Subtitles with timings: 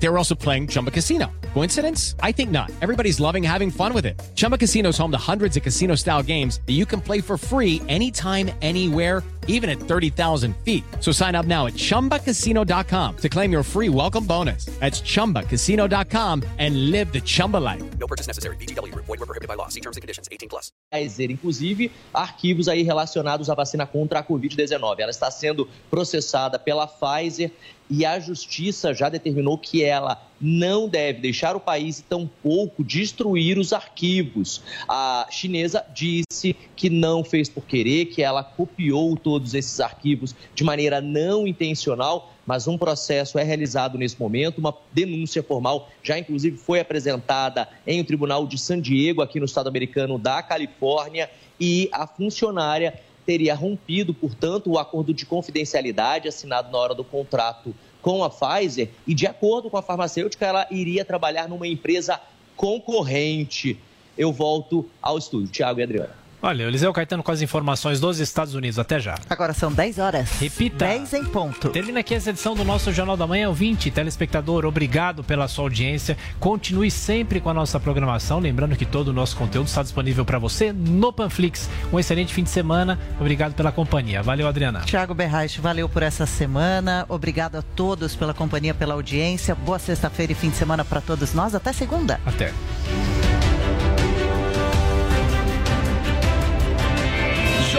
[0.00, 1.26] They were also playing Chumba Casino.
[1.54, 2.14] Coincidence?
[2.22, 2.70] I think not.
[2.80, 4.20] Everybody's loving having fun with it.
[4.34, 7.36] Chumba Casino is home to hundreds of casino style games that you can play for
[7.36, 10.84] free anytime, anywhere, even at 30,000 feet.
[11.00, 14.66] So sign up now at chumbacasino.com to claim your free welcome bonus.
[14.78, 17.82] That's chumbacasino.com and live the Chumba life.
[17.98, 18.56] No purchase necessary.
[18.56, 19.06] VGW Group.
[19.06, 19.68] Void were prohibited by law.
[19.68, 20.28] See terms and conditions.
[20.30, 20.70] 18 plus.
[20.92, 25.00] inclusive arquivos aí relacionados à vacina contra a Covid-19.
[25.00, 27.50] Ela está sendo processada pela Pfizer
[27.90, 33.58] e a justiça já determinou que ela não deve deixar o país e tampouco destruir
[33.58, 34.62] os arquivos.
[34.88, 40.62] A chinesa disse que não fez por querer, que ela copiou todos esses arquivos de
[40.62, 46.56] maneira não intencional, mas um processo é realizado nesse momento, uma denúncia formal já inclusive
[46.56, 51.28] foi apresentada em um tribunal de San Diego, aqui no estado americano da Califórnia,
[51.60, 57.74] e a funcionária teria rompido, portanto, o acordo de confidencialidade assinado na hora do contrato
[58.00, 62.18] com a Pfizer e, de acordo com a farmacêutica, ela iria trabalhar numa empresa
[62.56, 63.78] concorrente.
[64.16, 65.48] Eu volto ao estúdio.
[65.48, 66.27] Tiago e Adriana.
[66.40, 68.78] Olha, Eliseu Caetano com as informações dos Estados Unidos.
[68.78, 69.16] Até já.
[69.28, 70.30] Agora são 10 horas.
[70.38, 70.86] Repita.
[70.86, 71.68] 10 em ponto.
[71.70, 73.52] Termina aqui essa edição do nosso Jornal da Manhã.
[73.52, 76.16] 20, telespectador, obrigado pela sua audiência.
[76.38, 78.38] Continue sempre com a nossa programação.
[78.38, 81.68] Lembrando que todo o nosso conteúdo está disponível para você no Panflix.
[81.92, 82.98] Um excelente fim de semana.
[83.20, 84.22] Obrigado pela companhia.
[84.22, 84.80] Valeu, Adriana.
[84.80, 87.04] Tiago Berraich, valeu por essa semana.
[87.08, 89.54] Obrigado a todos pela companhia, pela audiência.
[89.54, 91.54] Boa sexta-feira e fim de semana para todos nós.
[91.54, 92.20] Até segunda.
[92.24, 92.52] Até.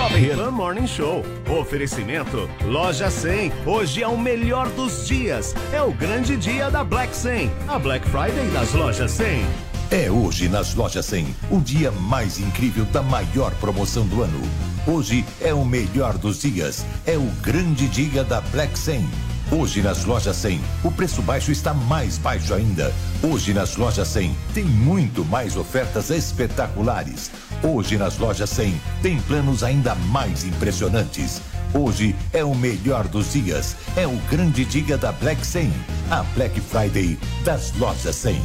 [0.10, 1.24] Jovem Pan Morning Show.
[1.60, 3.52] Oferecimento Loja 100.
[3.66, 5.54] Hoje é o melhor dos dias.
[5.72, 7.52] É o grande dia da Black 100.
[7.68, 9.46] A Black Friday das Lojas 100.
[9.92, 14.40] É hoje nas Lojas 100, o dia mais incrível da maior promoção do ano.
[14.86, 16.86] Hoje é o melhor dos dias.
[17.06, 19.04] É o grande dia da Black 100.
[19.52, 22.94] Hoje nas lojas 100, o preço baixo está mais baixo ainda.
[23.24, 27.32] Hoje nas lojas 100 tem muito mais ofertas espetaculares.
[27.64, 31.42] Hoje nas lojas 100 tem planos ainda mais impressionantes.
[31.74, 33.76] Hoje é o melhor dos dias.
[33.98, 35.74] É o grande dia da Black 100,
[36.12, 38.40] a Black Friday das lojas 100.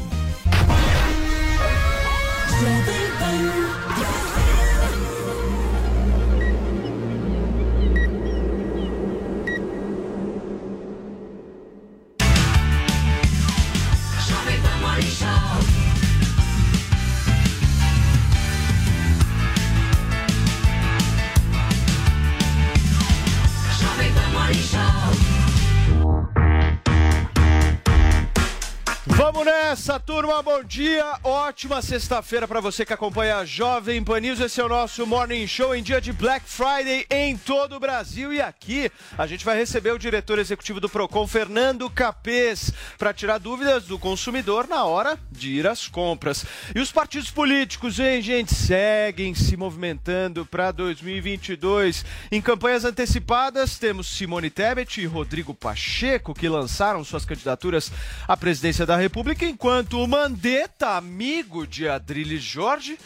[29.34, 30.40] Vamos nessa, turma.
[30.44, 31.18] Bom dia.
[31.24, 34.38] Ótima sexta-feira para você que acompanha a Jovem Pan News.
[34.38, 38.32] Esse é o nosso Morning Show em dia de Black Friday em todo o Brasil.
[38.32, 43.38] E aqui a gente vai receber o diretor executivo do Procon, Fernando Capês, para tirar
[43.38, 46.46] dúvidas do consumidor na hora de ir às compras.
[46.72, 52.04] E os partidos políticos, hein, gente, seguem se movimentando para 2022.
[52.30, 57.90] Em campanhas antecipadas, temos Simone Tebet e Rodrigo Pacheco que lançaram suas candidaturas
[58.28, 62.98] à presidência da República, enquanto o Mandetta, amigo de Adrilles Jorge,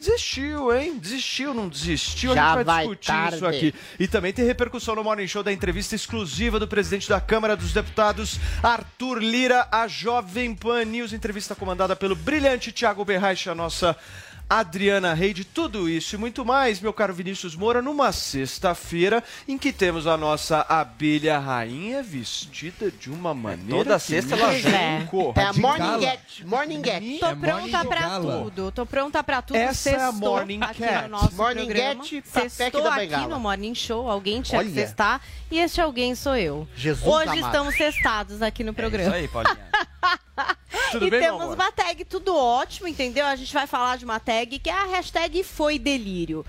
[0.00, 0.98] desistiu, hein?
[0.98, 2.34] Desistiu, não desistiu?
[2.34, 3.36] Já a gente vai, vai discutir tarde.
[3.36, 3.74] isso aqui.
[3.98, 7.72] E também tem repercussão no Morning Show da entrevista exclusiva do presidente da Câmara dos
[7.72, 13.96] Deputados, Arthur Lira, a Jovem Pan News, entrevista comandada pelo brilhante Thiago Berraich, a nossa
[14.50, 19.72] Adriana Reide, tudo isso e muito mais, meu caro Vinícius Moura, numa sexta-feira em que
[19.72, 23.84] temos a nossa abelha rainha vestida de uma maneira.
[23.84, 25.02] toda que sexta ela vem.
[25.02, 25.32] chocou.
[25.36, 26.44] É a Morning Get.
[26.44, 27.20] Morning Get.
[27.20, 28.72] Tô pronta pra tudo.
[28.72, 29.56] Tô pronta pra tudo.
[29.56, 31.02] Essa é a Sextou Morning aqui Cat.
[31.04, 32.04] no nosso Morning programa.
[32.24, 34.10] Sextou da aqui no Morning Show.
[34.10, 34.74] Alguém tinha que Olha.
[34.74, 35.20] sextar.
[35.48, 36.66] E este alguém sou eu.
[36.74, 37.38] Jesus Hoje amado.
[37.46, 39.14] estamos sextados aqui no programa.
[39.16, 39.70] É Isso aí, Paulinha.
[40.92, 41.54] Tudo e bem, temos amor?
[41.54, 43.24] uma tag tudo ótimo, entendeu?
[43.26, 46.44] A gente vai falar de uma tag que é a hashtag foi delírio.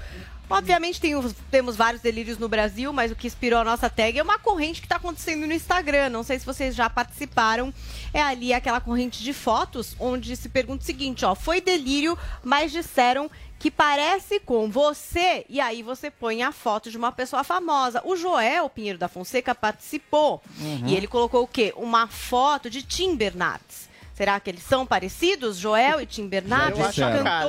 [0.50, 4.18] Obviamente tem os- temos vários delírios no Brasil, mas o que inspirou a nossa tag
[4.20, 6.10] é uma corrente que está acontecendo no Instagram.
[6.10, 7.74] Não sei se vocês já participaram.
[8.14, 12.72] É ali aquela corrente de fotos onde se pergunta o seguinte, ó, foi delírio, mas
[12.72, 18.02] disseram que parece com você, e aí você põe a foto de uma pessoa famosa.
[18.04, 20.42] O Joel Pinheiro da Fonseca participou.
[20.88, 21.72] E ele colocou o quê?
[21.78, 23.88] Uma foto de Tim Bernardes.
[24.16, 25.58] Será que eles são parecidos?
[25.58, 27.46] Joel e Tim Bernardes, Eu acho a cara.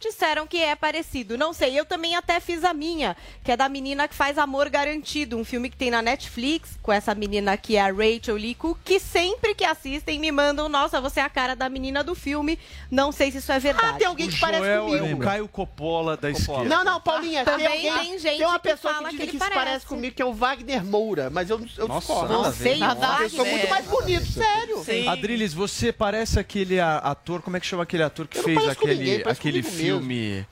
[0.00, 1.36] Disseram que é parecido.
[1.36, 4.68] Não sei, eu também até fiz a minha, que é da menina que faz Amor
[4.70, 8.78] Garantido, um filme que tem na Netflix, com essa menina que é a Rachel Cook,
[8.84, 12.58] que sempre que assistem me mandam, nossa, você é a cara da menina do filme.
[12.90, 13.94] Não sei se isso é verdade.
[13.94, 15.20] Ah, tem alguém O que parece Joel é comigo.
[15.20, 16.64] o Caio Coppola da esquerda.
[16.64, 19.26] Não, não, Paulinha, tem, Também alguém, tem gente tem uma que pessoa fala que que
[19.26, 19.86] que, se parece parece.
[19.86, 22.32] comigo, que é o Wagner Moura, mas eu, eu Nossa, discordo.
[22.32, 22.80] Não sei,
[23.22, 24.82] Eu sou muito mais bonito, sério.
[24.84, 25.06] Sim.
[25.08, 28.94] Adriles, você parece aquele ator, como é que chama aquele ator que Eu fez aquele,
[28.94, 30.46] ninguém, aquele comigo filme.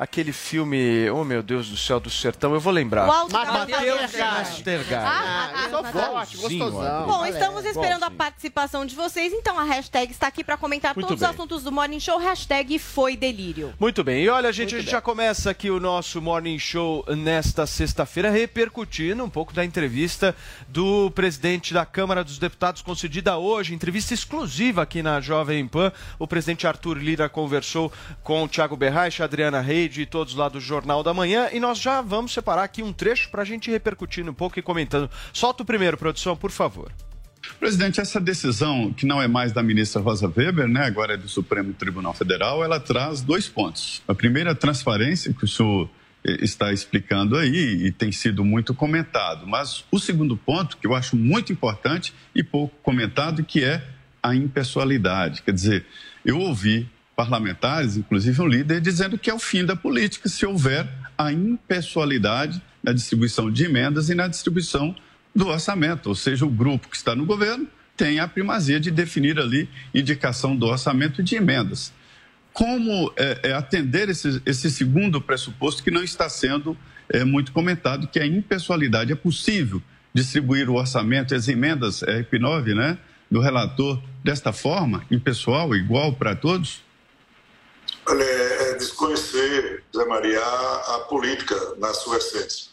[0.00, 3.06] Aquele filme, oh meu Deus do céu, do sertão, eu vou lembrar.
[3.06, 3.96] Montanha.
[4.38, 5.06] Westergaard.
[5.06, 7.06] Ah, Ah, forte, gostosão.
[7.06, 11.06] Bom, estamos esperando a participação de vocês, então a hashtag está aqui para comentar Muito
[11.06, 11.28] todos bem.
[11.28, 13.74] os assuntos do Morning Show, hashtag foi delírio.
[13.78, 14.92] Muito bem, e olha, gente, Muito a gente bem.
[14.92, 20.34] já começa aqui o nosso Morning Show nesta sexta-feira, repercutindo um pouco da entrevista
[20.66, 25.92] do presidente da Câmara dos Deputados, concedida hoje, entrevista exclusiva aqui na Jovem Pan.
[26.18, 27.92] O presidente Arthur Lira conversou
[28.22, 31.78] com o Thiago Berraich, Adriana Reide e todos lá do Jornal da Manhã, e nós
[31.78, 35.10] já vamos separar aqui um trecho para a gente ir repercutindo um pouco e comentando.
[35.32, 36.92] Solta o primeiro, produção, por favor.
[37.58, 41.28] Presidente, essa decisão, que não é mais da ministra Rosa Weber, né, agora é do
[41.28, 44.02] Supremo Tribunal Federal, ela traz dois pontos.
[44.06, 45.90] A primeira, a transparência, que o senhor
[46.24, 49.46] eh, está explicando aí e tem sido muito comentado.
[49.46, 53.82] Mas o segundo ponto, que eu acho muito importante e pouco comentado, que é
[54.22, 55.42] a impessoalidade.
[55.42, 55.86] Quer dizer,
[56.24, 56.88] eu ouvi
[57.20, 60.88] parlamentares, inclusive um líder, dizendo que é o fim da política se houver
[61.18, 64.96] a impessoalidade na distribuição de emendas e na distribuição
[65.36, 69.38] do orçamento, ou seja, o grupo que está no governo tem a primazia de definir
[69.38, 71.92] ali indicação do orçamento de emendas.
[72.54, 76.74] Como é, é, atender esse, esse, segundo pressuposto que não está sendo
[77.10, 79.82] é, muito comentado, que a impessoalidade é possível
[80.14, 82.96] distribuir o orçamento e as emendas é, IP9, né,
[83.30, 86.88] do relator desta forma, impessoal, igual para todos?
[88.06, 92.70] Olha, é desconhecer, Zé Maria, a, política na sua essência.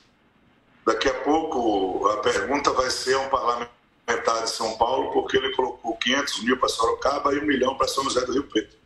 [0.86, 5.54] Daqui a pouco a pergunta vai ser a um parlamentar de São Paulo, porque ele
[5.56, 8.78] colocou 500 mil para Sorocaba e um milhão para São José do Rio Preto.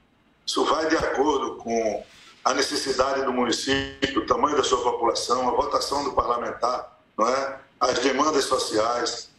[0.46, 2.04] Isso vai de acordo com
[2.44, 7.60] a necessidade do município, o tamanho da sua população, a votação do parlamentar, não é?
[7.80, 9.30] as demandas sociais,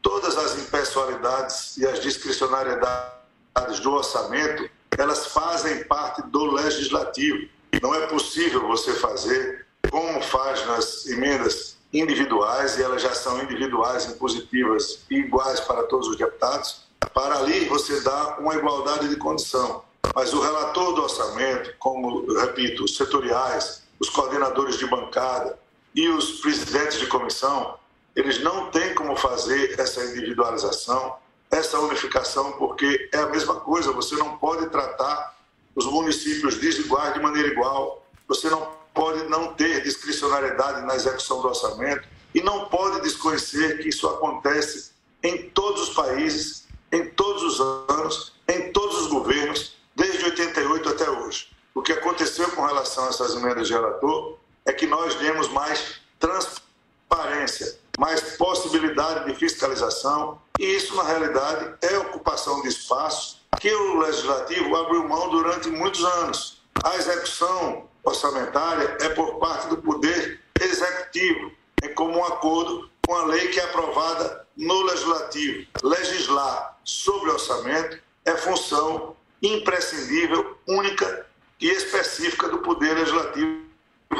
[0.00, 7.48] todas as impessoalidades e as discricionariedades do orçamento, elas fazem parte do legislativo.
[7.80, 14.06] Não é possível você fazer como faz nas emendas individuais, e elas já são individuais,
[14.06, 19.84] impositivas iguais para todos os deputados, para ali você dar uma igualdade de condição.
[20.14, 25.58] Mas o relator do orçamento, como, repito, os setoriais, os coordenadores de bancada
[25.94, 27.78] e os presidentes de comissão,
[28.16, 31.16] eles não têm como fazer essa individualização,
[31.52, 35.36] essa unificação, porque é a mesma coisa, você não pode tratar
[35.76, 41.48] os municípios desiguais de maneira igual, você não pode não ter discricionariedade na execução do
[41.48, 42.08] orçamento.
[42.34, 48.32] E não pode desconhecer que isso acontece em todos os países, em todos os anos,
[48.48, 51.50] em todos os governos, desde 88 até hoje.
[51.74, 56.00] O que aconteceu com relação a essas emendas de relator é que nós demos mais
[56.18, 63.98] transparência, mais possibilidade de fiscalização e isso, na realidade, é ocupação de espaço que o
[64.00, 66.62] Legislativo abriu mão durante muitos anos.
[66.84, 71.52] A execução orçamentária é por parte do Poder Executivo,
[71.82, 75.66] em comum acordo com a lei que é aprovada no Legislativo.
[75.82, 81.26] Legislar sobre orçamento é função imprescindível, única
[81.60, 83.62] e específica do Poder Legislativo,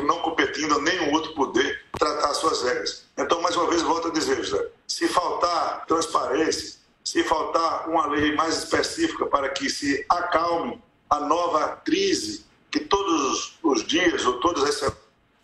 [0.05, 3.05] não competindo a nenhum outro poder tratar suas regras.
[3.17, 8.35] Então, mais uma vez, volto a dizer, José, se faltar transparência, se faltar uma lei
[8.35, 14.65] mais específica para que se acalme a nova crise que todos os dias ou todas
[14.65, 14.93] as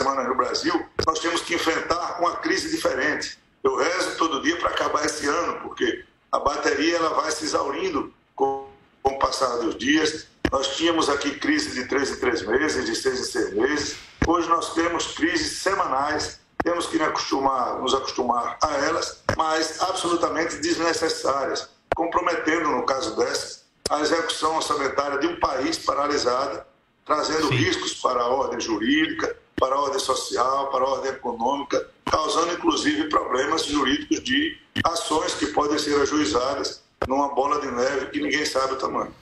[0.01, 3.39] semanas no Brasil, nós temos que enfrentar uma crise diferente.
[3.63, 8.13] Eu rezo todo dia para acabar esse ano, porque a bateria ela vai se exaurindo
[8.35, 8.67] com,
[9.05, 10.27] o passar dos dias.
[10.51, 13.97] Nós tínhamos aqui crise de três em três meses, de seis em seis meses.
[14.27, 20.57] Hoje nós temos crises semanais, temos que nos acostumar, nos acostumar a elas, mas absolutamente
[20.57, 26.63] desnecessárias, comprometendo, no caso dessas, a execução orçamentária de um país paralisado,
[27.07, 27.55] trazendo Sim.
[27.55, 33.09] riscos para a ordem jurídica, para a ordem social, para a ordem econômica, causando inclusive
[33.09, 38.75] problemas jurídicos de ações que podem ser ajuizadas numa bola de neve que ninguém sabe
[38.75, 39.15] o tamanho.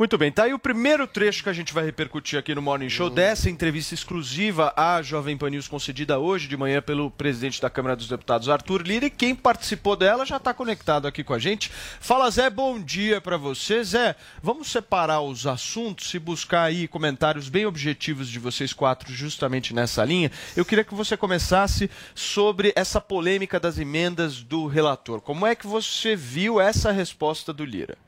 [0.00, 2.88] Muito bem, tá aí o primeiro trecho que a gente vai repercutir aqui no Morning
[2.88, 7.68] Show dessa entrevista exclusiva à Jovem Pan News concedida hoje de manhã pelo presidente da
[7.68, 11.38] Câmara dos Deputados, Arthur Lira, e quem participou dela já está conectado aqui com a
[11.38, 11.70] gente.
[12.00, 13.84] Fala Zé, bom dia para você.
[13.84, 19.74] Zé, vamos separar os assuntos e buscar aí comentários bem objetivos de vocês quatro justamente
[19.74, 20.32] nessa linha.
[20.56, 25.20] Eu queria que você começasse sobre essa polêmica das emendas do relator.
[25.20, 27.98] Como é que você viu essa resposta do Lira?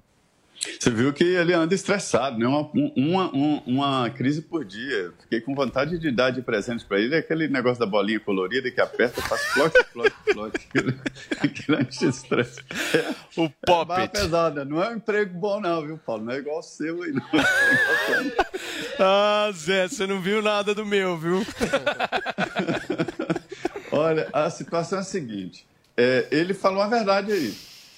[0.62, 2.47] Você viu que ele anda estressado, né?
[2.47, 5.12] Uma, uma, uma, uma crise por dia.
[5.21, 8.81] Fiquei com vontade de dar de presente para ele aquele negócio da bolinha colorida que
[8.81, 10.69] aperta, faz flote, flote, flote.
[11.42, 12.61] Aquilo anti-estresse.
[12.95, 13.90] É, o pop.
[13.92, 14.64] É pesada.
[14.64, 16.25] Não é um emprego bom, não, viu, Paulo?
[16.25, 17.23] Não é igual o seu aí, não.
[19.00, 21.45] ah, Zé, você não viu nada do meu, viu?
[23.90, 25.66] Olha, a situação é a seguinte.
[25.97, 27.52] É, ele falou a verdade aí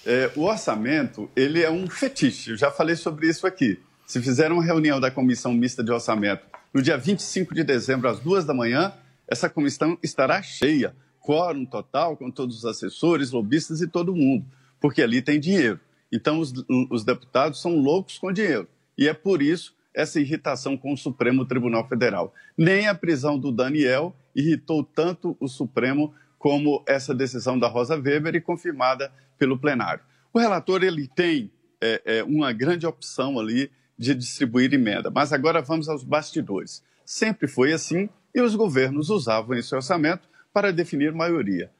[0.06, 2.50] é, o orçamento ele é um fetiche.
[2.50, 3.80] Eu já falei sobre isso aqui.
[4.06, 8.20] Se fizer uma reunião da Comissão Mista de Orçamento no dia 25 de dezembro, às
[8.20, 8.92] duas da manhã,
[9.26, 14.44] essa comissão estará cheia, quórum total, com todos os assessores, lobistas e todo mundo,
[14.80, 15.80] porque ali tem dinheiro.
[16.12, 16.52] Então, os,
[16.90, 18.68] os deputados são loucos com dinheiro.
[18.96, 22.34] E é por isso essa irritação com o Supremo Tribunal Federal.
[22.58, 26.12] Nem a prisão do Daniel irritou tanto o Supremo
[26.44, 30.04] como essa decisão da Rosa Weber e confirmada pelo plenário.
[30.30, 35.62] O relator ele tem é, é, uma grande opção ali de distribuir emenda, mas agora
[35.62, 36.84] vamos aos bastidores.
[37.02, 41.70] Sempre foi assim e os governos usavam esse orçamento para definir maioria.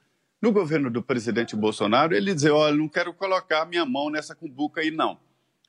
[0.41, 4.81] No governo do presidente Bolsonaro, ele dizia: olha, não quero colocar minha mão nessa cumbuca
[4.81, 5.19] aí, não.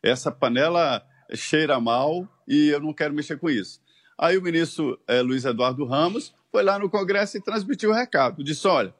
[0.02, 3.78] Essa panela cheira mal e eu não quero mexer com isso.
[4.16, 8.42] Aí o ministro é, Luiz Eduardo Ramos foi lá no Congresso e transmitiu o recado.
[8.42, 8.94] Disse: olha,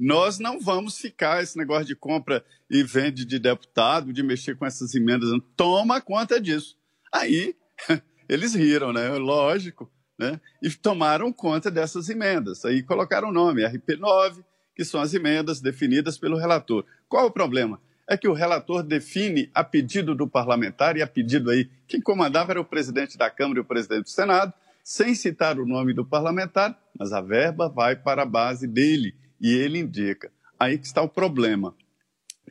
[0.00, 4.64] nós não vamos ficar esse negócio de compra e vende de deputado, de mexer com
[4.64, 5.28] essas emendas.
[5.54, 6.74] Toma conta disso.
[7.12, 7.54] Aí
[8.26, 9.10] eles riram, né?
[9.10, 10.40] Lógico, né?
[10.62, 12.64] E tomaram conta dessas emendas.
[12.64, 14.42] Aí colocaram o nome, RP9,
[14.74, 16.82] que são as emendas definidas pelo relator.
[17.10, 17.78] Qual o problema?
[18.08, 22.52] É que o relator define a pedido do parlamentar e a pedido aí, quem comandava
[22.52, 26.04] era o presidente da Câmara e o presidente do Senado, sem citar o nome do
[26.04, 30.30] parlamentar, mas a verba vai para a base dele e ele indica.
[30.58, 31.74] Aí que está o problema.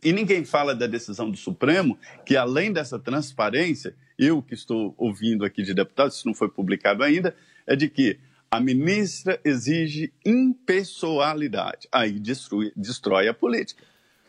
[0.04, 5.46] E ninguém fala da decisão do Supremo, que além dessa transparência, eu que estou ouvindo
[5.46, 7.36] aqui de deputados, isso não foi publicado ainda,
[7.68, 8.20] é de que
[8.50, 11.88] a ministra exige impessoalidade.
[11.92, 13.84] Aí destrói, destrói a política.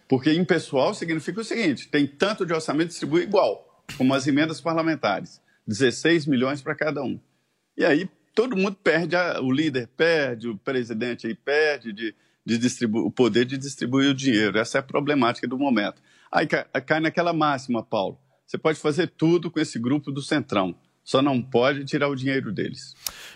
[0.09, 5.40] Porque impessoal significa o seguinte: tem tanto de orçamento distribui igual, como as emendas parlamentares.
[5.66, 7.18] 16 milhões para cada um.
[7.76, 12.14] E aí todo mundo perde, a, o líder perde, o presidente aí perde de,
[12.44, 14.58] de distribuir, o poder de distribuir o dinheiro.
[14.58, 16.02] Essa é a problemática do momento.
[16.30, 18.18] Aí cai, cai naquela máxima, Paulo.
[18.46, 20.74] Você pode fazer tudo com esse grupo do Centrão
[21.04, 22.94] só não pode tirar o dinheiro deles.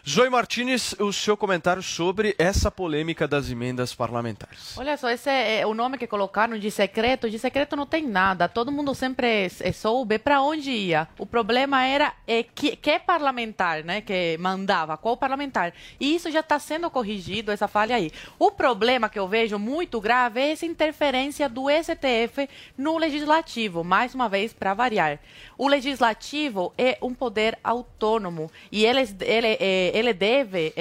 [0.09, 4.79] Zoe Martinez, o seu comentário sobre essa polêmica das emendas parlamentares.
[4.79, 7.29] Olha só, esse é o nome que colocaram de secreto.
[7.29, 8.49] De secreto não tem nada.
[8.49, 11.09] Todo mundo sempre soube para onde ia.
[11.19, 15.73] O problema era é, que, que parlamentar, né, que mandava, qual parlamentar.
[15.99, 18.13] E isso já está sendo corrigido, essa falha aí.
[18.39, 24.15] O problema que eu vejo muito grave é essa interferência do STF no legislativo, mais
[24.15, 25.19] uma vez para variar.
[25.59, 29.59] O legislativo é um poder autônomo e ele, ele,
[29.93, 30.73] ele deve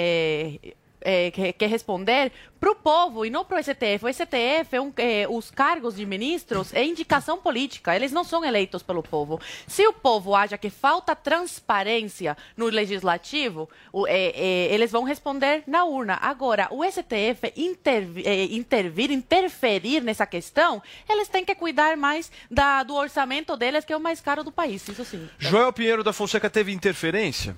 [1.06, 4.04] é, quer responder para o povo e não para o STF.
[4.04, 8.44] O STF, é um, é, os cargos de ministros é indicação política, eles não são
[8.44, 9.40] eleitos pelo povo.
[9.66, 15.62] Se o povo acha que falta transparência no legislativo, o, é, é eles vão responder
[15.66, 16.18] na urna.
[16.20, 22.82] Agora, o STF intervir, é, intervir, interferir nessa questão, eles têm que cuidar mais da,
[22.82, 25.28] do orçamento deles, que é o mais caro do país, isso sim.
[25.38, 27.54] Joel Pinheiro da Fonseca teve interferência?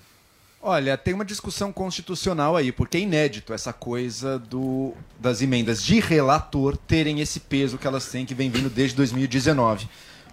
[0.61, 6.01] Olha, tem uma discussão constitucional aí, porque é inédito essa coisa do, das emendas de
[6.01, 9.89] relator terem esse peso que elas têm, que vem vindo desde 2019.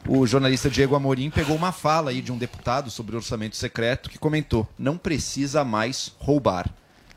[0.08, 4.18] O jornalista Diego Amorim pegou uma fala aí de um deputado sobre orçamento secreto que
[4.18, 6.70] comentou: não precisa mais roubar.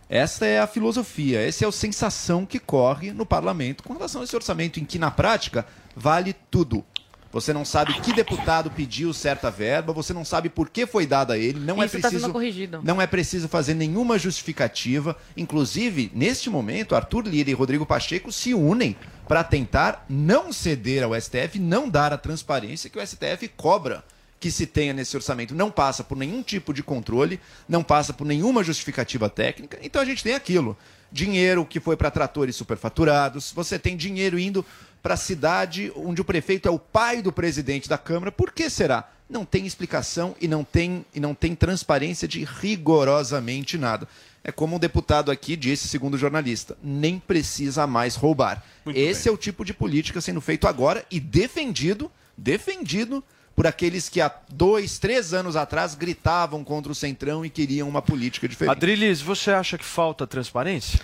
[0.08, 4.24] Essa é a filosofia, essa é a sensação que corre no parlamento com relação a
[4.24, 6.84] esse orçamento, em que na prática vale tudo.
[7.30, 11.34] Você não sabe que deputado pediu certa verba, você não sabe por que foi dada
[11.34, 12.80] a ele, não é Isso é preciso corrigido.
[12.82, 15.14] não é preciso fazer nenhuma justificativa.
[15.36, 21.14] Inclusive, neste momento, Arthur Lira e Rodrigo Pacheco se unem para tentar não ceder ao
[21.20, 24.02] STF, não dar a transparência que o STF cobra
[24.40, 28.24] que se tenha nesse orçamento não passa por nenhum tipo de controle, não passa por
[28.24, 29.78] nenhuma justificativa técnica.
[29.82, 30.76] Então a gente tem aquilo:
[31.10, 34.64] dinheiro que foi para tratores superfaturados, você tem dinheiro indo
[35.02, 38.32] para a cidade onde o prefeito é o pai do presidente da Câmara.
[38.32, 39.08] Por que será?
[39.28, 44.08] não tem explicação e não tem, e não tem transparência de rigorosamente nada.
[44.42, 48.64] É como um deputado aqui disse, segundo o jornalista, nem precisa mais roubar.
[48.86, 53.22] Esse é o tipo de política sendo feito agora e defendido, defendido
[53.54, 58.00] por aqueles que há dois, três anos atrás gritavam contra o Centrão e queriam uma
[58.00, 58.72] política diferente.
[58.72, 61.00] Adriles, você acha que falta transparência?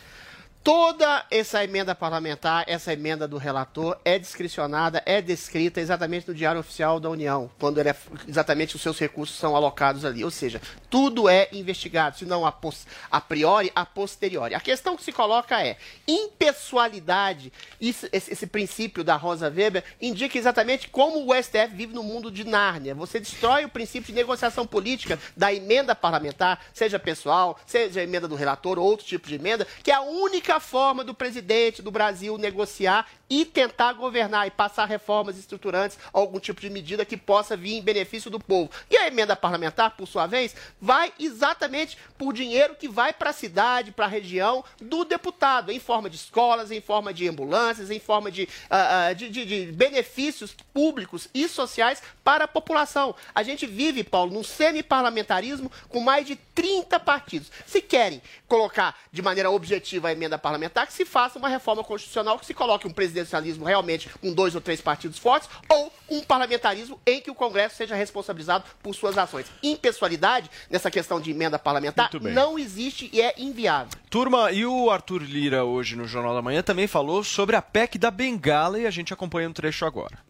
[0.65, 6.59] Toda essa emenda parlamentar, essa emenda do relator, é discricionada, é descrita exatamente no Diário
[6.59, 7.95] Oficial da União, quando é,
[8.27, 10.25] exatamente os seus recursos são alocados ali.
[10.25, 14.55] Ou seja, tudo é investigado, se não a, pos, a priori, a posteriori.
[14.55, 15.77] A questão que se coloca é,
[16.09, 22.03] impessoalidade, isso, esse, esse princípio da Rosa Weber, indica exatamente como o STF vive no
[22.03, 22.95] mundo de Nárnia.
[22.95, 28.35] Você destrói o princípio de negociação política da emenda parlamentar, seja pessoal, seja emenda do
[28.35, 32.37] relator, ou outro tipo de emenda, que é a única forma do presidente do Brasil
[32.39, 37.75] negociar e tentar governar e passar reformas estruturantes, algum tipo de medida que possa vir
[37.75, 38.71] em benefício do povo.
[38.91, 43.33] E a emenda parlamentar, por sua vez, vai exatamente por dinheiro que vai para a
[43.33, 47.99] cidade, para a região do deputado, em forma de escolas, em forma de ambulâncias, em
[47.99, 53.15] forma de, uh, de, de, de benefícios públicos e sociais para a população.
[53.35, 57.51] A gente vive, Paulo, num semi-parlamentarismo com mais de 30 partidos.
[57.67, 62.39] Se querem colocar de maneira objetiva a emenda parlamentar, que se faça uma reforma constitucional,
[62.39, 67.01] que se coloque um presidencialismo realmente com dois ou três partidos fortes, ou um parlamentarismo
[67.07, 69.47] em que o Congresso seja responsabilizado por suas ações.
[69.63, 73.99] Impessoalidade, nessa questão de emenda parlamentar, não existe e é inviável.
[74.11, 77.97] Turma, e o Arthur Lira hoje no Jornal da Manhã também falou sobre a PEC
[77.97, 80.24] da Bengala e a gente acompanha um trecho agora.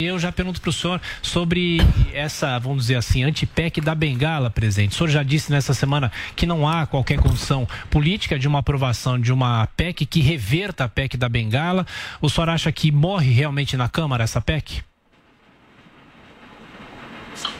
[0.00, 1.78] Eu já pergunto para o senhor sobre
[2.12, 4.92] essa, vamos dizer assim, anti-PEC da Bengala, presidente.
[4.92, 9.20] O senhor já disse nessa semana que não há qualquer condição política de uma aprovação
[9.20, 11.84] de uma PEC que reverta a PEC da Bengala.
[12.22, 14.84] O senhor acha que morre realmente na Câmara essa PEC?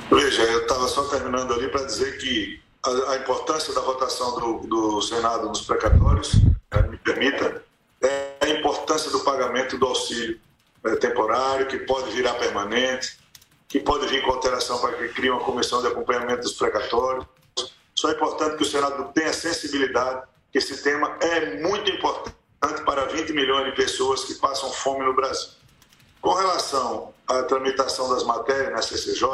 [0.09, 4.65] Veja, eu estava só terminando ali para dizer que a, a, importância da votação do,
[4.69, 7.65] do Senado nos precatórios, né, me permita,
[8.01, 10.39] é a importância do pagamento do auxílio
[11.01, 13.19] temporário, que pode virar permanente,
[13.69, 17.27] que pode vir com alteração para que crie uma comissão de acompanhamento dos precatórios.
[17.95, 23.05] Só é importante que o Senado tenha sensibilidade que esse tema é muito importante para
[23.07, 25.51] 20 milhões de pessoas que passam fome no Brasil.
[26.21, 29.29] Com relação à tramitação das matérias na CCJ,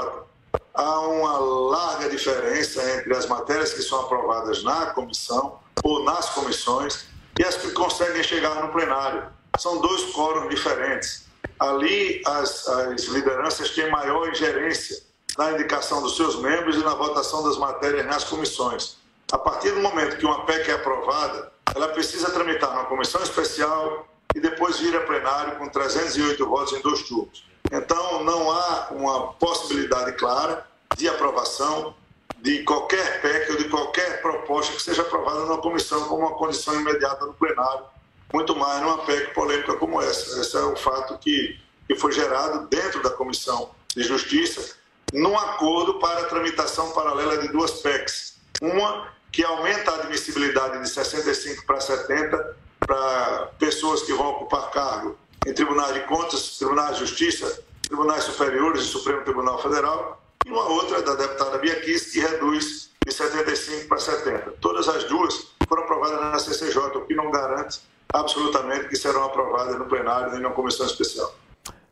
[0.74, 7.06] há uma larga diferença entre as matérias que são aprovadas na comissão ou nas comissões
[7.38, 9.28] e as que conseguem chegar no plenário.
[9.58, 11.23] São dois quóruns diferentes.
[11.58, 15.02] Ali, as, as lideranças têm maior ingerência
[15.38, 18.96] na indicação dos seus membros e na votação das matérias nas comissões.
[19.32, 24.06] A partir do momento que uma PEC é aprovada, ela precisa tramitar numa comissão especial
[24.34, 27.44] e depois vir a plenário com 308 votos em dois turnos.
[27.72, 31.94] Então, não há uma possibilidade clara de aprovação
[32.44, 36.74] de qualquer PEC ou de qualquer proposta que seja aprovada numa comissão como uma condição
[36.78, 37.84] imediata no plenário,
[38.34, 40.40] muito mais numa PEC polêmica como essa.
[40.40, 44.74] Esse é o fato que, que foi gerado dentro da Comissão de Justiça,
[45.12, 48.34] num acordo para a tramitação paralela de duas PECs.
[48.60, 55.16] Uma que aumenta a admissibilidade de 65 para 70 para pessoas que vão ocupar cargo
[55.46, 60.68] em tribunais de contas, tribunais de justiça, tribunais superiores e Supremo Tribunal Federal, e uma
[60.70, 64.54] outra da deputada Bia Kiss, que reduz de 75 para 70.
[64.60, 67.80] Todas as duas foram aprovadas na CCJ, o que não garante
[68.12, 71.34] absolutamente que serão aprovadas no plenário e na comissão especial.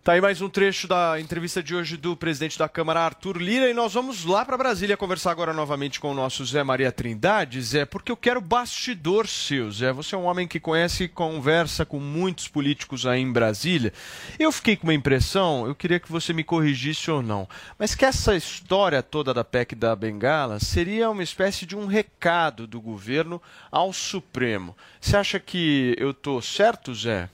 [0.05, 3.71] Tá aí mais um trecho da entrevista de hoje do presidente da Câmara, Arthur Lira,
[3.71, 7.63] e nós vamos lá para Brasília conversar agora novamente com o nosso Zé Maria Trindade,
[7.63, 9.93] Zé, porque eu quero bastidor seu, Zé.
[9.93, 13.93] Você é um homem que conhece e conversa com muitos políticos aí em Brasília.
[14.41, 18.05] Eu fiquei com uma impressão, eu queria que você me corrigisse ou não, mas que
[18.05, 23.41] essa história toda da PEC da Bengala seria uma espécie de um recado do governo
[23.71, 24.77] ao Supremo.
[25.01, 27.29] Você acha que eu estou certo, Zé?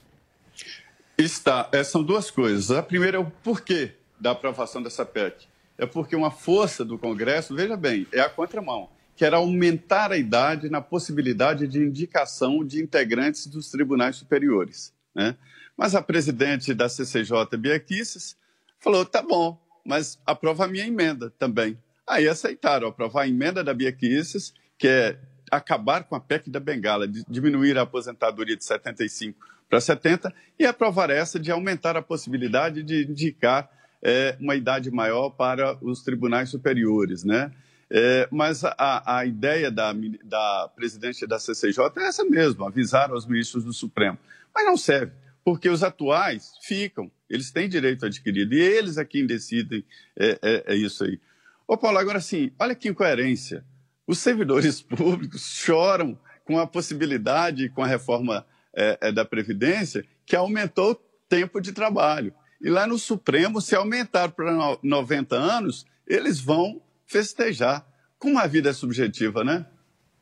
[1.19, 1.67] Está.
[1.73, 2.71] É, são duas coisas.
[2.71, 5.47] A primeira é o porquê da aprovação dessa PEC.
[5.77, 10.17] É porque uma força do Congresso, veja bem, é a contramão, que era aumentar a
[10.17, 14.93] idade na possibilidade de indicação de integrantes dos tribunais superiores.
[15.13, 15.35] Né?
[15.75, 18.37] Mas a presidente da CCJ, Bia Kicis,
[18.79, 21.77] falou: tá bom, mas aprova a minha emenda também.
[22.07, 25.19] Aí aceitaram aprovar a emenda da Bia Kicis, que é
[25.51, 31.09] acabar com a PEC da Bengala, diminuir a aposentadoria de 75 para 70 e aprovar
[31.09, 33.69] essa de aumentar a possibilidade de indicar
[34.01, 37.51] é, uma idade maior para os tribunais superiores, né?
[37.91, 43.25] É, mas a, a ideia da, da presidente da CCJ é essa mesmo, avisar aos
[43.25, 44.17] ministros do Supremo.
[44.53, 45.11] Mas não serve.
[45.43, 49.83] porque os atuais ficam, eles têm direito adquirido, e eles é quem decidem
[50.15, 51.19] é, é, é isso aí.
[51.67, 53.63] Ô Paulo, agora sim, olha que incoerência.
[54.05, 58.45] Os servidores públicos choram com a possibilidade, com a reforma
[58.79, 60.95] é, é, da Previdência, que aumentou o
[61.27, 62.33] tempo de trabalho.
[62.61, 67.85] E lá no Supremo, se aumentar para 90 anos, eles vão festejar.
[68.17, 69.65] Como a vida é subjetiva, né?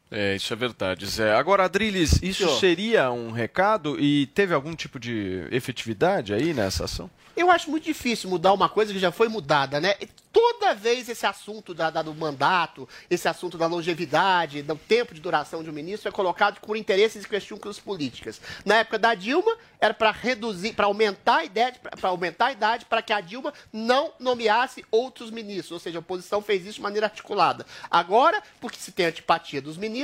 [0.10, 1.34] É, isso é verdade, Zé.
[1.36, 7.10] Agora, Adriles, isso seria um recado e teve algum tipo de efetividade aí nessa ação?
[7.36, 9.94] Eu acho muito difícil mudar uma coisa que já foi mudada, né?
[10.34, 15.22] Toda vez esse assunto da, da- do mandato, esse assunto da longevidade, do tempo de
[15.22, 18.40] duração de um ministro é colocado por interesses e questões políticas.
[18.66, 22.86] Na época da Dilma, era para reduzir, para aumentar a idade, para aumentar a idade
[22.86, 26.82] para que a Dilma não nomeasse outros ministros, ou seja, a oposição fez isso de
[26.82, 27.66] maneira articulada.
[27.90, 29.97] Agora, porque se tem antipatia dos ministros,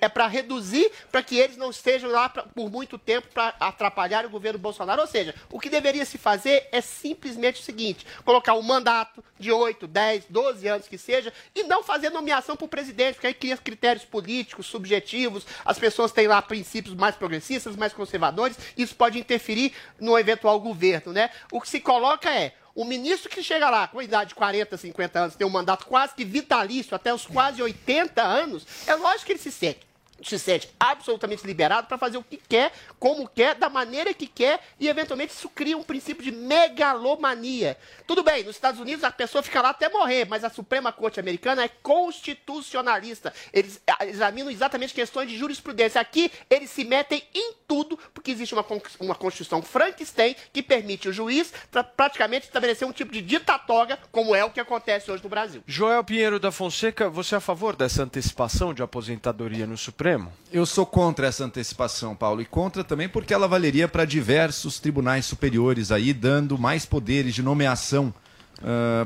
[0.00, 4.24] é para reduzir para que eles não estejam lá pra- por muito tempo para atrapalhar
[4.26, 5.00] o governo Bolsonaro.
[5.00, 9.50] Ou seja, o que deveria se fazer é simplesmente o seguinte: colocar um mandato de
[9.52, 13.34] 8, 10, 12 anos que seja, e não fazer nomeação para o presidente, porque aí
[13.34, 19.18] cria critérios políticos, subjetivos, as pessoas têm lá princípios mais progressistas, mais conservadores, isso pode
[19.18, 21.30] interferir no eventual governo, né?
[21.52, 24.76] O que se coloca é o ministro que chega lá com a idade de 40,
[24.76, 29.26] 50 anos, tem um mandato quase que vitalício, até os quase 80 anos, é lógico
[29.26, 29.87] que ele se sente
[30.22, 34.60] se sente absolutamente liberado para fazer o que quer, como quer, da maneira que quer,
[34.80, 37.76] e eventualmente isso cria um princípio de megalomania.
[38.06, 41.20] Tudo bem, nos Estados Unidos a pessoa fica lá até morrer, mas a Suprema Corte
[41.20, 43.32] Americana é constitucionalista.
[43.52, 46.00] Eles ah, examinam exatamente questões de jurisprudência.
[46.00, 48.64] Aqui eles se metem em tudo, porque existe uma,
[48.98, 54.34] uma Constituição Frankenstein que permite o juiz pra- praticamente estabelecer um tipo de ditatória, como
[54.34, 55.62] é o que acontece hoje no Brasil.
[55.66, 60.07] Joel Pinheiro da Fonseca, você é a favor dessa antecipação de aposentadoria no Supremo?
[60.50, 65.26] Eu sou contra essa antecipação, Paulo, e contra também porque ela valeria para diversos tribunais
[65.26, 68.14] superiores aí, dando mais poderes de nomeação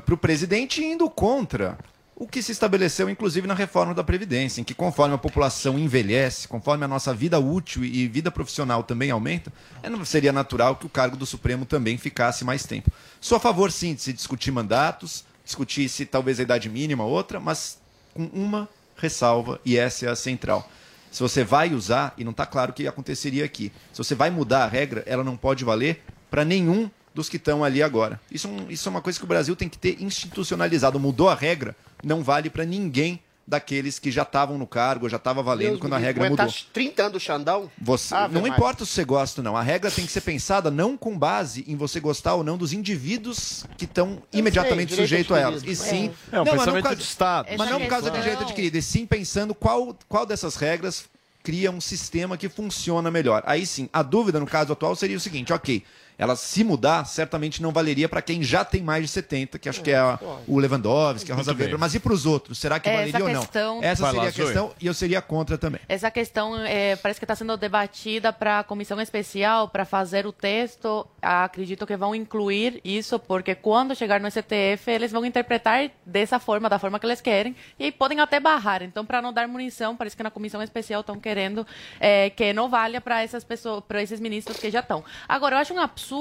[0.05, 1.77] para o presidente, indo contra
[2.15, 6.47] o que se estabeleceu, inclusive, na reforma da Previdência, em que conforme a população envelhece,
[6.47, 10.88] conforme a nossa vida útil e vida profissional também aumenta, é, seria natural que o
[10.88, 12.93] cargo do Supremo também ficasse mais tempo.
[13.21, 17.11] Sou a favor, sim, de se discutir mandatos, discutir se talvez a idade mínima ou
[17.11, 17.79] outra, mas
[18.15, 20.71] com uma ressalva, e essa é a central.
[21.12, 24.31] Se você vai usar, e não está claro o que aconteceria aqui, se você vai
[24.31, 28.18] mudar a regra, ela não pode valer para nenhum dos que estão ali agora.
[28.31, 30.98] Isso, é isso é uma coisa que o Brasil tem que ter institucionalizado.
[30.98, 35.42] Mudou a regra, não vale para ninguém daqueles que já estavam no cargo, já estava
[35.42, 36.46] valendo Deus quando a regra mudou.
[36.72, 37.70] 30 anos do Xandão?
[37.81, 39.57] Você, Ave não importa se você gosta ou não.
[39.57, 42.72] A regra tem que ser pensada não com base em você gostar ou não dos
[42.72, 45.62] indivíduos que estão imediatamente sujeitos a elas.
[45.64, 46.12] E sim.
[46.31, 47.48] É, um mas não por pensamento causa- de Estado.
[47.59, 51.05] Mas não por causa do Essa direito adquirido, e sim pensando qual, qual dessas regras
[51.42, 53.42] cria um sistema que funciona melhor.
[53.46, 55.83] Aí sim, a dúvida no caso atual seria o seguinte: ok,
[56.18, 59.83] ela se mudar, certamente não valeria para quem já tem mais de 70, que acho
[59.83, 61.53] que é a- o Lewandowski, a Rosa.
[61.53, 61.79] Weber.
[61.79, 62.59] Mas e para os outros?
[62.59, 63.40] Será que Essa valeria ou não?
[63.40, 65.81] questão- Essa Vai seria lá, a questão e eu seria contra também.
[65.88, 70.33] Essa questão é, parece que está sendo debatida para a comissão especial para fazer o
[70.33, 71.07] texto.
[71.20, 76.68] Acredito que vão incluir isso, porque quando chegar no STF, eles vão interpretar dessa forma,
[76.68, 78.83] da forma que eles querem, e podem até barrar.
[78.83, 81.66] Então, para não dar munição, parece que na comissão especial estão querendo
[81.98, 85.05] é, que não valha para essas pessoas, para esses ministros que já estão.
[85.29, 86.12] Agora, eu acho um absurdo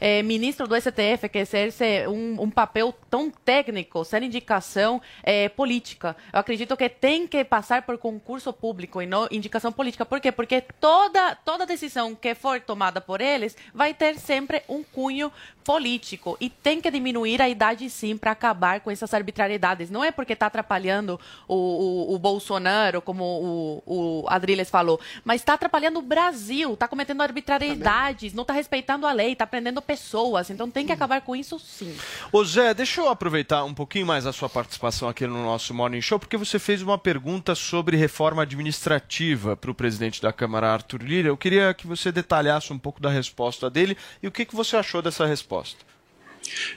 [0.00, 6.16] é, ministro do STF que exerce um, um papel tão técnico, sem indicação é, política.
[6.32, 10.04] Eu acredito que tem que passar por concurso público e não indicação política.
[10.04, 10.32] Por quê?
[10.32, 15.30] Porque toda, toda decisão que for tomada por eles vai ter sempre um cunho
[15.64, 19.90] político e tem que diminuir a idade sim para acabar com essas arbitrariedades.
[19.90, 21.18] Não é porque está atrapalhando
[21.48, 26.86] o, o, o Bolsonaro, como o, o Adriles falou, mas está atrapalhando o Brasil, está
[26.86, 30.50] cometendo arbitrariedades, não está respeitando a lei, está prendendo pessoas.
[30.50, 31.94] Então tem que acabar com isso sim.
[32.30, 36.00] Ô Zé, deixa eu aproveitar um pouquinho mais a sua participação aqui no nosso Morning
[36.00, 41.02] Show, porque você fez uma pergunta sobre reforma administrativa para o presidente da Câmara, Arthur
[41.02, 41.28] Lira.
[41.28, 44.76] Eu queria que você detalhasse um pouco da resposta dele e o que, que você
[44.76, 45.78] achou dessa resposta.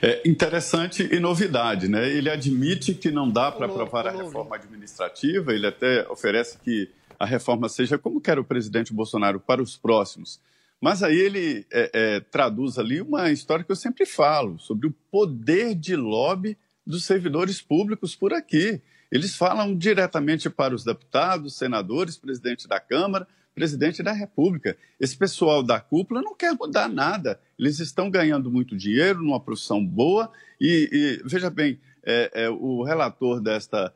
[0.02, 2.08] É interessante e novidade, né?
[2.08, 7.26] Ele admite que não dá para aprovar a reforma administrativa, ele até oferece que a
[7.26, 10.40] reforma seja como quer o presidente Bolsonaro para os próximos.
[10.80, 14.94] Mas aí ele é, é, traduz ali uma história que eu sempre falo, sobre o
[15.10, 18.80] poder de lobby dos servidores públicos por aqui.
[19.12, 24.76] Eles falam diretamente para os deputados, senadores, presidente da Câmara, presidente da República.
[24.98, 27.38] Esse pessoal da cúpula não quer mudar nada.
[27.58, 32.82] Eles estão ganhando muito dinheiro numa profissão boa e, e, veja bem, é, é, o
[32.82, 33.92] relator desta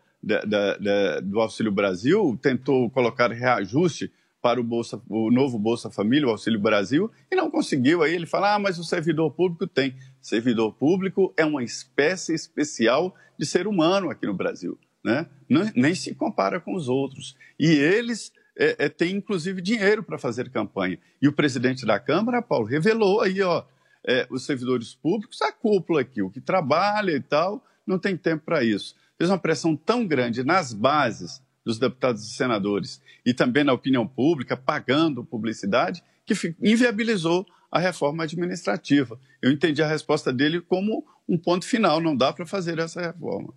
[1.22, 4.10] do Auxílio Brasil tentou colocar reajuste
[4.44, 8.02] para o, Bolsa, o novo Bolsa Família, o Auxílio Brasil, e não conseguiu.
[8.02, 9.96] Aí ele fala: ah, mas o servidor público tem.
[10.20, 14.78] Servidor público é uma espécie especial de ser humano aqui no Brasil.
[15.02, 15.26] Né?
[15.74, 17.34] Nem se compara com os outros.
[17.58, 20.98] E eles é, é, têm, inclusive, dinheiro para fazer campanha.
[21.22, 23.64] E o presidente da Câmara, Paulo, revelou aí, ó,
[24.06, 28.44] é, os servidores públicos, a cúpula aqui, o que trabalha e tal, não tem tempo
[28.44, 28.94] para isso.
[29.16, 34.06] Fez uma pressão tão grande nas bases dos deputados e senadores e também na opinião
[34.06, 39.18] pública, pagando publicidade, que inviabilizou a reforma administrativa.
[39.42, 43.52] Eu entendi a resposta dele como um ponto final, não dá para fazer essa reforma.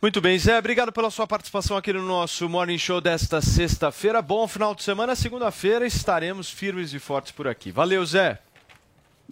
[0.00, 4.20] Muito bem, Zé, obrigado pela sua participação aqui no nosso Morning Show desta sexta-feira.
[4.20, 5.14] Bom final de semana.
[5.14, 7.70] Segunda-feira estaremos firmes e fortes por aqui.
[7.70, 8.40] Valeu, Zé.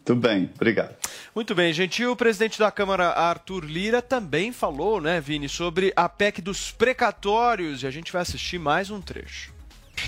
[0.06, 0.96] Muito bem, obrigado.
[1.34, 2.02] Muito bem, gente.
[2.02, 6.72] E o presidente da Câmara, Arthur Lira, também falou, né, Vini, sobre a PEC dos
[6.72, 7.82] precatórios.
[7.82, 9.52] E a gente vai assistir mais um trecho.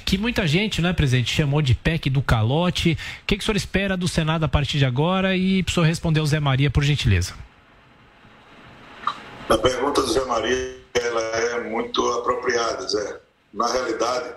[0.07, 2.99] Que muita gente, né, presidente, chamou de PEC do calote.
[3.23, 5.37] O que, que o senhor espera do Senado a partir de agora?
[5.37, 7.35] E o senhor responder ao Zé Maria, por gentileza.
[9.49, 13.21] A pergunta do Zé Maria ela é muito apropriada, Zé.
[13.53, 14.35] Na realidade,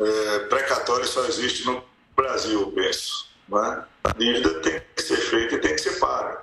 [0.00, 1.82] é, precatório só existe no
[2.16, 3.29] Brasil, eu penso.
[3.50, 3.84] Né?
[4.04, 6.42] A dívida tem que ser feita e tem que ser paga.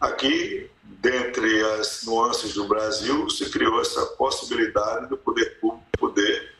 [0.00, 6.54] Aqui, dentre as nuances do Brasil, se criou essa possibilidade do poder público poder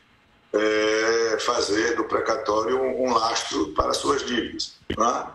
[0.51, 4.75] é, fazer do precatório um, um, lastro para suas dívidas.
[4.97, 5.27] Né?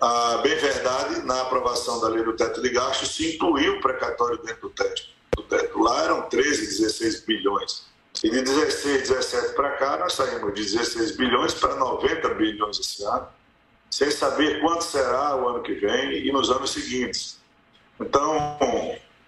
[0.00, 4.38] Ah, bem verdade, na aprovação da lei do teto de gastos, se incluiu o precatório
[4.38, 5.02] dentro do teto.
[5.36, 5.78] Do teto.
[5.80, 7.84] Lá eram 13, 16 bilhões.
[8.22, 13.04] E de 16, 17 para cá, nós saímos de 16 bilhões para 90 bilhões esse
[13.04, 13.28] ano
[13.94, 17.38] sem saber quanto será o ano que vem e nos anos seguintes.
[18.00, 18.58] Então,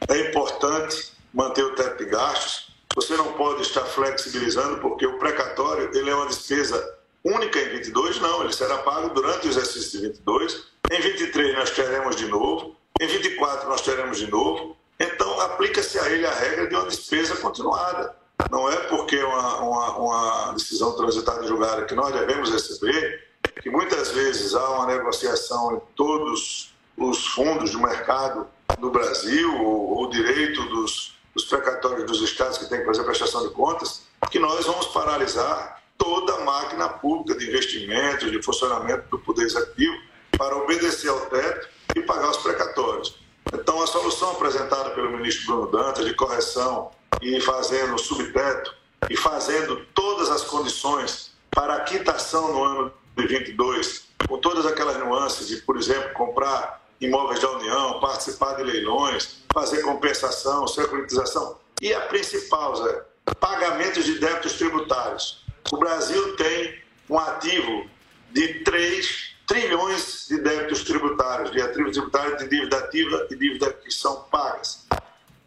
[0.09, 2.75] é importante manter o teto de gastos.
[2.97, 8.19] Você não pode estar flexibilizando, porque o precatório ele é uma despesa única em 22,
[8.21, 10.65] não, ele será pago durante o exercício de 22.
[10.91, 14.77] Em 23 nós teremos de novo, em 24 nós teremos de novo.
[14.99, 18.17] Então, aplica-se a ele a regra de uma despesa continuada.
[18.51, 23.27] Não é porque uma, uma, uma decisão transitada julgada que nós devemos receber
[23.63, 28.47] que muitas vezes há uma negociação em todos os fundos do mercado
[28.79, 33.55] do Brasil, o direito dos, dos precatórios dos estados que têm que fazer prestação de
[33.55, 39.45] contas, que nós vamos paralisar toda a máquina pública de investimentos, de funcionamento do Poder
[39.45, 39.97] Executivo,
[40.37, 43.19] para obedecer ao teto e pagar os precatórios.
[43.53, 46.91] Então, a solução apresentada pelo ministro Bruno Dantas de correção
[47.23, 48.75] e fazendo subteto
[49.09, 55.49] e fazendo todas as condições para a quitação no ano 2022, com todas aquelas nuances
[55.49, 61.59] de, por exemplo, comprar imóveis da União, participar de leilões, fazer compensação, securitização.
[61.81, 63.05] E a principal, Zé,
[63.41, 65.45] pagamentos de débitos tributários.
[65.73, 67.89] O Brasil tem um ativo
[68.33, 73.91] de 3 trilhões de débitos tributários, de ativos tributários de dívida ativa e dívida que
[73.91, 74.87] são pagas.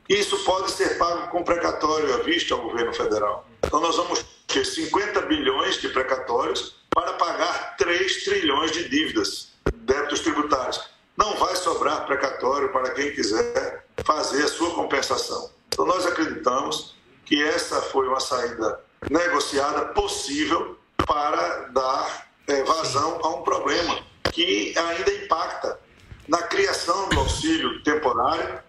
[0.08, 3.49] Isso pode ser pago com precatório à vista ao governo federal.
[3.64, 10.22] Então, nós vamos ter 50 bilhões de precatórios para pagar 3 trilhões de dívidas, débitos
[10.22, 10.90] tributários.
[11.16, 15.52] Não vai sobrar precatório para quem quiser fazer a sua compensação.
[15.68, 16.96] Então, nós acreditamos
[17.26, 24.00] que essa foi uma saída negociada possível para dar é, vazão a um problema
[24.32, 25.80] que ainda impacta
[26.28, 28.60] na criação do auxílio temporário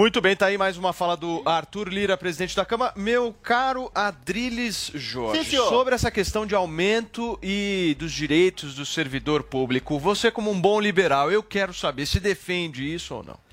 [0.00, 2.94] muito bem, tá aí mais uma fala do Arthur Lira, presidente da Câmara.
[2.96, 9.42] Meu caro Adriles Jorge, Sim, sobre essa questão de aumento e dos direitos do servidor
[9.42, 13.49] público, você como um bom liberal, eu quero saber se defende isso ou não.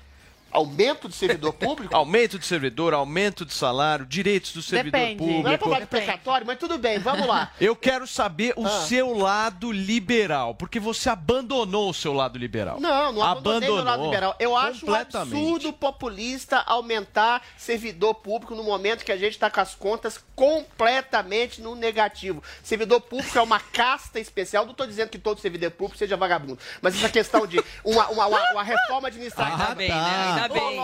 [0.50, 1.94] Aumento de servidor público?
[1.96, 5.18] aumento de servidor, aumento de salário, direitos do servidor Depende.
[5.18, 5.42] público.
[5.42, 7.52] Não é pra precatório, mas tudo bem, vamos lá.
[7.60, 8.70] Eu quero saber o Ah.
[8.86, 12.80] seu lado liberal, porque você abandonou o seu lado liberal.
[12.80, 14.34] Não, não abandonei meu lado liberal.
[14.38, 19.60] Eu acho um absurdo populista aumentar servidor público no momento que a gente está com
[19.60, 22.42] as contas completamente no negativo.
[22.62, 24.64] Servidor público é uma casta especial.
[24.64, 28.26] Não estou dizendo que todo servidor público seja vagabundo, mas essa questão de uma, uma,
[28.26, 29.64] uma- uma reforma administrativa.
[29.70, 30.37] Ah, bem, né?
[30.42, 30.78] Ainda bem.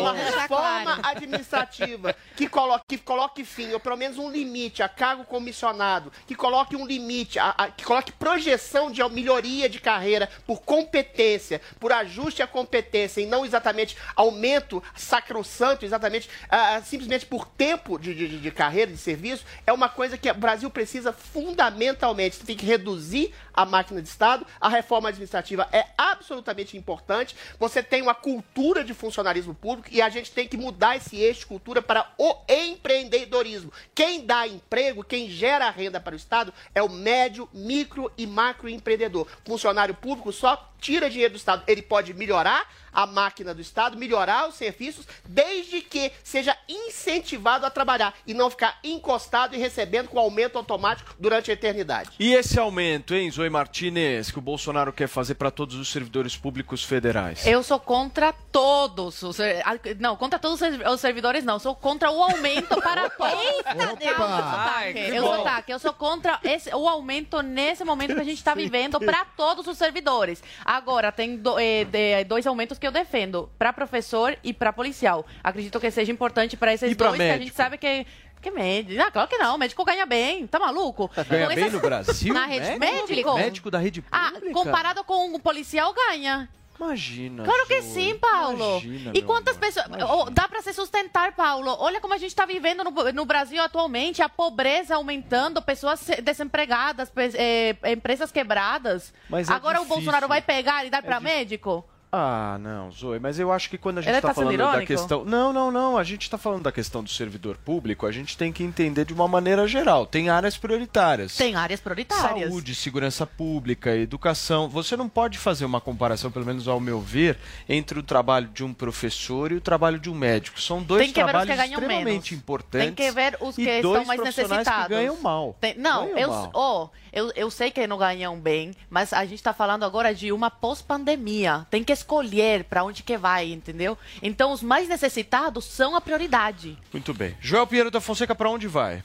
[0.00, 5.24] Uma, reforma administrativa que coloque, que coloque fim, ou pelo menos um limite a cargo
[5.24, 10.60] comissionado, que coloque um limite, a- a- que coloque projeção de melhoria de carreira por
[10.62, 17.98] competência, por ajuste à competência e não exatamente aumento sacrossanto, exatamente ah, simplesmente por tempo
[17.98, 22.36] de, de- de carreira, de serviço, é uma coisa que o Brasil precisa fundamentalmente.
[22.36, 27.34] Você tem que reduzir a máquina de Estado, a reforma administrativa é absolutamente importante.
[27.58, 31.16] Você tem uma cultura cultura de funcionarismo público e a gente tem que mudar esse
[31.16, 33.72] eixo de cultura para o empreendedorismo.
[33.94, 38.68] Quem dá emprego, quem gera renda para o Estado é o médio, micro e macro
[38.68, 39.28] empreendedor.
[39.44, 41.62] Funcionário público só tira dinheiro do Estado.
[41.66, 47.70] Ele pode melhorar a máquina do Estado, melhorar os serviços, desde que seja incentivado a
[47.70, 52.10] trabalhar e não ficar encostado e recebendo com aumento automático durante a eternidade.
[52.18, 56.36] E esse aumento, hein, Zoe Martinez, que o Bolsonaro quer fazer para todos os servidores
[56.38, 57.46] públicos federais?
[57.46, 59.38] Eu sou contra todos os.
[59.40, 61.58] ah, Não, contra todos os servi- os servidores, não.
[61.58, 63.40] Sou contra o aumento para todos.
[63.42, 65.72] Eita, Deus, eu sou Ai, Eu sou taque.
[65.72, 69.66] Eu sou contra esse- o aumento nesse momento que a gente está vivendo para todos
[69.66, 70.42] os servidores.
[70.76, 75.24] Agora, tem do- eh, de- dois aumentos que eu defendo: para professor e para policial.
[75.42, 77.56] Acredito que seja importante para esses dois, que a gente médico?
[77.56, 78.06] sabe que.
[78.42, 79.02] Que médico?
[79.02, 79.56] Ah, claro que não.
[79.58, 80.46] Médico ganha bem.
[80.46, 81.10] Tá maluco?
[81.28, 82.32] Ganha bem essas- no Brasil?
[82.34, 83.08] Na rede Médico?
[83.08, 83.34] médico?
[83.34, 84.52] Médico da rede Ah, pública?
[84.52, 86.48] comparado com o policial, ganha.
[86.78, 87.44] Imagina.
[87.44, 87.90] Claro que Zoe.
[87.92, 88.78] sim, Paulo.
[88.82, 89.86] Imagina, e quantas pessoas.
[90.08, 91.74] Oh, dá para se sustentar, Paulo.
[91.78, 96.20] Olha como a gente está vivendo no, no Brasil atualmente: a pobreza aumentando, pessoas se-
[96.22, 99.12] desempregadas, pe- eh, empresas quebradas.
[99.28, 99.84] Mas é Agora o.
[99.86, 101.84] Bolsonaro vai pegar e dar É para médico?
[102.18, 104.64] Ah, não, Zoe, mas eu acho que quando a gente está tá sendo falando da
[104.64, 104.86] irônico?
[104.86, 105.24] questão.
[105.24, 105.98] Não, não, não.
[105.98, 109.12] A gente está falando da questão do servidor público, a gente tem que entender de
[109.12, 110.06] uma maneira geral.
[110.06, 111.36] Tem áreas prioritárias.
[111.36, 112.48] Tem áreas prioritárias.
[112.48, 114.68] Saúde, segurança pública, educação.
[114.68, 117.36] Você não pode fazer uma comparação, pelo menos ao meu ver,
[117.68, 120.60] entre o trabalho de um professor e o trabalho de um médico.
[120.60, 122.32] São dois trabalhos extremamente menos.
[122.32, 122.86] importantes.
[122.86, 124.84] Tem que ver os que estão mais necessitados.
[124.84, 125.56] que ganham mal.
[125.60, 126.50] Tem- não, Ganham eu, mal.
[126.54, 130.32] ó, eu, eu sei que não ganham bem, mas a gente está falando agora de
[130.32, 131.66] uma pós-pandemia.
[131.70, 133.98] Tem que escolher para onde que vai, entendeu?
[134.22, 136.78] Então, os mais necessitados são a prioridade.
[136.92, 137.36] Muito bem.
[137.40, 139.02] Joel Pinheiro da Fonseca, para onde vai?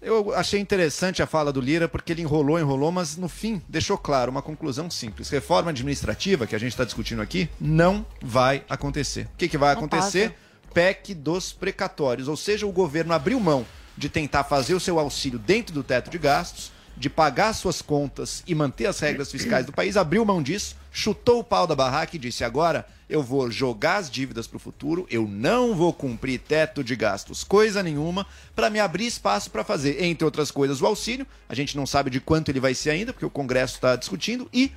[0.00, 3.98] Eu achei interessante a fala do Lira, porque ele enrolou, enrolou, mas no fim deixou
[3.98, 5.28] claro uma conclusão simples.
[5.28, 9.28] Reforma administrativa, que a gente está discutindo aqui, não vai acontecer.
[9.34, 10.34] O que, que vai Não acontecer?
[10.72, 12.28] PEC dos precatórios.
[12.28, 16.08] Ou seja, o governo abriu mão de tentar fazer o seu auxílio dentro do teto
[16.08, 20.42] de gastos, de pagar suas contas e manter as regras fiscais do país, abriu mão
[20.42, 24.56] disso, chutou o pau da barraca e disse: agora eu vou jogar as dívidas para
[24.56, 29.50] o futuro, eu não vou cumprir teto de gastos, coisa nenhuma, para me abrir espaço
[29.50, 31.26] para fazer, entre outras coisas, o auxílio.
[31.48, 34.48] A gente não sabe de quanto ele vai ser ainda, porque o Congresso está discutindo,
[34.52, 34.72] e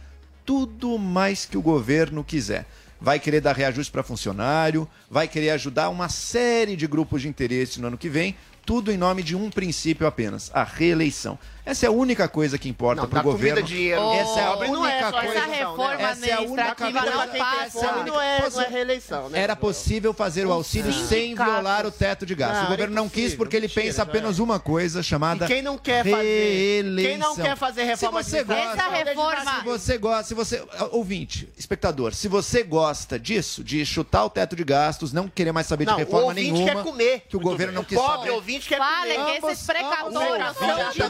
[0.46, 2.66] tudo mais que o governo quiser.
[3.00, 7.82] Vai querer dar reajuste para funcionário, vai querer ajudar uma série de grupos de interesse
[7.82, 11.38] no ano que vem, tudo em nome de um princípio apenas, a reeleição.
[11.64, 13.62] Essa é a única coisa que importa para dá o governo.
[13.62, 14.02] comida, dinheiro.
[14.14, 15.18] Essa é a Pobre única não é coisa.
[15.38, 16.92] essa reforma Essa é a única coisa.
[16.92, 19.40] não Não é, não é reeleição, né?
[19.42, 22.60] Era possível fazer o auxílio sem violar o teto de gastos.
[22.60, 25.48] Não, o governo é não quis porque ele mentira, pensa apenas uma coisa chamada E
[25.48, 27.10] quem não quer fazer- reeleição.
[27.12, 30.64] quem não quer fazer reforma se você gosta, Essa reforma- Se você gosta, se você
[30.92, 35.68] ouvinte, espectador, se você gosta disso, de chutar o teto de gastos, não querer mais
[35.68, 37.24] saber Não, de reforma o ouvinte nenhuma, quer comer.
[37.30, 38.30] que o governo não quis Pobre saber.
[38.32, 39.40] ouvinte quer comer.
[39.40, 41.02] que esses precatórios são de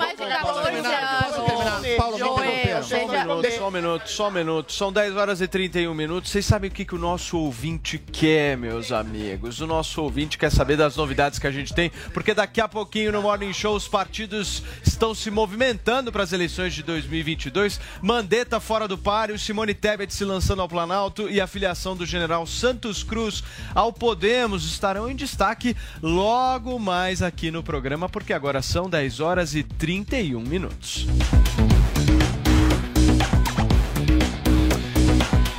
[0.44, 1.98] mais de 14 anos.
[1.98, 2.84] Paulo, me interromperam.
[2.84, 4.74] Só um minuto, só um minuto, só um minuto.
[4.74, 6.32] São 10 horas e 31 minutos.
[6.32, 9.60] Vocês sabem o que, que o nosso ouvinte quer, meus amigos?
[9.62, 13.12] O nosso ouvinte quer saber das novidades que a gente tem, porque daqui a pouquinho
[13.12, 17.80] no Morning Show os partidos estão se movimentando para as eleições de 2022.
[18.02, 22.46] Mandetta fora do páreo, Simone Tebet se lançando ao Planalto e a filiação do general
[22.46, 28.90] Santos Cruz ao Podemos estarão em destaque logo mais aqui no programa, porque agora são
[28.90, 31.06] 10 horas e 31 minutos.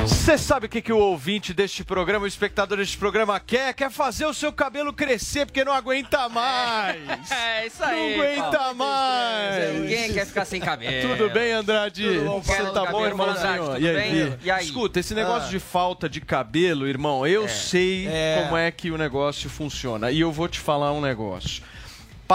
[0.07, 3.75] Você sabe o que, que o ouvinte deste programa, o espectador deste programa quer?
[3.75, 6.97] Quer fazer o seu cabelo crescer porque não aguenta mais.
[7.31, 8.17] É isso aí.
[8.17, 8.75] Não aguenta Paulo.
[8.77, 9.75] mais.
[9.81, 11.17] Ninguém quer ficar sem cabelo.
[11.17, 12.05] Tudo bem, Andrade?
[12.05, 13.63] Tudo bom, Você tá bom, irmãozinho?
[13.63, 13.95] Andrade, tudo e, aí?
[14.25, 14.39] bem?
[14.45, 14.65] E aí?
[14.65, 15.51] Escuta, esse negócio Ah.
[15.51, 17.49] de falta de cabelo, irmão, eu É.
[17.49, 18.43] sei É.
[18.45, 20.11] como é que o negócio funciona.
[20.11, 21.63] E eu vou te falar um negócio.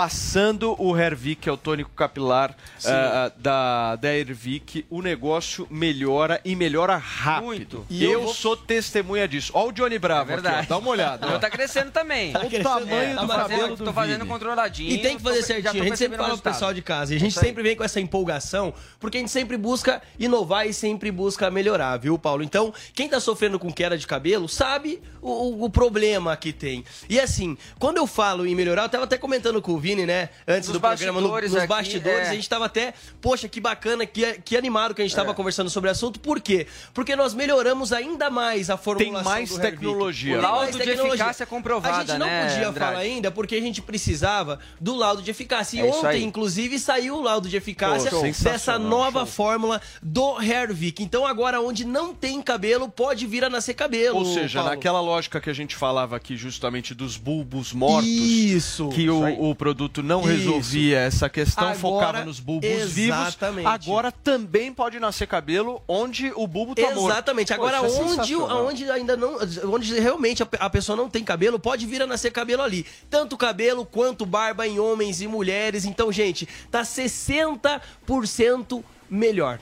[0.02, 2.56] Passando o Hervik, que é o tônico capilar
[2.86, 7.46] ah, da, da Hervik, o negócio melhora e melhora rápido.
[7.48, 7.86] Muito.
[7.90, 9.52] E eu, eu vou- sou testemunha disso.
[9.56, 10.68] Olha o Johnny Bravo É aqui, verdade.
[10.68, 10.70] ó.
[10.70, 11.26] dá uma olhada.
[11.26, 11.40] O meu ó.
[11.40, 12.32] tá crescendo também.
[12.32, 12.64] Tá crescendo.
[12.64, 14.30] tamanho É, do tá fazendo- cabelo do tô fazendo Vini.
[14.30, 14.92] controladinho.
[14.92, 15.82] E tem que fazer certinho.
[15.82, 17.14] A gente sempre fala o pro pessoal de casa.
[17.14, 17.46] E a gente Isso aí.
[17.48, 21.98] sempre vem com essa empolgação, porque a gente sempre busca inovar e sempre busca melhorar,
[21.98, 22.44] viu, Paulo?
[22.44, 26.86] Então, quem tá sofrendo com queda de cabelo sabe o, o- o problema que tem.
[27.10, 30.06] E assim, quando eu falo em melhorar, eu tava até comentando com o Vini Vini,
[30.06, 30.30] né?
[30.46, 32.30] Antes Nos do programa, no- bastidores nos aqui, bastidores, é.
[32.32, 35.34] a gente tava até, poxa, que bacana, que, que animado que a gente tava É.
[35.34, 36.20] conversando sobre o assunto.
[36.20, 36.68] Por quê?
[36.94, 40.34] Porque nós melhoramos ainda mais a formulação mais do tecnologia.
[40.34, 41.14] Tem Laudo mais de tecnologia.
[41.16, 42.92] eficácia comprovada, A gente não né, podia Andrade?
[42.92, 45.78] falar ainda porque a gente precisava do laudo de eficácia.
[45.78, 51.02] E É ontem, inclusive, saiu o laudo de eficácia Pô, dessa nova fórmula do Hervik.
[51.02, 54.18] Então agora, onde não tem cabelo, pode vir a nascer cabelo.
[54.18, 54.76] Ou seja, Paulo.
[54.76, 58.90] naquela lógica que a gente falava aqui justamente dos bulbos mortos, Isso.
[58.90, 60.30] que Isso o, o produto não Isso.
[60.30, 63.20] resolvia essa questão, Agora, focava nos bulbos vivos.
[63.20, 63.68] exatamente.
[63.68, 67.12] Agora também pode nascer cabelo onde o bulbo tá morto.
[67.12, 67.54] Exatamente.
[67.54, 68.66] Agora, é onde, sensacional.
[68.66, 69.38] onde ainda não.
[69.72, 72.86] Onde realmente a, a pessoa não tem cabelo, pode vir a nascer cabelo ali.
[73.10, 75.86] Tanto cabelo quanto barba em homens e mulheres.
[75.86, 79.60] Então, gente, tá 60% melhor.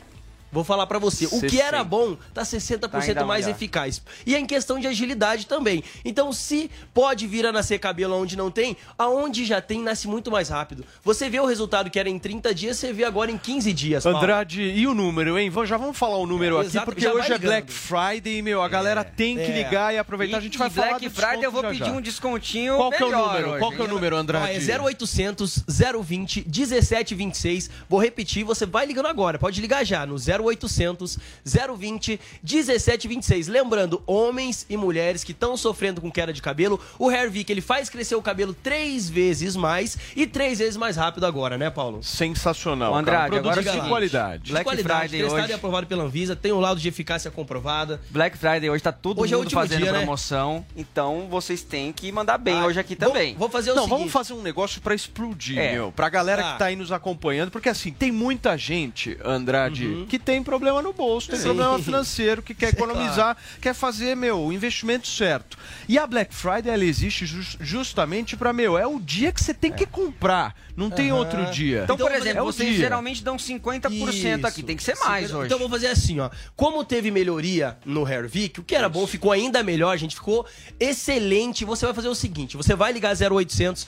[0.55, 1.25] Vou falar pra você.
[1.27, 1.63] O que 60.
[1.63, 3.55] era bom tá 60% Tá mais melhor.
[3.55, 4.01] eficaz.
[4.25, 5.83] E é em questão de agilidade também.
[6.03, 10.31] Então, se pode vir a nascer cabelo onde não tem, aonde já tem, nasce muito
[10.31, 10.83] mais rápido.
[11.03, 14.03] Você vê o resultado que era em 30 dias, você vê agora em 15 dias.
[14.03, 14.17] Paulo.
[14.17, 15.51] Andrade, e o número, hein?
[15.65, 17.37] Já vamos falar o número É, aqui, exato, porque hoje é.
[17.37, 18.61] Black Friday, meu.
[18.61, 19.63] A galera tem que é.
[19.63, 20.37] ligar e aproveitar.
[20.37, 21.91] a gente vai e falar Black Friday eu vou já pedir já.
[21.91, 23.49] um descontinho Qual que é o número?
[23.49, 24.71] hoje, Qual que é o número, Andrade?
[24.71, 25.63] é 0800
[26.03, 27.69] 020 1726.
[27.89, 29.37] Vou repetir, você vai ligando agora.
[29.37, 33.47] Pode ligar já no 0800 020 1726.
[33.47, 37.89] Lembrando, homens e mulheres que estão sofrendo com queda de cabelo, o Hervik ele faz
[37.89, 42.03] crescer o cabelo três vezes mais e três vezes mais rápido agora, né, Paulo?
[42.03, 42.93] Sensacional.
[42.93, 43.25] Ô, Andrade, cara.
[43.25, 44.43] Um produto agora é o de seguinte, qualidade.
[44.43, 45.51] De Black qualidade, Friday testado hoje.
[45.51, 47.99] e aprovado pela Anvisa, tem um laudo de eficácia comprovada.
[48.09, 49.97] Black Friday hoje tá todo Hoje é o mundo último fazendo dia, né?
[49.99, 53.35] promoção, então vocês têm que mandar bem Ah, hoje aqui vou- também.
[53.35, 53.97] Vou fazer o Não, seguinte.
[53.99, 55.73] vamos fazer um negócio pra explodir, É.
[55.73, 55.91] meu.
[55.91, 56.53] Pra galera Tá.
[56.53, 57.51] que tá aí nos acompanhando.
[57.51, 61.45] Porque assim, tem muita gente, Andrade, que tem problema no bolso, tem Sim.
[61.45, 65.57] problema financeiro, que quer economizar, quer fazer, meu, o investimento certo.
[65.87, 69.53] E a Black Friday, ela existe jus- justamente pra, meu, é o dia que você
[69.53, 70.55] tem que comprar.
[70.75, 71.83] Não tem outro dia.
[71.83, 72.77] Então, por Então, exemplo, é vocês dia.
[72.79, 74.63] geralmente dão 50% aqui, Isso.
[74.63, 75.45] tem que ser mais Sim, hoje.
[75.45, 76.29] Então vou fazer assim, ó.
[76.55, 80.15] Como teve melhoria no Hervik, o que era bom ficou ainda melhor, gente.
[80.15, 80.45] Ficou
[80.77, 81.63] excelente.
[81.63, 83.87] Você vai fazer o seguinte: você vai ligar 0800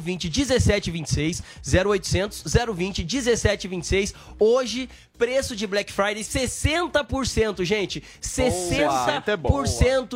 [0.00, 1.42] 020 1726,
[1.84, 4.14] 0800 020 1726.
[4.38, 8.02] Hoje, preço de Black Friday 60%, gente.
[8.20, 9.62] 60% é bom.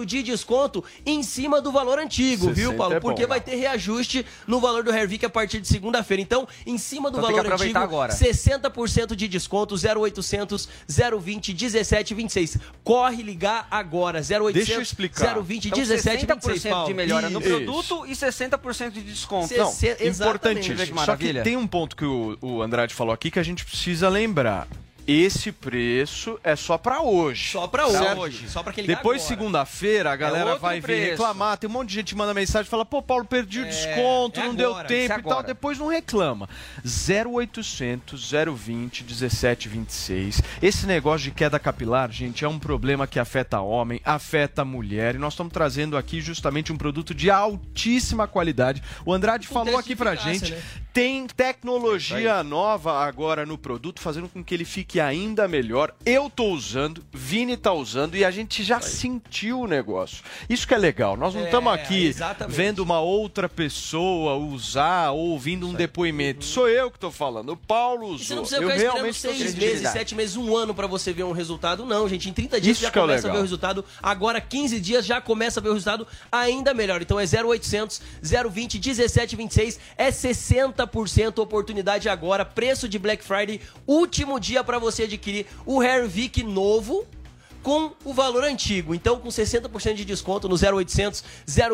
[0.05, 2.95] de desconto em cima do valor antigo, 60 viu, Paulo?
[2.95, 3.45] é bom, Porque vai não.
[3.45, 6.21] ter reajuste no valor do Hervik a partir de segunda-feira.
[6.23, 8.13] Então, em cima do Então valor antigo, agora.
[8.13, 12.59] 60% de desconto, 0800 020 1726.
[12.83, 15.41] Corre ligar agora, 0800 Deixa eu explicar.
[15.41, 16.87] 020 Então, 1726, 60% Paulo.
[16.89, 17.49] de melhora no Isso.
[17.49, 19.57] produto e 60% de desconto.
[19.57, 21.43] Não, Cê- que Só que maravilha.
[21.43, 24.67] tem um ponto que o, o Andrade falou aqui que a gente precisa lembrar.
[25.07, 27.53] Esse preço é só pra hoje.
[27.53, 28.49] Só pra hoje.
[28.49, 31.57] Só pra quem ligar Depois, segunda-feira, a galera outro vai vir reclamar.
[31.57, 34.41] Tem um monte de gente que manda mensagem e fala: pô, Paulo, perdi o desconto,
[34.41, 35.43] é não agora, deu é tempo e tal.
[35.43, 36.49] Depois não reclama.
[36.85, 40.43] 0800 020 1726.
[40.61, 45.15] Esse negócio de queda capilar, gente, é um problema que afeta homem, afeta mulher.
[45.15, 48.83] E nós estamos trazendo aqui justamente um produto de altíssima qualidade.
[49.05, 50.53] O Andrade falou aqui pra gente.
[50.53, 50.63] né?
[50.93, 55.95] Tem tecnologia nova agora no produto, fazendo com que ele fique ainda melhor.
[56.05, 60.23] Eu tô usando, Vini tá usando e a gente já sentiu o negócio.
[60.49, 61.17] Isso que é legal.
[61.17, 62.57] Nós não É, estamos aqui exatamente.
[62.57, 66.45] vendo uma outra pessoa usar ou ouvindo um depoimento.
[66.45, 67.51] Sou eu que tô falando.
[67.51, 68.37] O Paulo E você usou.
[68.37, 71.25] não precisa Eu ficar esperando realmente seis meses, sete meses, um ano pra você ver
[71.25, 72.29] um resultado, não, gente.
[72.29, 73.85] Em 30 dias Isso já que é começa a ver o resultado.
[74.03, 77.03] Agora, 15 dias já começa a ver o resultado ainda melhor.
[77.03, 78.01] Então é 0800
[78.51, 79.79] 020 1726.
[79.97, 82.45] É 60% oportunidade agora.
[82.45, 83.61] Preço de Black Friday.
[83.87, 87.07] Último dia pra você adquirir o Hervik novo
[87.67, 88.95] com o valor antigo.
[88.95, 91.25] Então, com 60% de desconto no 0800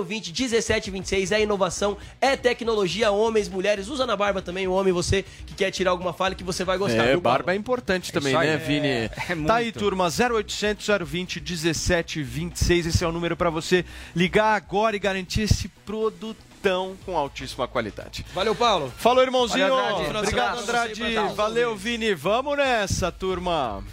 [0.07, 1.33] 020 1726.
[1.33, 3.11] É inovação, é tecnologia.
[3.11, 4.67] Homens, mulheres, usa na barba também.
[4.67, 7.05] O homem, você que quer tirar alguma falha que você vai gostar.
[7.05, 7.41] É, viu, Paulo?
[7.41, 8.49] barba é importante também, isso aí.
[8.49, 8.89] né, Vini?
[8.89, 9.79] É, é tá aí, muito.
[9.79, 12.87] turma, 0800 020 1726.
[12.87, 13.85] Esse é o número pra você
[14.17, 15.69] ligar agora e garantir esse
[16.63, 18.25] produtão com altíssima qualidade.
[18.33, 18.93] Valeu, Paulo.
[18.97, 19.69] Falou, irmãozinho.
[19.69, 20.19] Valeu, Andrade.
[20.19, 21.35] Obrigado, Andrade.
[21.35, 22.15] Valeu, Vini.
[22.15, 23.85] Vamos nessa, turma.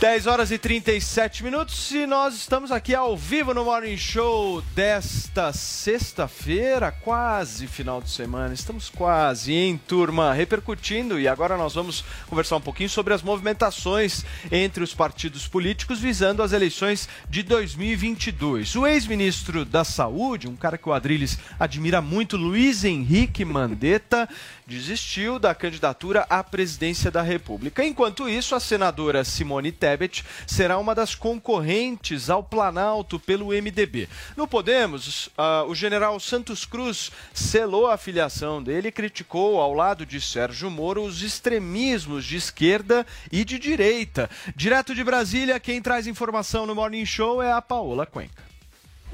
[0.00, 5.52] 10 horas e 37 minutos e nós estamos aqui ao vivo no Morning Show desta
[5.52, 8.52] sexta-feira, quase final de semana.
[8.52, 10.32] Estamos quase, hein, turma?
[10.34, 16.00] Repercutindo e agora nós vamos conversar um pouquinho sobre as movimentações entre os partidos políticos
[16.00, 18.74] visando as eleições de 2022.
[18.74, 24.28] O ex-ministro da Saúde, um cara que o Adriles admira muito, Luiz Henrique Mandetta,
[24.66, 27.84] desistiu da candidatura à presidência da República.
[27.84, 34.08] Enquanto isso, a senadora Simone Tebet será uma das concorrentes ao Planalto pelo MDB.
[34.36, 40.06] No Podemos, ah, o general Santos Cruz selou a filiação dele e criticou, ao lado
[40.06, 44.30] de Sérgio Moro, os extremismos de esquerda e de direita.
[44.54, 48.43] Direto de Brasília, quem traz informação no Morning Show é a Paola Cuenca.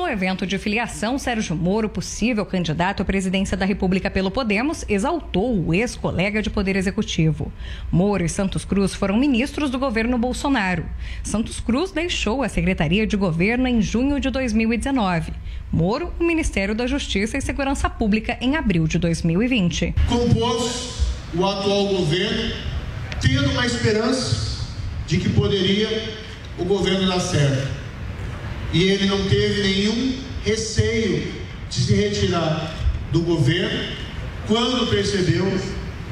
[0.01, 5.63] No evento de filiação, Sérgio Moro, possível candidato à presidência da República pelo Podemos, exaltou
[5.63, 7.53] o ex-colega de Poder Executivo.
[7.93, 10.87] Moro e Santos Cruz foram ministros do governo Bolsonaro.
[11.23, 15.35] Santos Cruz deixou a Secretaria de Governo em junho de 2019.
[15.71, 19.97] Moro, o Ministério da Justiça e Segurança Pública em abril de 2020.
[20.09, 20.95] compôs
[21.35, 22.55] o atual governo,
[23.21, 24.65] tendo uma esperança
[25.07, 26.15] de que poderia
[26.59, 27.80] o governo dar certo.
[28.73, 30.15] E ele não teve nenhum
[30.45, 31.33] receio
[31.69, 32.75] de se retirar
[33.13, 33.81] do governo
[34.47, 35.47] quando percebeu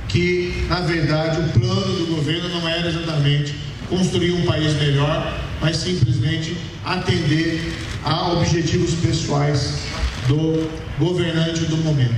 [0.08, 3.54] que, na verdade, o plano do governo não era exatamente
[3.88, 7.72] construir um país melhor, mas simplesmente atender
[8.04, 9.82] a objetivos pessoais
[10.26, 12.14] do governante do momento.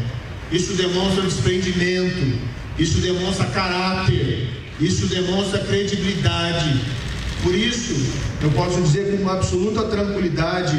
[0.53, 2.38] Isso demonstra desprendimento,
[2.78, 4.49] isso demonstra caráter,
[4.80, 6.80] isso demonstra credibilidade.
[7.43, 7.95] Por isso,
[8.43, 10.76] eu posso dizer com absoluta tranquilidade,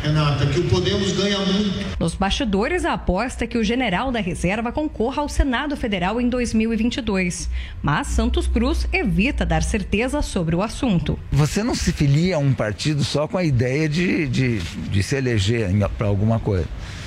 [0.00, 1.98] Renata, que o Podemos ganha muito.
[1.98, 6.28] Nos bastidores, a aposta é que o general da reserva concorra ao Senado Federal em
[6.28, 7.50] 2022.
[7.82, 11.18] Mas Santos Cruz evita dar certeza sobre o assunto.
[11.32, 15.16] Você não se filia a um partido só com a ideia de, de, de se
[15.16, 16.66] eleger para alguma coisa.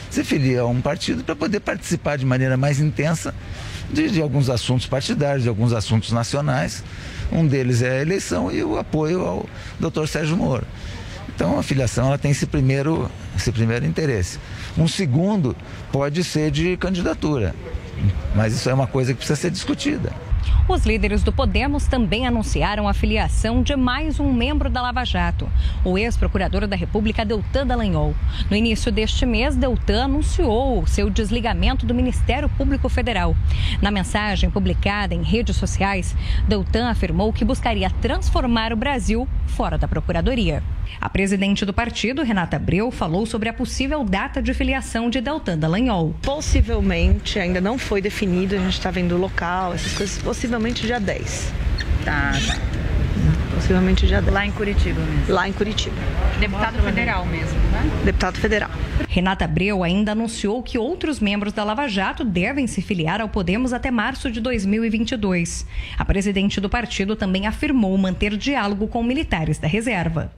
[0.09, 3.33] Se filia a um partido para poder participar de maneira mais intensa
[3.89, 6.83] de, de alguns assuntos partidários, de alguns assuntos nacionais.
[7.31, 9.45] Um deles é a eleição e o apoio ao
[9.79, 10.65] doutor Sérgio Moro.
[11.35, 14.39] Então a filiação ela tem esse primeiro, esse primeiro interesse.
[14.77, 15.55] Um segundo
[15.91, 17.53] pode ser de candidatura,
[18.35, 20.11] mas isso é uma coisa que precisa ser discutida.
[20.67, 25.49] Os líderes do Podemos também anunciaram a filiação de mais um membro da Lava Jato,
[25.83, 28.13] o ex-procurador da República Deltan Dallagnol.
[28.49, 33.35] No início deste mês, Deltan anunciou seu desligamento do Ministério Público Federal.
[33.81, 36.15] Na mensagem publicada em redes sociais,
[36.47, 40.61] Deltan afirmou que buscaria transformar o Brasil fora da Procuradoria.
[40.99, 45.57] A presidente do partido, Renata Abreu, falou sobre a possível data de filiação de Deltan
[45.57, 46.15] Dallagnol.
[46.21, 50.99] Possivelmente, ainda não foi definido, a gente está vendo o local, essas coisas, possivelmente dia
[50.99, 51.51] 10.
[52.05, 52.57] Tá, tá.
[53.55, 54.31] Possivelmente dia 10.
[54.31, 55.33] Lá em Curitiba mesmo.
[55.33, 55.95] Lá em Curitiba.
[56.39, 57.89] Deputado federal mesmo, né?
[58.05, 58.69] Deputado federal.
[59.09, 63.73] Renata Abreu ainda anunciou que outros membros da Lava Jato devem se filiar ao Podemos
[63.73, 65.65] até março de 2022.
[65.97, 70.31] A presidente do partido também afirmou manter diálogo com militares da reserva.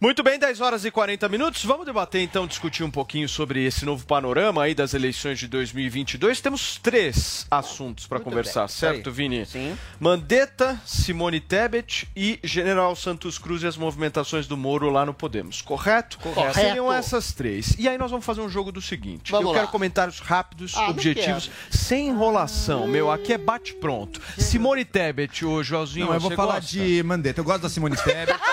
[0.00, 1.64] Muito bem, 10 horas e 40 minutos.
[1.64, 6.40] Vamos debater então, discutir um pouquinho sobre esse novo panorama aí das eleições de 2022.
[6.40, 8.68] Temos três assuntos para conversar, bem.
[8.68, 9.14] certo, Aí.
[9.14, 9.44] Vini?
[9.44, 9.76] Sim.
[9.98, 15.60] Mandetta, Simone Tebet e General Santos Cruz e as movimentações do Moro lá no Podemos,
[15.62, 16.16] correto?
[16.20, 16.54] Correto.
[16.54, 17.74] Seriam essas três.
[17.76, 19.32] E aí nós vamos fazer um jogo do seguinte.
[19.32, 19.58] Vamos Eu lá.
[19.60, 22.86] quero comentários rápidos, Ah, objetivos, sem enrolação.
[22.86, 24.20] Meu, aqui é bate pronto.
[24.38, 26.70] Simone Tebet, ô Joãozinho, Não, eu vou você falar gosta?
[26.70, 27.40] de Mandetta.
[27.40, 28.38] Eu gosto da Simone Tebet.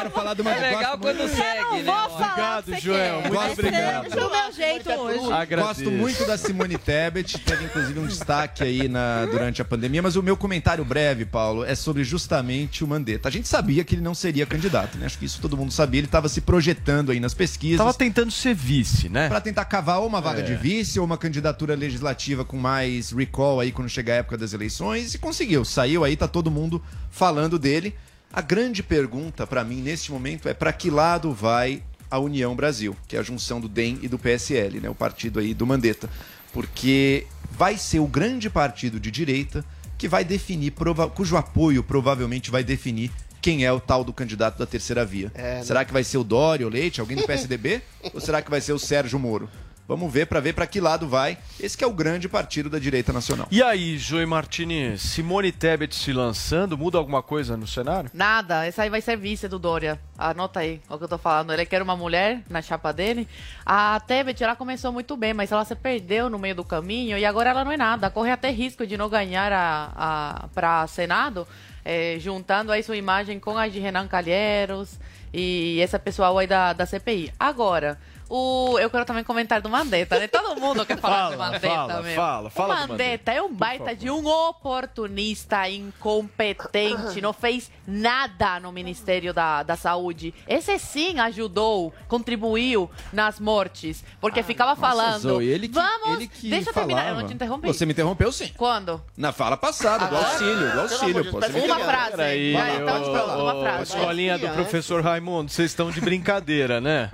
[0.00, 0.66] Eu quero falar do É Mandetta.
[0.76, 1.92] legal Gosto quando muito- segue, né?
[2.20, 3.20] Obrigado, Joel.
[3.22, 4.10] Muito obrigado.
[4.10, 5.32] Do meu jeito hoje.
[5.32, 5.68] Agradeço.
[5.84, 10.16] Gosto muito da Simone Tebet, teve inclusive um destaque aí na, durante a pandemia, mas
[10.16, 13.28] o meu comentário breve, Paulo, é sobre justamente o Mandetta.
[13.28, 15.06] A gente sabia que ele não seria candidato, né?
[15.06, 17.78] Acho que isso todo mundo sabia, ele estava se projetando aí nas pesquisas.
[17.78, 19.28] Tava tentando ser vice, né?
[19.28, 20.42] Para tentar cavar ou uma vaga É.
[20.42, 24.52] de vice ou uma candidatura legislativa com mais recall aí quando chegar a época das
[24.52, 25.64] eleições e conseguiu.
[25.64, 27.94] Saiu aí, tá todo mundo falando dele.
[28.32, 32.96] A grande pergunta para mim neste momento é para que lado vai a União Brasil,
[33.08, 36.08] que é a junção do DEM e do PSL, né, o partido aí do Mandetta,
[36.52, 39.64] porque vai ser o grande partido de direita
[39.98, 40.72] que vai definir,
[41.14, 43.10] cujo apoio provavelmente vai definir
[43.42, 45.32] quem é o tal do candidato da terceira via.
[45.34, 47.82] É, será que vai ser o Dória, o Leite, alguém do PSDB?
[48.14, 49.48] ou será que vai ser o Sérgio Moro?
[49.90, 51.36] Vamos ver para ver para que lado vai.
[51.58, 53.48] Esse que é o grande partido da direita nacional.
[53.50, 58.08] E aí, Joey Martini, Simone Tebet se lançando, muda alguma coisa no cenário?
[58.14, 59.98] Nada, essa aí vai ser vice do Dória.
[60.16, 61.52] Anota aí o que eu tô falando.
[61.52, 63.26] Ele quer uma mulher na chapa dele.
[63.66, 67.24] A Tebet, ela começou muito bem, mas ela se perdeu no meio do caminho e
[67.24, 68.08] agora ela não é nada.
[68.10, 71.48] Corre até risco de não ganhar a, a, para Senado,
[71.84, 75.00] eh, juntando aí sua imagem com a de Renan Calheiros
[75.34, 77.32] e essa pessoal aí da, da CPI.
[77.40, 77.98] Agora,
[78.32, 80.28] O, eu quero também comentar do Mandetta, né?
[80.28, 82.14] Todo mundo quer falar Fala, do Mandetta, fala, meu.
[82.14, 88.60] fala, fala o do Mandetta é um baita de um oportunista incompetente, não fez nada
[88.60, 90.32] no Ministério da, da Saúde.
[90.46, 96.48] Esse sim ajudou, contribuiu nas mortes, porque ficava falando, Zoe, ele que- vamos, ele que
[96.50, 97.20] deixa eu terminar, eu falava.
[97.22, 97.66] não te interrompi.
[97.66, 98.52] Você me interrompeu sim.
[98.56, 99.02] Quando?
[99.16, 100.32] Na fala passada, do Agora?
[100.32, 101.40] auxílio, do auxílio, amor de pô.
[101.40, 102.10] Deus, uma frase.
[102.12, 103.82] Peraí, Vai, então, uma frase.
[103.96, 107.10] Escolinha do professor Raimundo, vocês estão de brincadeira, né?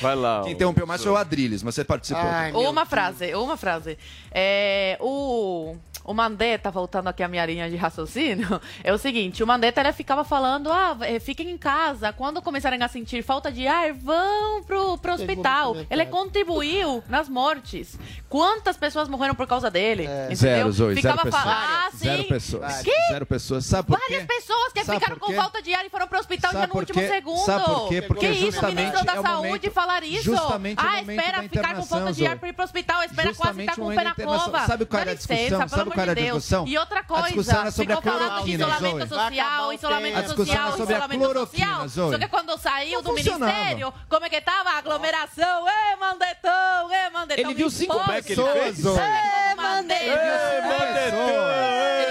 [0.00, 0.42] Vai lá.
[0.44, 1.16] Quem interrompeu mais foi o.
[1.16, 2.22] Adriles, mas você participou.
[2.68, 3.96] uma frase, uma frase.
[4.30, 9.46] É, o, o Mandetta, voltando aqui à minha linha de raciocínio, é o seguinte: o
[9.46, 13.66] Mandetta ele ficava falando, ah, eh, fiquem em casa, quando começarem a sentir falta de
[13.66, 15.76] ar, vão pro, pro hospital.
[15.90, 17.98] Ele contribuiu nas mortes.
[18.28, 20.04] Quantas pessoas morreram por causa dele?
[20.04, 20.36] Entendeu?
[20.36, 21.42] Zero, Zoe, zero ficava pessoas.
[21.42, 22.04] falando, ah, sim.
[22.04, 22.82] Zero pessoas.
[22.82, 23.08] Que?
[23.10, 23.66] Zero pessoas.
[23.66, 24.34] Sabe por Várias quê?
[24.34, 26.80] pessoas que Sabe ficaram com falta de ar e foram pro hospital Sabe já no
[26.80, 27.44] último segundo.
[27.44, 28.02] Sabe por quê?
[28.02, 30.24] Porque que isso, ministro da é Saúde, momento- falar isso?
[30.24, 33.58] justamente o ah, espera ficar com falta de ar pra ir pro hospital, espera quase
[33.58, 34.66] Justamente o com o pé na cova.
[34.66, 35.68] Sabe qual era a discussão?
[35.68, 36.36] pelo Sabe qual era a de Deus.
[36.42, 36.66] discussão?
[36.66, 39.08] E outra A coisa, discussão era sobre a ficou falando de cloroquina, isolamento Zoe.
[39.08, 41.88] social, isolamento A social, era sobre a isolamento social.
[41.88, 42.12] Zoe.
[42.12, 44.70] Só que quando saiu do ministério, como é que tava?
[44.70, 47.44] Aglomeração, ê, Mandetão, ê, Mandetão.
[47.44, 48.98] Ele viu cinco pessoas, Zoe.
[49.00, 50.10] Ê, Mandetão.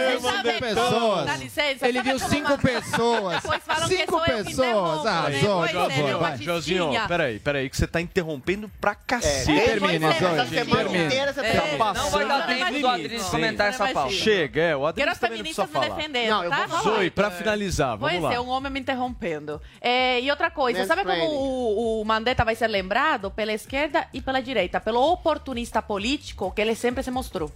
[0.09, 1.25] Ele viu cinco pessoas.
[1.25, 1.87] Dá licença.
[1.87, 3.41] Ele viu cinco pessoas.
[3.41, 4.49] Depois falam que Cinco que pessoas.
[4.53, 5.39] interrompo, Ah, né?
[5.41, 5.91] Pois por
[6.29, 6.37] é.
[6.37, 9.51] Josinho, peraí, peraí, que você tá interrompendo pra cacete.
[9.51, 9.79] inteira
[11.33, 11.77] você tá Já interrompendo.
[11.77, 13.29] passou Não vai dar tempo do Sim.
[13.31, 14.13] comentar essa pauta.
[14.13, 15.89] Chega, é, o as também não precisa feministas me falar.
[15.95, 16.65] defendendo, Não, eu tá?
[16.67, 18.33] vou- Zoe, pra finalizar, vamos Pois lá.
[18.33, 19.61] é, um homem me interrompendo.
[19.81, 23.31] É, e outra coisa, sabe como o Mandetta vai ser lembrado?
[23.31, 24.79] Pela esquerda e pela direita.
[24.79, 27.51] Pelo oportunista político que ele sempre se mostrou.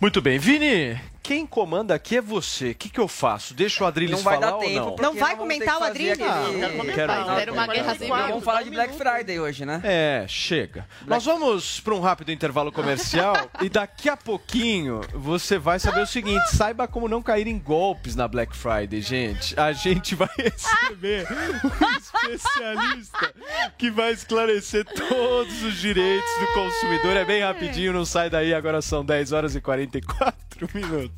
[0.00, 0.98] Muito bem, Vini,
[1.28, 2.70] quem comanda aqui é você.
[2.70, 3.52] O que, que eu faço?
[3.52, 4.86] Deixa o Adriles Não falar dar ou tempo, não?
[4.92, 6.18] porque Não vai comentar o Adriles?
[6.18, 7.38] Não, quero comentar.
[7.38, 8.16] Era uma guerra civil.
[8.16, 9.78] Vamos falar de Black Friday hoje, né?
[9.84, 10.86] É, chega.
[11.06, 16.06] Nós vamos para um rápido intervalo comercial e daqui a pouquinho você vai saber o
[16.06, 19.54] seguinte: saiba como não cair em golpes na Black Friday, gente.
[19.60, 23.34] A gente vai receber um especialista
[23.76, 27.18] que vai esclarecer todos os direitos do consumidor.
[27.18, 28.54] É bem rapidinho, não sai daí.
[28.54, 30.38] Agora são 10 horas e 44
[30.74, 31.17] minutos.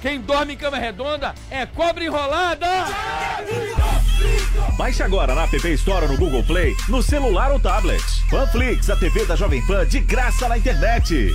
[0.00, 2.66] quem dorme em cama redonda é cobra enrolada!
[4.76, 8.02] Baixe agora na App Store no Google Play, no celular ou tablet.
[8.30, 11.34] Panflix, a TV da Jovem Pan de graça na internet.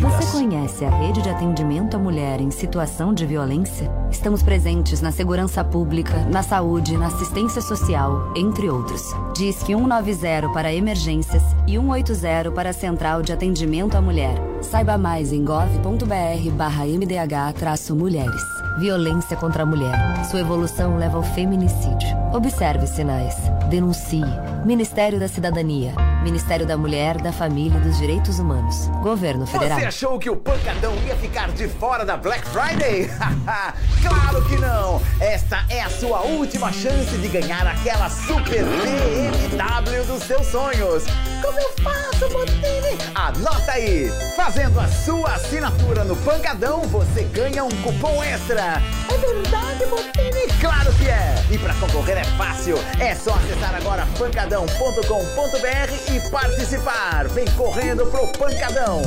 [0.00, 3.90] Você conhece a rede de atendimento à mulher em situação de violência?
[4.12, 9.02] Estamos presentes na segurança pública, na saúde, na assistência social, entre outros.
[9.34, 14.36] Disque 190 para emergências e 180 para a Central de Atendimento à Mulher.
[14.62, 18.42] Saiba mais em gov.br barra mdh-mulheres.
[18.78, 20.24] Violência contra a mulher.
[20.30, 22.16] Sua evolução leva ao feminicídio.
[22.32, 23.34] Observe os sinais.
[23.68, 24.22] Denuncie.
[24.64, 25.92] Ministério da Cidadania.
[26.28, 28.88] Ministério da Mulher, da Família e dos Direitos Humanos.
[29.00, 29.78] Governo Federal.
[29.78, 33.08] Você achou que o pancadão ia ficar de fora da Black Friday?
[34.06, 35.00] claro que não!
[35.20, 41.04] Esta é a sua última chance de ganhar aquela super BMW dos seus sonhos.
[41.40, 42.98] Como eu faço, Botini?
[43.18, 44.08] Anota aí!
[44.36, 48.80] Fazendo a sua assinatura no Pancadão, você ganha um cupom extra.
[49.12, 50.46] É verdade, Botini?
[50.60, 51.34] Claro que é!
[51.50, 52.76] E para concorrer é fácil.
[53.00, 57.26] É só acessar agora pancadão.com.br e participar.
[57.30, 59.02] Vem correndo pro Pancadão.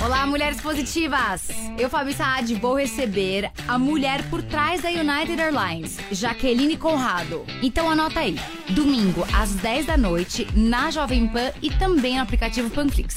[0.00, 1.48] Olá, mulheres positivas!
[1.76, 7.44] Eu, Fabi Saad, vou receber a mulher por trás da United Airlines, Jaqueline Conrado.
[7.60, 8.38] Então anota aí,
[8.70, 13.16] domingo às 10 da noite, na Jovem Pan e também no aplicativo Panflix.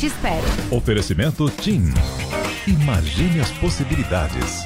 [0.00, 0.46] Te espero.
[0.70, 1.92] Oferecimento TIM.
[2.66, 4.64] Imagine as possibilidades.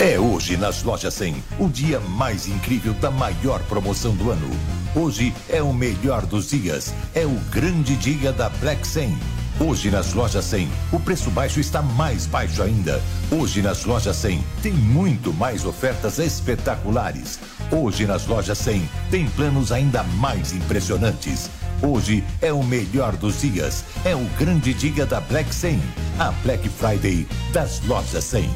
[0.00, 4.50] É hoje nas lojas 100, o dia mais incrível da maior promoção do ano.
[4.92, 9.16] Hoje é o melhor dos dias, é o grande dia da Black 100.
[9.58, 13.02] Hoje nas lojas 100, o preço baixo está mais baixo ainda.
[13.30, 17.40] Hoje nas lojas 100 tem muito mais ofertas espetaculares.
[17.72, 21.48] Hoje nas lojas 100 tem planos ainda mais impressionantes.
[21.82, 25.80] Hoje é o melhor dos dias, é o grande dia da Black 100,
[26.18, 28.50] a Black Friday das lojas 100.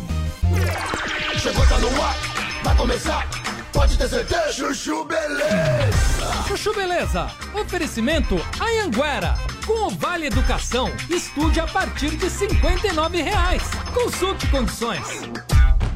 [1.39, 2.17] Chegou, tá no ar,
[2.63, 3.27] vai começar,
[3.73, 4.53] pode ter certeza.
[4.53, 6.45] Chuchu Beleza.
[6.47, 7.31] Chuchu Beleza.
[7.55, 9.37] Oferecimento Anhanguera.
[9.66, 13.62] Com o Vale Educação, estude a partir de 59 reais.
[13.95, 15.07] Consulte condições.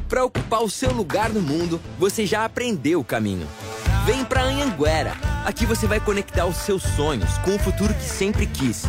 [0.07, 3.47] Para ocupar o seu lugar no mundo, você já aprendeu o caminho.
[4.05, 5.13] Vem pra Anhanguera.
[5.43, 8.83] Aqui você vai conectar os seus sonhos com o futuro que sempre quis.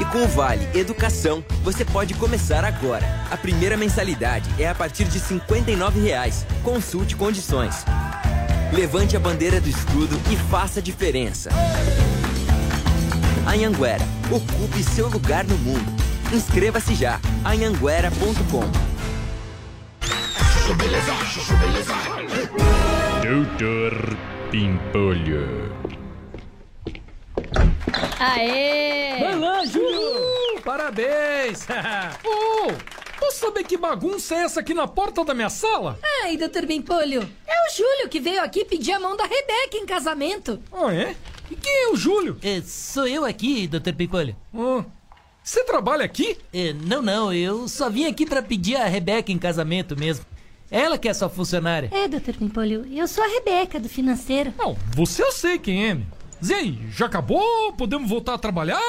[0.00, 3.04] E com o Vale Educação, você pode começar agora.
[3.30, 6.46] A primeira mensalidade é a partir de 59 reais.
[6.62, 7.84] Consulte condições.
[8.72, 11.50] Levante a bandeira do estudo e faça a diferença.
[13.46, 15.92] Anhanguera, ocupe seu lugar no mundo.
[16.32, 17.18] Inscreva-se já.
[17.44, 18.62] anhanguera.com
[20.70, 21.94] Chuchu Beleza, Chuchu Beleza.
[23.24, 24.16] Doutor
[24.52, 25.74] Pimpolho.
[28.20, 29.18] Aê!
[29.18, 30.60] Vai lá, Júlio!
[30.64, 31.66] Parabéns!
[32.24, 32.72] oh,
[33.20, 35.98] posso saber que bagunça é essa aqui na porta da minha sala?
[36.24, 39.84] Ai, doutor Bimpolho, é o Júlio que veio aqui pedir a mão da Rebeca em
[39.86, 40.58] casamento.
[40.72, 41.14] Ah, é?
[41.50, 42.38] E quem é o Júlio?
[42.64, 44.34] sou eu aqui, doutor Pimpolho.
[44.54, 44.84] Ah,
[45.44, 46.38] você trabalha aqui?
[46.86, 50.24] não, não, eu só vim aqui pra pedir a Rebeca em casamento mesmo.
[50.70, 51.90] Ela que é sua funcionária.
[51.92, 54.54] É, doutor Bimpolho, eu sou a Rebeca, do financeiro.
[54.56, 56.06] Não, você eu sei quem é, meu.
[56.42, 57.72] Zé, já acabou?
[57.74, 58.80] Podemos voltar a trabalhar?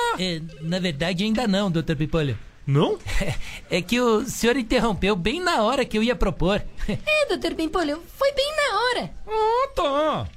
[0.62, 2.38] na verdade, ainda não, doutor Pimpolho.
[2.66, 2.97] Não?
[3.70, 6.62] É que o senhor interrompeu bem na hora que eu ia propor.
[6.88, 9.14] É, doutor Bimpolho, foi bem na hora.
[9.28, 10.28] Ah, tá.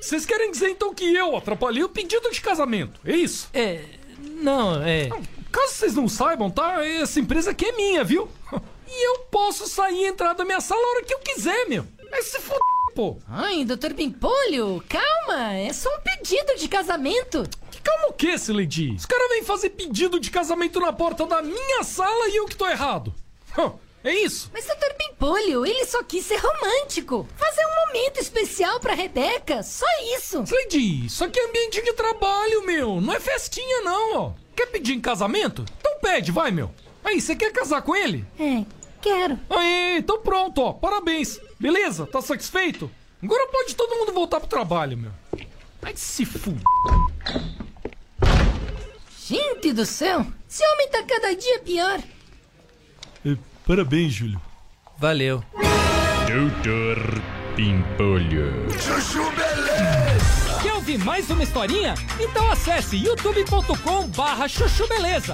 [0.00, 3.48] Vocês querem dizer então que eu atrapalhei o pedido de casamento, é isso?
[3.52, 3.84] É.
[4.18, 5.08] Não, é.
[5.52, 6.84] Caso vocês não saibam, tá?
[6.84, 8.28] Essa empresa aqui é minha, viu?
[8.92, 11.86] E eu posso sair e entrar da minha sala a hora que eu quiser, meu.
[12.10, 12.52] É se f...
[12.92, 13.18] pô.
[13.28, 17.48] Ai, doutor Pimpolho, calma, é só um pedido de casamento.
[17.90, 18.94] Que calma o quê, Lady?
[18.94, 22.54] Os caras vêm fazer pedido de casamento na porta da minha sala e eu que
[22.54, 23.12] tô errado.
[24.04, 24.48] É isso?
[24.52, 27.26] Mas, doutor Pimpolho, ele só quis ser romântico.
[27.36, 29.84] Fazer um momento especial pra Rebeca, só
[30.16, 30.44] isso.
[30.50, 33.00] Lady, isso aqui é ambiente de trabalho, meu.
[33.00, 34.32] Não é festinha, não, ó.
[34.56, 35.64] Quer pedir em casamento?
[35.80, 36.70] Então pede, vai, meu.
[37.04, 38.24] Aí, você quer casar com ele?
[38.38, 38.64] É,
[39.02, 39.38] quero.
[39.50, 40.72] Aí, então pronto, ó.
[40.72, 41.40] Parabéns.
[41.58, 42.06] Beleza?
[42.06, 42.90] Tá satisfeito?
[43.22, 45.12] Agora pode todo mundo voltar pro trabalho, meu.
[45.82, 46.62] Vai se fuder.
[49.30, 52.00] Gente do céu, esse homem tá cada dia pior.
[53.64, 54.40] Parabéns, Júlio.
[54.98, 55.40] Valeu.
[56.26, 56.98] Doutor
[57.54, 58.68] Pimpolho.
[58.72, 60.60] Chuchu Beleza.
[60.60, 61.94] Quer ouvir mais uma historinha?
[62.18, 65.32] Então acesse youtube.com barra chuchu beleza.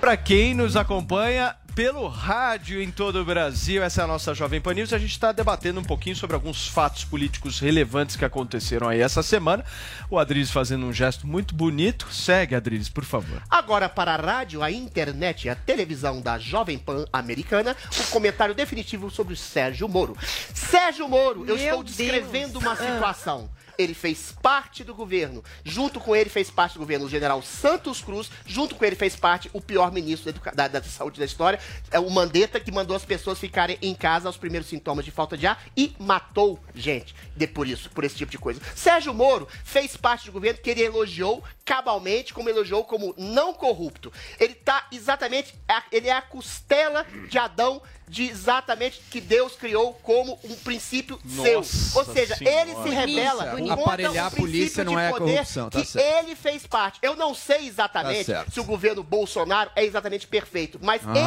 [0.00, 4.60] Para quem nos acompanha pelo rádio em todo o Brasil, essa é a nossa Jovem
[4.60, 4.92] Pan News.
[4.92, 9.22] A gente está debatendo um pouquinho sobre alguns fatos políticos relevantes que aconteceram aí essa
[9.22, 9.64] semana.
[10.10, 12.12] O Adriles fazendo um gesto muito bonito.
[12.12, 13.42] Segue, Adriles, por favor.
[13.48, 18.54] Agora, para a rádio, a internet e a televisão da Jovem Pan americana, o comentário
[18.54, 20.16] definitivo sobre o Sérgio Moro.
[20.54, 22.64] Sérgio Moro, eu Meu estou descrevendo Deus.
[22.64, 23.48] uma Ah.
[23.78, 25.42] Ele fez parte do governo.
[25.64, 28.30] Junto com ele fez parte do governo o general Santos Cruz.
[28.46, 31.58] Junto com ele fez parte o pior ministro da, da- da saúde da história,
[31.90, 35.36] é o Mandetta, que mandou as pessoas ficarem em casa aos primeiros sintomas de falta
[35.36, 38.60] de ar e matou gente de, por isso, por esse tipo de coisa.
[38.74, 44.12] Sérgio Moro fez parte do governo que ele elogiou cabalmente, como elogiou como não corrupto.
[44.38, 47.80] Ele tá exatamente, a- ele é a costela de Adão
[48.12, 51.58] de exatamente que Deus criou como um princípio Nossa seu.
[51.98, 52.60] Ou seja, Senhora.
[52.60, 53.68] ele se revela Bonito.
[53.74, 56.24] contra Aparelhar um a polícia não de é poder corrupção, tá que certo.
[56.26, 56.98] ele fez parte.
[57.00, 61.10] Eu não sei exatamente Tá se o governo Bolsonaro é exatamente perfeito, mas Ah.
[61.10, 61.22] ele...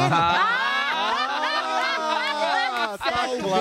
[3.02, 3.02] Será?
[3.02, 3.56] Será que não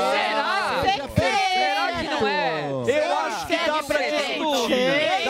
[2.27, 2.69] é?
[2.87, 5.24] Eu acho que dá pra discutir.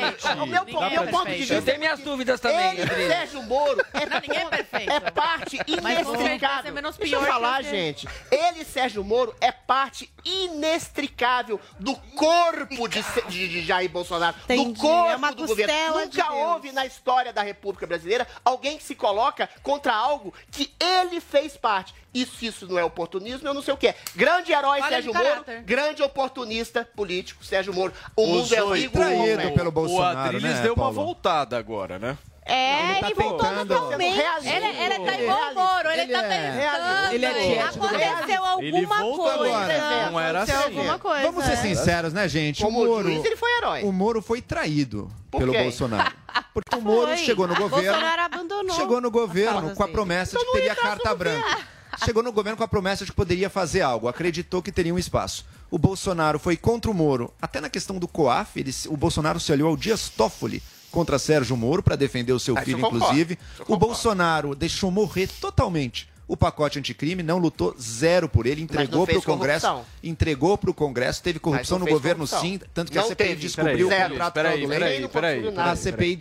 [0.00, 3.42] Dá pra O meu, pra ponto de vista Eu tenho minhas dúvidas também, ele, Sérgio
[3.42, 6.70] Moro, é, é parte Mas com certeza inextricável.
[6.70, 8.08] é menos Deixa eu falar, gente.
[8.30, 14.36] Ele, Sérgio Moro, é parte inextricável do corpo de, de- de Jair Bolsonaro.
[14.44, 16.06] Entendi, Do corpo é uma do governo.
[16.08, 16.44] de Nunca Deus.
[16.48, 21.56] houve na história da República Brasileira alguém que se coloca contra algo que ele fez
[21.56, 21.94] parte.
[22.12, 23.94] Isso, isso não é oportunismo, eu não sei o que é.
[24.16, 25.44] Grande herói, de Sérgio Moro.
[25.64, 27.92] Grande oportunista político, Sérgio Moro.
[28.16, 28.92] O mundo é rico.
[28.98, 30.94] traído o- pelo o Bolsonaro, Adriles né, deu uma Paulo?
[31.04, 32.16] voltada agora, né?
[32.50, 34.16] É, Ele tá voltou tentando- totalmente.
[34.16, 34.56] Realista.
[34.56, 37.12] Ele, ele tá igual o Moro, ele, Ele tá é- pensando.
[37.14, 37.86] Ele é tiético.
[37.86, 39.34] Aconteceu Ele alguma coisa.
[39.34, 40.10] agora.
[40.10, 40.78] Não era Aconteceu assim.
[40.78, 41.22] alguma coisa.
[41.26, 41.56] Vamos ser é.
[41.56, 42.62] sinceros, né, gente?
[42.62, 43.82] Como o Moro, juiz, ele foi herói.
[43.82, 45.52] O Moro foi traído pelo?
[45.52, 46.10] Bolsonaro.
[46.54, 47.16] Porque o Moro Foi.
[47.18, 47.92] chegou no governo.
[47.92, 51.58] Bolsonaro abandonou Chegou no governo com a promessa de que teria carta branca.
[52.04, 54.08] Chegou no governo com a promessa de que poderia fazer algo.
[54.08, 55.44] Acreditou que teria um espaço.
[55.70, 57.32] O Bolsonaro foi contra o Moro.
[57.42, 60.62] Até na questão do COAF, ele, o Bolsonaro se aliou ao Dias Toffoli
[60.98, 63.38] contra Sérgio Moro para defender o seu Ah, filho, inclusive.
[63.68, 63.76] O.
[63.76, 69.22] Bolsonaro deixou morrer totalmente o pacote anticrime, não lutou zero por ele, entregou para o
[69.22, 69.86] Congresso, corrupção.
[70.04, 72.40] entregou para o Congresso, teve corrupção no governo corrupção.
[72.42, 73.40] sim, tanto que a Não CPI teve.
[73.40, 75.08] descobriu Peraí, o contrato peraí, fraudulento.
[75.08, 75.74] peraí, peraí, a.
[75.74, 76.18] CPI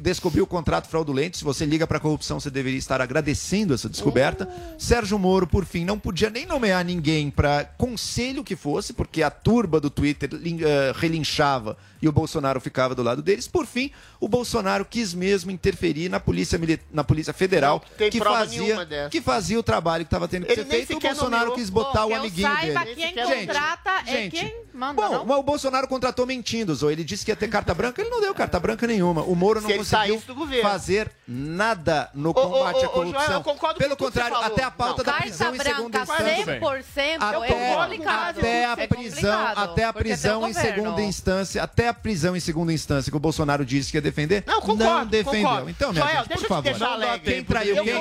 [0.00, 1.36] descobriu o contrato fraudulento.
[1.36, 4.48] Se você liga para a corrupção, você deveria estar agradecendo essa descoberta.
[4.78, 9.30] Sérgio Moro, por fim, não podia nem nomear ninguém para conselho que fosse, porque a
[9.30, 11.76] turba do Twitter eh, relinchava
[12.06, 13.48] e o Bolsonaro ficava do lado deles.
[13.48, 13.90] Por fim,
[14.20, 16.58] o Bolsonaro quis mesmo interferir na Polícia,
[16.92, 20.68] na polícia Federal, que, fazia, que fazia o trabalho que estava tendo que Ele ser
[20.68, 20.98] nem feito.
[20.98, 21.56] O Bolsonaro nomeou.
[21.56, 22.94] quis botar Bom, o que eu amiguinho saiba, dele.
[22.94, 25.24] quem Gente, contrata é gente, quem manda, Bom, não?
[25.26, 26.92] mas o Bolsonaro contratou mentindo, Zoe.
[26.92, 29.22] Ele disse que ia ter carta branca, ele não deu carta branca nenhuma.
[29.22, 30.22] O Moro não conseguiu
[30.62, 33.24] fazer nada no Ô, ô, combate ô, à ô, corrupção.
[33.26, 35.04] Joel, eu concordo com Pelo contrário, até a pauta Não.
[35.04, 36.60] da Carta prisão em segunda instância.
[36.60, 38.38] 100% é Até, complicado.
[38.38, 42.40] até a É prisão, até a prisão o em segunda instância, até a prisão em
[42.40, 45.42] segunda instância que o Bolsonaro disse que ia defender, Não, concordo, defendeu.
[45.42, 45.70] concordo.
[45.70, 46.62] Então, minha Joel, gente, deixa por eu te favor.
[46.62, 47.32] deixar alegre.
[47.34, 47.94] Quem traiu Eu quem?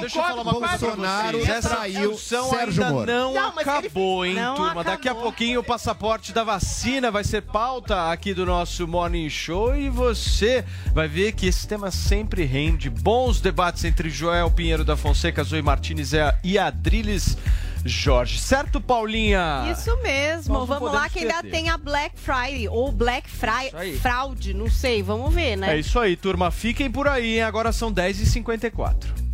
[0.43, 3.11] Bolsonaro traiu discussão Sérgio ainda Moro.
[3.11, 4.83] não, Não, acabou, hein, Não turma?
[4.83, 9.75] Daqui a pouquinho o passaporte da vacina vai ser pauta aqui do nosso Morning Show
[9.75, 14.95] e você vai ver que esse tema sempre rende bons debates entre Joel Pinheiro da
[14.95, 17.37] Fonseca, Zoe Martinez e e Adriles
[17.85, 18.39] Jorge.
[18.39, 19.71] Certo, Paulinha?
[19.71, 20.55] Isso mesmo.
[20.55, 21.51] Nós Vamos lá que ainda perder.
[21.51, 25.75] tem a Black Friday ou Black Friday fraude, não sei, vamos ver, né?
[25.75, 26.49] É isso aí, turma.
[26.49, 27.43] Fiquem por aí, hein?
[27.43, 29.24] Agora são 10h54.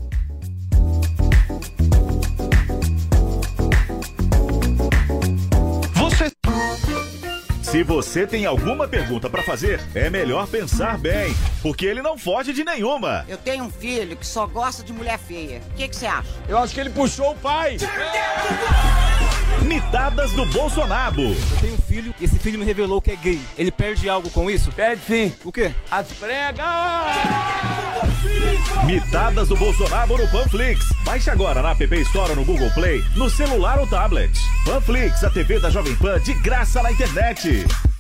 [7.72, 12.52] Se você tem alguma pergunta pra fazer, é melhor pensar bem, porque ele não foge
[12.52, 13.24] de nenhuma.
[13.30, 15.62] Eu tenho um filho que só gosta de mulher feia.
[15.72, 16.28] O que que você acha?
[16.50, 17.78] Eu acho que ele puxou o pai.
[19.64, 21.22] Mitadas do Bolsonaro.
[21.22, 23.42] Eu tenho um filho e esse filho me revelou que é gay.
[23.58, 24.72] Ele perde algo com isso?
[24.72, 25.34] Perde sim.
[25.44, 25.74] O quê?
[25.90, 26.66] As pregas!
[28.86, 30.92] Mitadas do Bolsonaro no Panflix.
[31.04, 34.32] Baixe agora na App Store no Google Play, no celular ou tablet.
[34.66, 37.66] Panflix, a TV da Jovem Pan de graça na internet.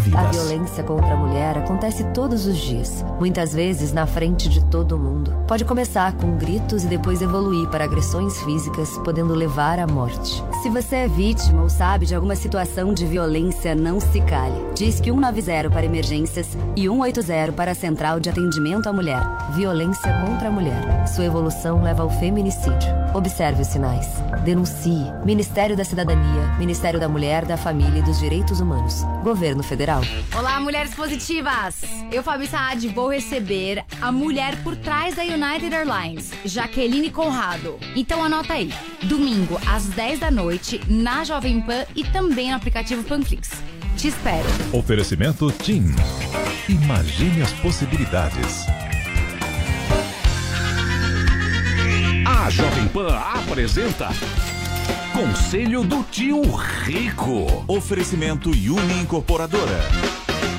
[0.00, 0.36] A vidas.
[0.36, 5.30] violência contra a mulher acontece todos os dias, muitas vezes na frente de todo mundo.
[5.46, 10.42] Pode começar com gritos e depois evoluir para agressões físicas, podendo levar à morte.
[10.62, 14.54] Se você é vítima ou sabe de alguma situação de violência, não se cale.
[14.74, 19.20] Diz que 190 para emergências e 180 para a Central de Atendimento à Mulher.
[19.52, 21.06] Violência contra a mulher.
[21.08, 22.88] Sua evolução leva ao feminicídio.
[23.12, 24.06] Observe os sinais.
[24.44, 25.12] Denuncie.
[25.24, 29.02] Ministério da Cidadania, Ministério da Mulher, da Família e dos Direitos Humanos.
[29.22, 29.89] Governo Federal.
[30.36, 31.82] Olá, mulheres positivas!
[32.12, 37.76] Eu, Fabi Saad, vou receber a mulher por trás da United Airlines, Jaqueline Conrado.
[37.96, 38.72] Então anota aí,
[39.02, 43.50] domingo às 10 da noite, na Jovem Pan e também no aplicativo Panflix.
[43.96, 44.46] Te espero.
[44.72, 45.86] Oferecimento TIM.
[46.68, 48.66] Imagine as possibilidades.
[52.24, 54.10] A Jovem Pan apresenta
[55.20, 57.62] Conselho do Tio Rico.
[57.68, 59.78] Oferecimento Uni Incorporadora.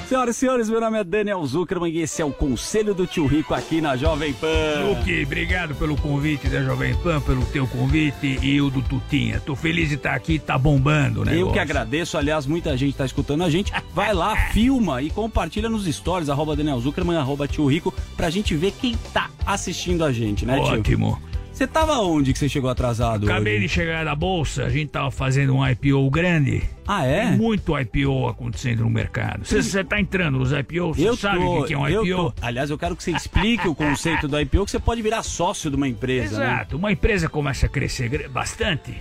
[0.07, 3.25] Senhoras e senhores, meu nome é Daniel Zuckerman e esse é o Conselho do Tio
[3.25, 4.47] Rico aqui na Jovem Pan.
[4.87, 9.39] Luque, obrigado pelo convite da Jovem Pan, pelo teu convite e o do Tutinha.
[9.39, 11.35] Tô feliz de estar aqui, tá bombando, né?
[11.35, 13.73] Eu que agradeço, aliás, muita gente tá escutando a gente.
[13.95, 18.55] Vai lá, filma e compartilha nos stories, arroba Daniel Zuckerman, arroba Tio Rico, pra gente
[18.55, 20.79] ver quem tá assistindo a gente, né, tio?
[20.79, 21.30] Ótimo.
[21.51, 23.25] Você tava onde que você chegou atrasado?
[23.29, 23.67] Acabei hoje?
[23.67, 26.63] de chegar da bolsa, a gente tava fazendo um IPO grande.
[26.87, 27.27] Ah, é?
[27.27, 29.45] Tem muito IPO acontecendo no mercado.
[29.45, 32.33] Você tá entrando nos IPOs, você Eu sabe o que é um eu IPO?
[32.41, 35.69] Aliás, eu quero que você explique o conceito do IPO, que você pode virar sócio
[35.69, 36.45] de uma empresa, né?
[36.45, 38.95] Exato, uma empresa começa a crescer bastante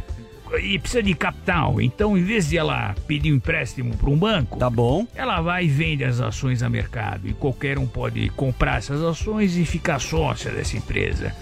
[0.63, 1.81] e precisa de capital.
[1.81, 5.07] Então, em vez de ela pedir um empréstimo para um banco, tá bom.
[5.15, 9.57] Ela vai e vende as ações a mercado e qualquer um pode comprar essas ações
[9.57, 11.35] e ficar sócia dessa empresa.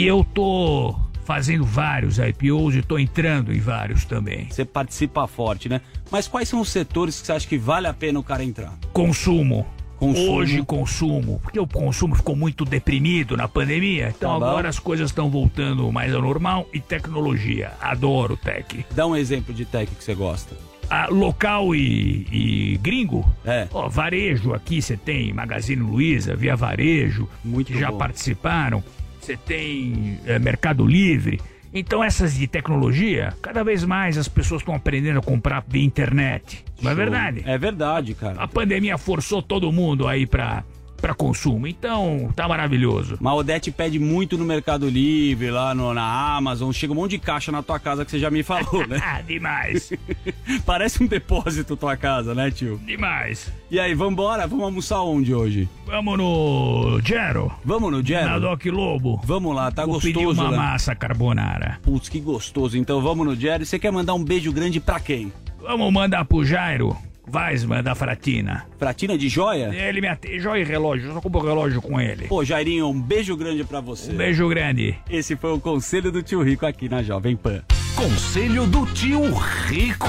[0.00, 4.46] E eu tô fazendo vários IPOs e tô entrando em vários também.
[4.48, 5.82] Você participa forte, né?
[6.10, 8.78] Mas quais são os setores que você acha que vale a pena o cara entrar?
[8.94, 9.66] Consumo.
[9.98, 10.32] Consumo.
[10.32, 15.10] Hoje consumo, porque o consumo ficou muito deprimido na pandemia, então Tá agora as coisas
[15.10, 17.72] estão voltando mais ao normal e tecnologia.
[17.78, 18.86] Adoro tech.
[18.92, 20.56] Dá um exemplo de tech que você gosta.
[20.88, 23.30] Ah, local e, e gringo?
[23.44, 23.68] É.
[23.70, 27.28] Ó, varejo aqui você tem Magazine Luiza, Via Varejo,
[27.66, 27.98] que já bom.
[27.98, 28.82] participaram.
[29.20, 31.40] Você tem eh, Mercado Livre.
[31.72, 36.64] Então essas de tecnologia, cada vez mais as pessoas estão aprendendo a comprar via internet.
[36.82, 37.42] Não é verdade?
[37.46, 38.42] É verdade, cara.
[38.42, 40.64] A pandemia forçou todo mundo aí pra,
[41.00, 41.66] pra consumo.
[41.66, 43.16] Então, tá maravilhoso.
[43.20, 46.70] Mas Odete pede muito no Mercado Livre, lá no- na Amazon.
[46.72, 49.00] Chega um monte de caixa na tua casa que você já me falou, né?
[49.02, 49.92] Ah, demais.
[50.66, 52.78] Parece um depósito tua casa, né, tio?
[52.84, 53.52] Demais.
[53.70, 54.46] E aí, vambora?
[54.46, 55.68] Vamos almoçar onde hoje?
[55.86, 57.50] Vamos no Gero.
[57.64, 58.28] Vamos no Gero?
[58.28, 59.20] Na Doc Lobo.
[59.24, 60.56] Vamos lá, tá Vou gostoso, pedir uma né?
[60.56, 61.78] massa carbonara.
[61.82, 62.76] Putz, que gostoso.
[62.76, 63.64] Então vamos no Jerry.
[63.64, 65.32] Você quer mandar um beijo grande pra quem?
[65.60, 66.96] Vamos mandar pro Jairo
[67.32, 68.66] Weisman da Fratina.
[68.78, 69.74] Fratina de joia?
[69.74, 70.40] Ele me atende.
[70.40, 71.08] Joia e relógio.
[71.08, 72.26] Eu só compro relógio com ele.
[72.26, 74.12] Pô, Jairinho, um beijo grande pra você.
[74.12, 74.96] Um beijo grande.
[75.08, 77.62] Esse foi o Conselho do Tio Rico aqui na Jovem Pan.
[77.94, 79.22] Conselho do Tio
[79.66, 80.08] Rico.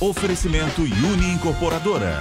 [0.00, 2.20] Oferecimento Uni Incorporadora.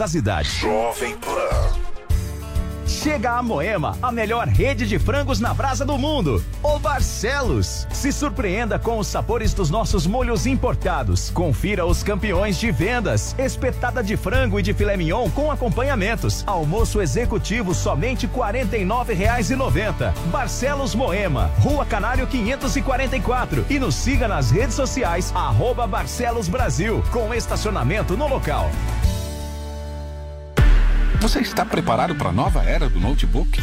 [0.00, 0.52] as idades.
[0.52, 1.88] Jovem Pan.
[2.88, 6.42] Chega a Moema, a melhor rede de frangos na brasa do mundo.
[6.62, 7.86] O Barcelos.
[7.92, 11.30] Se surpreenda com os sabores dos nossos molhos importados.
[11.30, 13.36] Confira os campeões de vendas.
[13.38, 16.42] Espetada de frango e de filé mignon com acompanhamentos.
[16.46, 20.12] Almoço executivo somente R$ 49,90.
[20.30, 23.66] Barcelos Moema, Rua Canário 544.
[23.68, 28.70] E nos siga nas redes sociais, arroba Barcelos Brasil, com estacionamento no local.
[31.20, 33.60] Você está preparado para a nova era do notebook?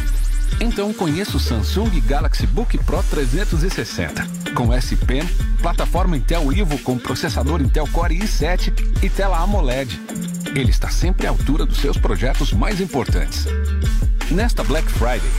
[0.60, 4.26] Então conheça o Samsung Galaxy Book Pro 360.
[4.54, 5.22] Com S Pen,
[5.62, 9.98] plataforma Intel Evo com processador Intel Core i7 e tela AMOLED.
[10.54, 13.46] Ele está sempre à altura dos seus projetos mais importantes.
[14.30, 15.30] Nesta Black Friday,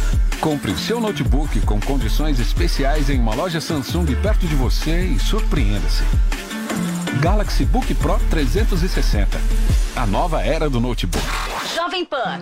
[0.41, 5.19] compre o seu notebook com condições especiais em uma loja Samsung perto de você e
[5.19, 6.03] surpreenda-se.
[7.21, 9.86] Galaxy Book Pro 360.
[9.97, 11.25] A nova era do notebook.
[11.75, 12.39] Jovem Pan.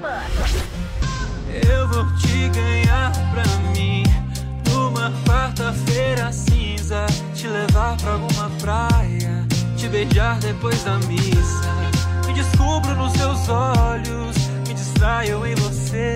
[1.68, 3.44] Eu vou te ganhar pra
[3.74, 4.04] mim
[4.70, 9.36] numa quarta-feira cinza, te levar pra alguma praia
[9.96, 11.74] mediar depois da missa.
[12.28, 14.36] Me descubro nos seus olhos,
[14.68, 16.16] me distraio em você.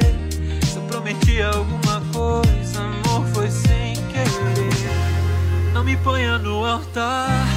[0.65, 5.71] Se eu prometi alguma coisa, amor, foi sem querer.
[5.73, 7.47] Não me ponha no altar,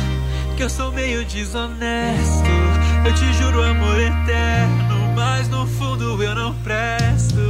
[0.56, 2.81] que eu sou meio desonesto.
[3.04, 7.40] Eu te juro amor eterno, mas no fundo eu não presto.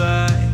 [0.00, 0.49] Ai,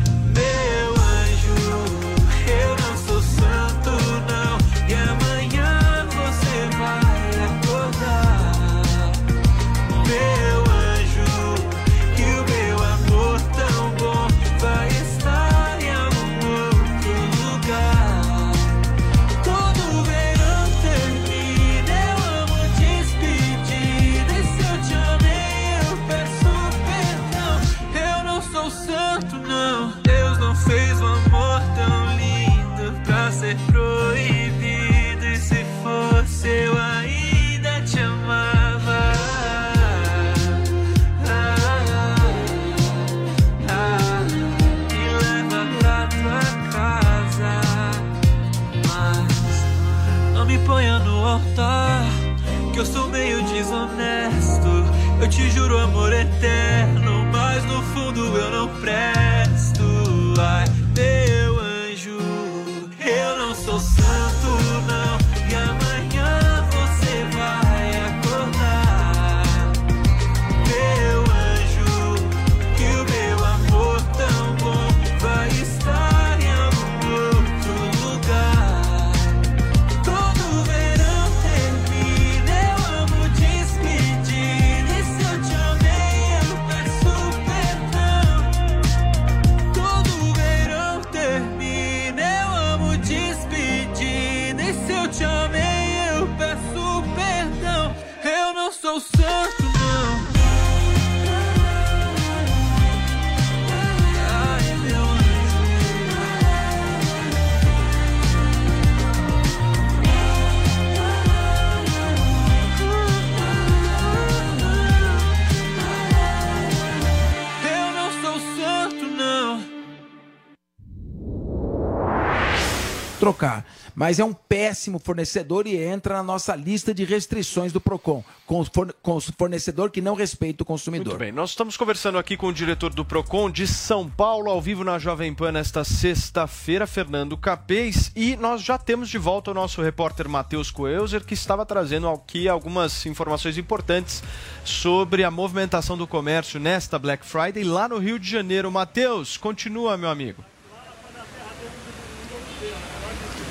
[123.19, 123.65] trocar.
[123.95, 128.63] Mas é um péssimo fornecedor e entra na nossa lista de restrições do PROCON, com,
[128.63, 131.07] forne- com fornecedor que não respeita o consumidor.
[131.07, 134.61] Muito bem, nós estamos conversando aqui com o diretor do PROCON de São Paulo, ao
[134.61, 139.53] vivo na Jovem Pan nesta sexta-feira, Fernando Capês, e nós já temos de volta o
[139.53, 144.21] nosso repórter Matheus Coelzer, que estava trazendo aqui algumas informações importantes
[144.63, 148.71] sobre a movimentação do comércio nesta Black Friday lá no Rio de Janeiro.
[148.71, 150.43] Matheus, continua, meu amigo.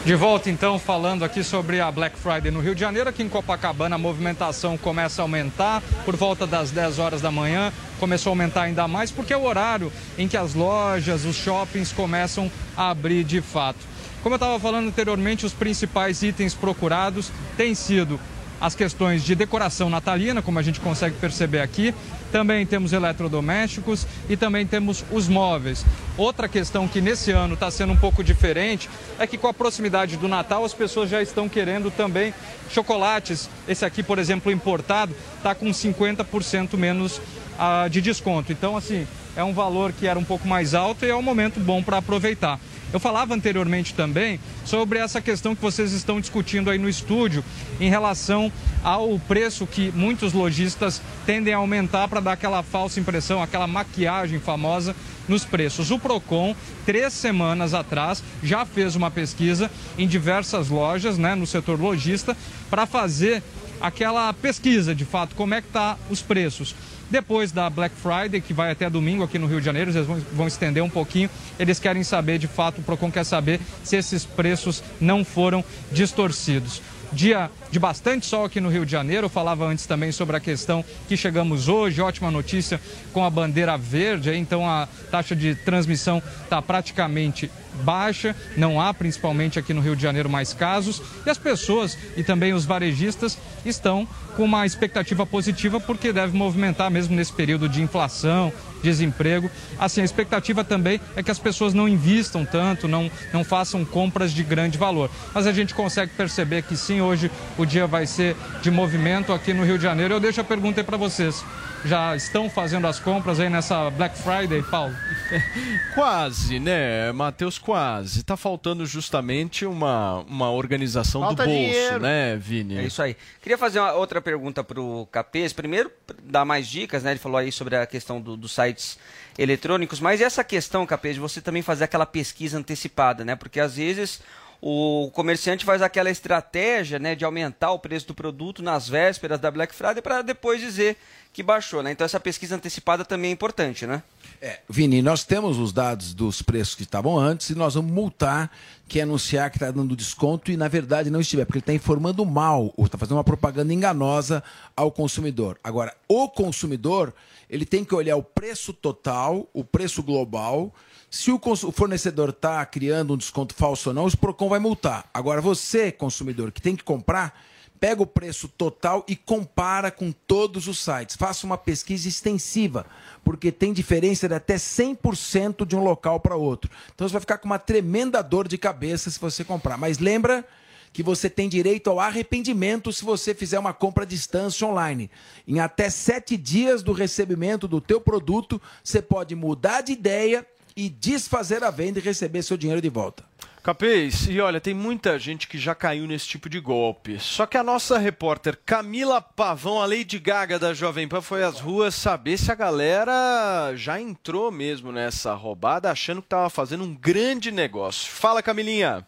[0.06, 3.28] De volta então falando aqui sobre a Black Friday no Rio de Janeiro, aqui em
[3.28, 8.32] Copacabana a movimentação começa a aumentar por volta das 10 horas da manhã, começou a
[8.32, 12.90] aumentar ainda mais porque é o horário em que as lojas, os shoppings começam a
[12.90, 13.80] abrir de fato.
[14.22, 18.20] Como eu estava falando anteriormente, os principais itens procurados têm sido
[18.60, 21.92] as questões de decoração natalina, como a gente consegue perceber aqui.
[22.32, 25.84] Também temos eletrodomésticos e também temos os móveis.
[26.16, 30.16] Outra questão que nesse ano está sendo um pouco diferente é que com a proximidade
[30.16, 32.34] do Natal as pessoas já estão querendo também
[32.70, 33.48] chocolates.
[33.68, 37.20] Esse aqui, por exemplo, importado, está com 50% menos
[37.58, 38.52] ah, de desconto.
[38.52, 39.06] Então, assim,
[39.36, 41.98] é um valor que era um pouco mais alto e é um momento bom para
[41.98, 42.58] aproveitar.
[42.96, 47.44] Eu falava anteriormente também sobre essa questão que vocês estão discutindo aí no estúdio
[47.78, 48.50] em relação
[48.82, 54.40] ao preço que muitos lojistas tendem a aumentar para dar aquela falsa impressão, aquela maquiagem
[54.40, 54.96] famosa
[55.28, 55.90] nos preços.
[55.90, 61.78] O Procon, três semanas atrás, já fez uma pesquisa em diversas lojas, né, no setor
[61.78, 62.34] lojista,
[62.70, 63.42] para fazer
[63.78, 66.74] aquela pesquisa de fato, como é que tá os preços.
[67.10, 70.46] Depois da Black Friday, que vai até domingo aqui no Rio de Janeiro, eles vão,
[70.46, 71.30] estender um pouquinho.
[71.58, 76.82] Eles querem saber, de fato, o Procon quer saber se esses preços não foram distorcidos.
[77.12, 79.26] Dia de bastante sol aqui no Rio de Janeiro.
[79.26, 82.00] Eu falava antes também sobre a questão que chegamos hoje.
[82.00, 82.80] Ótima notícia
[83.12, 84.34] com a bandeira verde.
[84.34, 87.48] Então a taxa de transmissão está praticamente
[87.84, 88.34] baixa.
[88.56, 91.00] Não há, principalmente aqui no Rio de Janeiro, mais casos.
[91.24, 93.38] E as pessoas e também os varejistas
[93.70, 94.06] estão
[94.36, 98.52] com uma expectativa positiva porque deve movimentar mesmo nesse período de inflação,
[98.82, 99.50] desemprego.
[99.78, 104.32] Assim, a expectativa também é que as pessoas não invistam tanto, não, não façam compras
[104.32, 105.10] de grande valor.
[105.34, 109.52] Mas a gente consegue perceber que sim, hoje o dia vai ser de movimento aqui
[109.52, 110.14] no Rio de Janeiro.
[110.14, 111.44] Eu deixo a pergunta aí para vocês.
[111.84, 114.94] Já estão fazendo as compras aí nessa Black Friday, Paulo?
[115.94, 117.58] Quase, né, Matheus?
[117.58, 118.22] Quase.
[118.22, 122.00] Tá faltando justamente uma, uma organização Falta do bolso, dinheiro.
[122.00, 122.78] né, Vini?
[122.78, 123.16] É isso aí.
[123.40, 125.52] Queria fazer uma outra pergunta pro Capês.
[125.52, 125.90] Primeiro,
[126.24, 127.12] dar mais dicas, né?
[127.12, 128.98] Ele falou aí sobre a questão do- dos sites
[129.38, 133.36] eletrônicos, mas e essa questão, Capês, de você também fazer aquela pesquisa antecipada, né?
[133.36, 134.20] Porque às vezes
[134.60, 139.50] o comerciante faz aquela estratégia, né, de aumentar o preço do produto nas vésperas da
[139.50, 140.96] Black Friday para depois dizer
[141.32, 141.92] que baixou, né?
[141.92, 144.02] Então essa pesquisa antecipada também é importante, né?
[144.40, 148.50] É, Vini, nós temos os dados dos preços que estavam antes e nós vamos multar
[148.88, 152.24] quem anunciar que está dando desconto e na verdade não estiver, porque ele está informando
[152.24, 154.42] mal ou está fazendo uma propaganda enganosa
[154.74, 155.58] ao consumidor.
[155.62, 157.12] Agora, o consumidor
[157.48, 160.74] ele tem que olhar o preço total, o preço global.
[161.16, 161.40] Se o,
[161.72, 165.08] fornecedor está criando um desconto falso ou não, o Procon vai multar.
[165.14, 167.42] Agora, você, consumidor, que tem que comprar,
[167.80, 171.16] pega o preço total e compara com todos os sites.
[171.16, 172.84] Faça uma pesquisa extensiva,
[173.24, 176.70] porque tem diferença de até 100% de um local para outro.
[176.94, 179.78] Então você vai ficar com uma tremenda dor de cabeça se você comprar.
[179.78, 180.46] Mas lembra
[180.92, 185.10] que você tem direito ao arrependimento se você fizer uma compra à distância online.
[185.48, 190.46] Em até sete dias do recebimento do teu produto, você pode mudar de ideia
[190.76, 193.24] e desfazer a venda e receber seu dinheiro de volta.
[193.66, 197.18] Capês, e olha, tem muita gente que já caiu nesse tipo de golpe.
[197.18, 201.58] Só que a nossa repórter Camila Pavão, a Lady Gaga da Jovem Pan, foi às
[201.58, 206.94] ruas saber se a galera já entrou mesmo nessa roubada, achando que estava fazendo um
[206.94, 208.08] grande negócio.
[208.12, 209.04] Fala, Camilinha.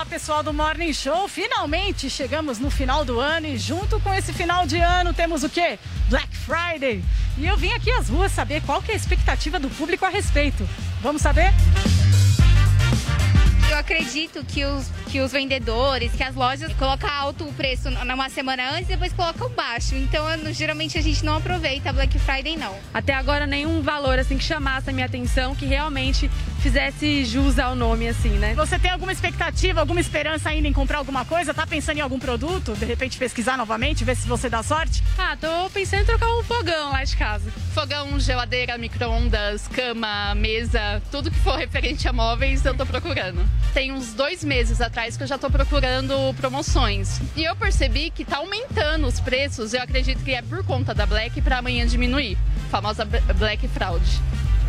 [0.00, 1.28] Olá, pessoal do Morning Show.
[1.28, 5.48] Finalmente chegamos no final do ano e junto com esse final de ano temos o
[5.50, 5.78] quê?
[6.08, 7.04] Black Friday.
[7.36, 10.08] E eu vim aqui às ruas saber qual que é a expectativa do público a
[10.08, 10.66] respeito.
[11.02, 11.52] Vamos saber?
[13.70, 18.28] Eu acredito que os, que os vendedores, que as lojas colocam alto o preço numa
[18.28, 19.94] semana antes e depois colocam baixo.
[19.96, 22.76] Então, eu- geralmente a gente não aproveita Black Friday, não.
[22.94, 26.30] Até agora nenhum valor assim que chamasse a minha atenção, que realmente
[26.60, 28.54] fizesse jus ao nome assim, né?
[28.54, 31.52] Você tem alguma expectativa, alguma esperança ainda em comprar alguma coisa?
[31.52, 32.74] Tá pensando em algum produto?
[32.74, 35.02] De repente pesquisar novamente, ver se você dá sorte?
[35.18, 37.50] Ah, tô pensando em trocar um fogão lá de casa.
[37.74, 43.44] Fogão, geladeira, micro-ondas, cama, mesa, tudo que for referente a móveis eu tô procurando.
[43.72, 47.20] Tem uns dois meses atrás que eu já tô procurando promoções.
[47.34, 49.72] E eu percebi que tá aumentando os preços.
[49.72, 52.36] Eu acredito que é por conta da Black para amanhã diminuir.
[52.70, 54.04] Famosa Black Fraud.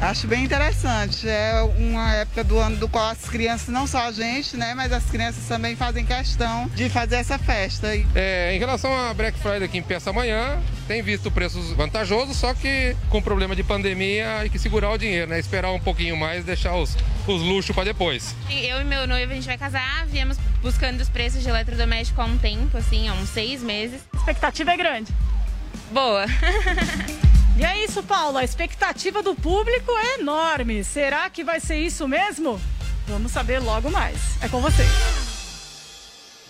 [0.02, 1.30] Acho bem interessante.
[1.30, 4.92] É uma época do ano do qual as crianças, não só a gente, né, mas
[4.92, 7.88] as crianças também fazem questão de fazer essa festa.
[8.16, 12.96] É, em relação à Black Friday que empieza amanhã, tem visto preços vantajosos, só que
[13.10, 15.40] com problema de pandemia hay que segurar o dinheiro, né?
[15.40, 16.98] Esperar um pouquinho mais, deixar os,
[17.28, 18.36] os luxos para depois.
[18.50, 22.26] Eu e meu noivo, a gente vai casar, viemos buscando os preços de eletrodoméstico há
[22.26, 24.02] um tempo, assim, há uns seis meses.
[24.14, 25.14] A expectativa é grande.
[25.92, 26.26] Boa.
[27.58, 28.38] E é isso, Paulo.
[28.38, 30.84] A expectativa do público é enorme.
[30.84, 32.60] Será que vai ser isso mesmo?
[33.08, 34.18] Vamos saber logo mais.
[34.42, 35.21] É com vocês.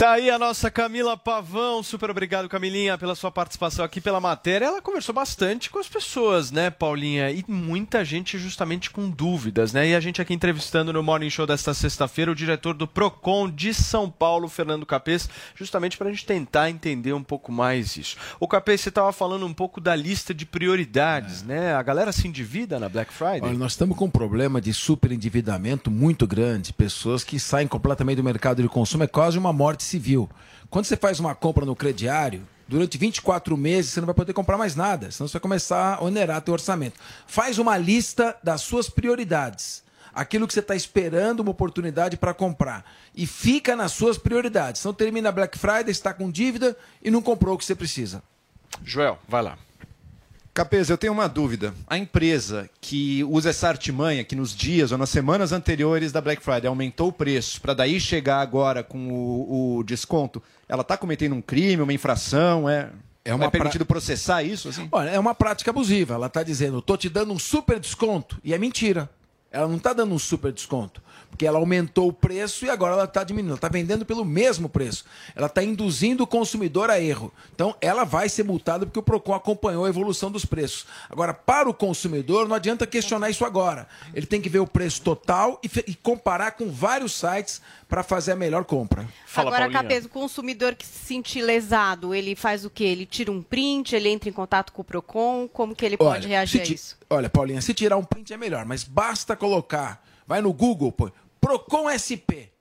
[0.01, 1.83] Tá aí a nossa Camila Pavão.
[1.83, 4.65] Super obrigado, Camilinha, pela sua participação aqui pela matéria.
[4.65, 7.29] Ela conversou bastante com as pessoas, né, Paulinha?
[7.29, 9.89] E muita gente justamente com dúvidas, né?
[9.89, 13.75] E a gente aqui entrevistando no Morning Show desta sexta-feira o diretor do Procon de
[13.75, 18.17] São Paulo, Fernando Capês, justamente para a gente tentar entender um pouco mais isso.
[18.39, 21.75] O Capês, você estava falando um pouco da lista de prioridades, né?
[21.75, 23.41] A galera se endivida na Black Friday?
[23.43, 26.73] Olha, nós estamos com um problema de superendividamento muito grande.
[26.73, 29.03] Pessoas que saem completamente do mercado de consumo.
[29.03, 30.29] É quase uma morte civil.
[30.69, 34.57] Quando você faz uma compra no crediário, durante 24 meses você não vai poder comprar
[34.57, 35.11] mais nada.
[35.11, 36.99] Senão você vai começar a onerar teu orçamento.
[37.27, 39.83] Faz uma lista das suas prioridades.
[40.13, 42.85] Aquilo que você está esperando uma oportunidade para comprar.
[43.13, 44.83] E fica nas suas prioridades.
[44.83, 48.23] Não termina Black Friday, está com dívida e não comprou o que você precisa.
[48.83, 49.57] Joel, vai lá.
[50.53, 51.73] Capês, eu tenho uma dúvida.
[51.87, 56.43] A empresa que usa essa artimanha, que nos dias ou nas semanas anteriores da Black
[56.43, 61.33] Friday aumentou o preço para daí chegar agora com o, o desconto, ela está cometendo
[61.35, 62.67] um crime, uma infração?
[62.69, 62.89] É,
[63.23, 64.67] É uma é permitido pra- processar isso?
[64.67, 64.89] Assim?
[64.91, 66.15] Olha, é uma prática abusiva.
[66.15, 68.37] Ela está dizendo, tô te dando um super desconto.
[68.43, 69.09] E é mentira.
[69.49, 71.01] Ela não está dando um super desconto.
[71.31, 73.51] Porque ela aumentou o preço e agora ela está diminuindo.
[73.51, 75.05] Ela está vendendo pelo mesmo preço.
[75.35, 77.33] Ela está induzindo o consumidor a erro.
[77.55, 80.85] Então, ela vai ser multada porque o PROCON acompanhou a evolução dos preços.
[81.09, 83.87] Agora, para o consumidor, não adianta questionar isso agora.
[84.13, 88.31] Ele tem que ver o preço total e, e comparar com vários sites para fazer
[88.31, 89.05] a melhor compra.
[89.35, 92.85] Agora, Capês, o consumidor que se sentir lesado, ele faz o quê?
[92.85, 96.27] Ele tira um print, ele entra em contato com o PROCON, como que ele pode
[96.27, 96.97] reagir a isso?
[97.09, 101.11] Olha, Paulinha, se tirar um print é melhor, mas basta colocar, vai no Google, põe
[101.41, 102.53] Procon SP.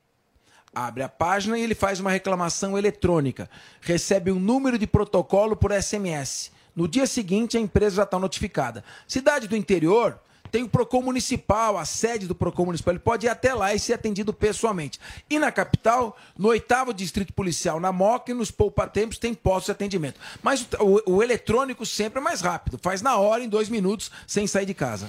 [0.74, 3.50] Abre a página e ele faz uma reclamação eletrônica.
[3.80, 6.50] Recebe um número de protocolo por SMS.
[6.74, 8.82] No dia seguinte, a empresa já está notificada.
[9.06, 10.18] Cidade do interior,
[10.50, 12.92] tem o PROCON Municipal, a sede do PROCON Municipal.
[12.92, 14.98] Ele pode ir até lá e ser atendido pessoalmente.
[15.28, 20.20] E na capital, no oitavo Distrito Policial, na MOC, nos poupatempos, tem postos de atendimento.
[20.42, 22.78] Mas o, o, o eletrônico sempre é mais rápido.
[22.82, 25.08] Faz na hora, em dois minutos, sem sair de casa.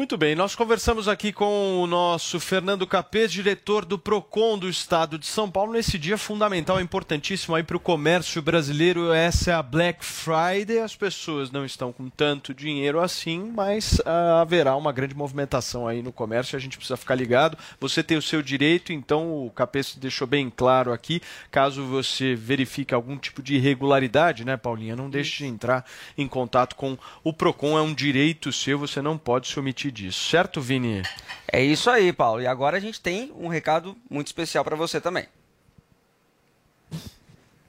[0.00, 5.18] Muito bem, nós conversamos aqui com o nosso Fernando Capês, diretor do PROCON do Estado
[5.18, 9.12] de São Paulo, nesse dia fundamental, importantíssimo aí para o comércio brasileiro.
[9.12, 10.78] Essa é a Black Friday.
[10.78, 16.00] As pessoas não estão com tanto dinheiro assim, mas ah, haverá uma grande movimentação aí
[16.00, 16.56] no comércio.
[16.56, 17.58] A gente precisa ficar ligado.
[17.78, 21.20] Você tem o seu direito, então o Capês deixou bem claro aqui.
[21.50, 25.84] Caso você verifique algum tipo de irregularidade, né, Paulinha, não deixe de entrar
[26.16, 27.76] em contato com o PROCON.
[27.76, 31.02] É um direito seu, você não pode se omitir disso, certo, Vini?
[31.50, 32.42] É isso aí, Paulo.
[32.42, 35.26] E agora a gente tem um recado muito especial para você também.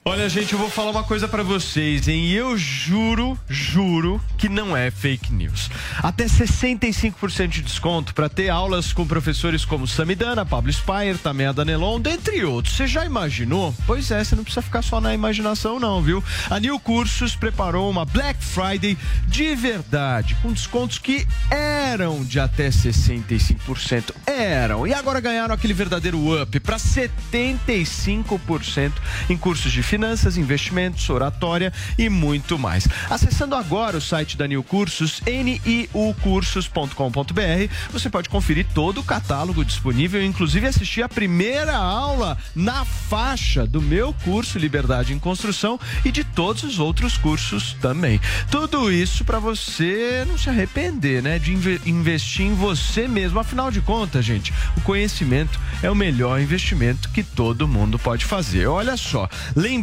[0.03, 2.31] Olha, gente, eu vou falar uma coisa para vocês, hein?
[2.31, 5.69] Eu juro, juro que não é fake news.
[6.01, 11.99] Até 65% de desconto para ter aulas com professores como Samidana, Pablo Spire, Tamea Danelon,
[11.99, 12.75] dentre outros.
[12.75, 13.75] Você já imaginou?
[13.85, 16.23] Pois é, você não precisa ficar só na imaginação não, viu?
[16.49, 18.97] A New Cursos preparou uma Black Friday
[19.27, 24.15] de verdade, com descontos que eram de até 65%.
[24.25, 24.87] Eram.
[24.87, 28.93] E agora ganharam aquele verdadeiro up para 75%
[29.29, 32.87] em cursos de finanças, investimentos, oratória e muito mais.
[33.09, 40.23] Acessando agora o site da New Cursos, niucursos.com.br, você pode conferir todo o catálogo disponível,
[40.23, 46.23] inclusive assistir a primeira aula na faixa do meu curso Liberdade em Construção e de
[46.23, 48.17] todos os outros cursos também.
[48.49, 53.41] Tudo isso para você não se arrepender, né, de inve investir em você mesmo.
[53.41, 58.67] Afinal de contas, gente, o conhecimento é o melhor investimento que todo mundo pode fazer.
[58.67, 59.80] Olha só, Lembrando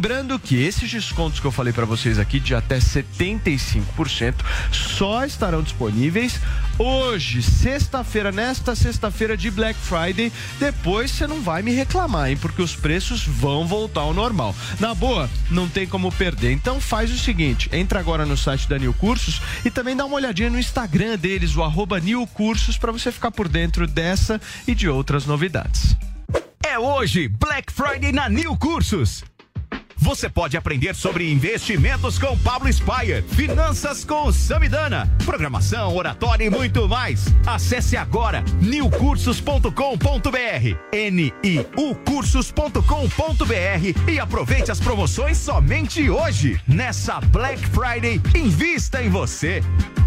[0.49, 4.33] que esses descontos que eu falei para vocês aqui de até 75%
[4.71, 6.39] só estarão disponíveis
[6.77, 10.31] hoje, sexta-feira, nesta sexta-feira de Black Friday.
[10.59, 12.37] Depois você não vai me reclamar, hein?
[12.37, 14.55] Porque os preços vão voltar ao normal.
[14.79, 16.51] Na boa, não tem como perder.
[16.51, 20.15] Então faz o seguinte: entra agora no site da New Cursos e também dá uma
[20.15, 24.73] olhadinha no Instagram deles, o arroba New Cursos, para você ficar por dentro dessa e
[24.73, 25.95] de outras novidades.
[26.65, 29.23] É hoje, Black Friday na New Cursos.
[30.01, 36.87] Você pode aprender sobre investimentos com Pablo Spire, finanças com Samidana, programação, oratória e muito
[36.87, 37.25] mais.
[37.45, 39.69] Acesse agora newcursos.com.br,
[41.11, 46.61] niucursos.com.br e aproveite as promoções somente hoje.
[46.65, 49.61] Nessa Black Friday, invista em você.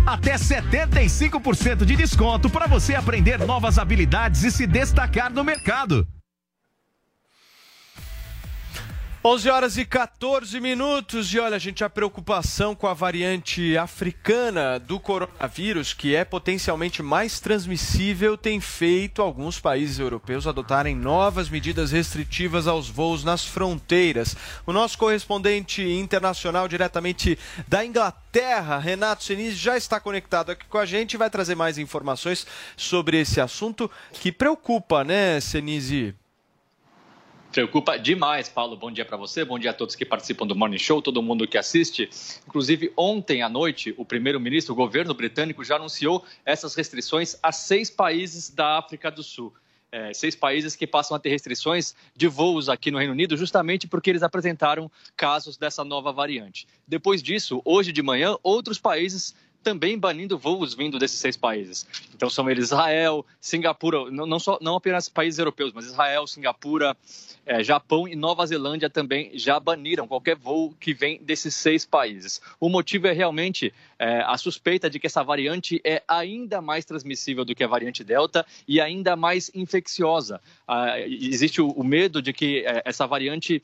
[0.06, 6.08] Até 75% de desconto para você aprender novas habilidades e se destacar no mercado.
[9.24, 11.32] 11 horas e 14 minutos.
[11.32, 17.38] E olha, gente, a preocupação com a variante africana do coronavírus, que é potencialmente mais
[17.38, 24.36] transmissível, tem feito alguns países europeus adotarem novas medidas restritivas aos voos nas fronteiras.
[24.66, 27.38] O nosso correspondente internacional, diretamente
[27.68, 31.78] da Inglaterra, Renato Senise, já está conectado aqui com a gente e vai trazer mais
[31.78, 32.44] informações
[32.76, 36.12] sobre esse assunto que preocupa, né, Senise?
[37.52, 38.78] Preocupa demais, Paulo.
[38.78, 41.46] Bom dia para você, bom dia a todos que participam do Morning Show, todo mundo
[41.46, 42.08] que assiste.
[42.46, 47.90] Inclusive, ontem à noite, o primeiro-ministro, o governo britânico, já anunciou essas restrições a seis
[47.90, 49.52] países da África do Sul.
[49.94, 53.86] É, seis países que passam a ter restrições de voos aqui no Reino Unido, justamente
[53.86, 56.66] porque eles apresentaram casos dessa nova variante.
[56.88, 61.86] Depois disso, hoje de manhã, outros países também banindo voos vindo desses seis países.
[62.14, 66.96] Então são eles Israel, Singapura, não, não, só, não apenas países europeus, mas Israel, Singapura,
[67.44, 72.40] é, Japão e Nova Zelândia também já baniram qualquer voo que vem desses seis países.
[72.60, 77.44] O motivo é realmente é, a suspeita de que essa variante é ainda mais transmissível
[77.44, 80.40] do que a variante Delta e ainda mais infecciosa.
[80.66, 83.62] Ah, existe o, o, medo de que é, essa variante,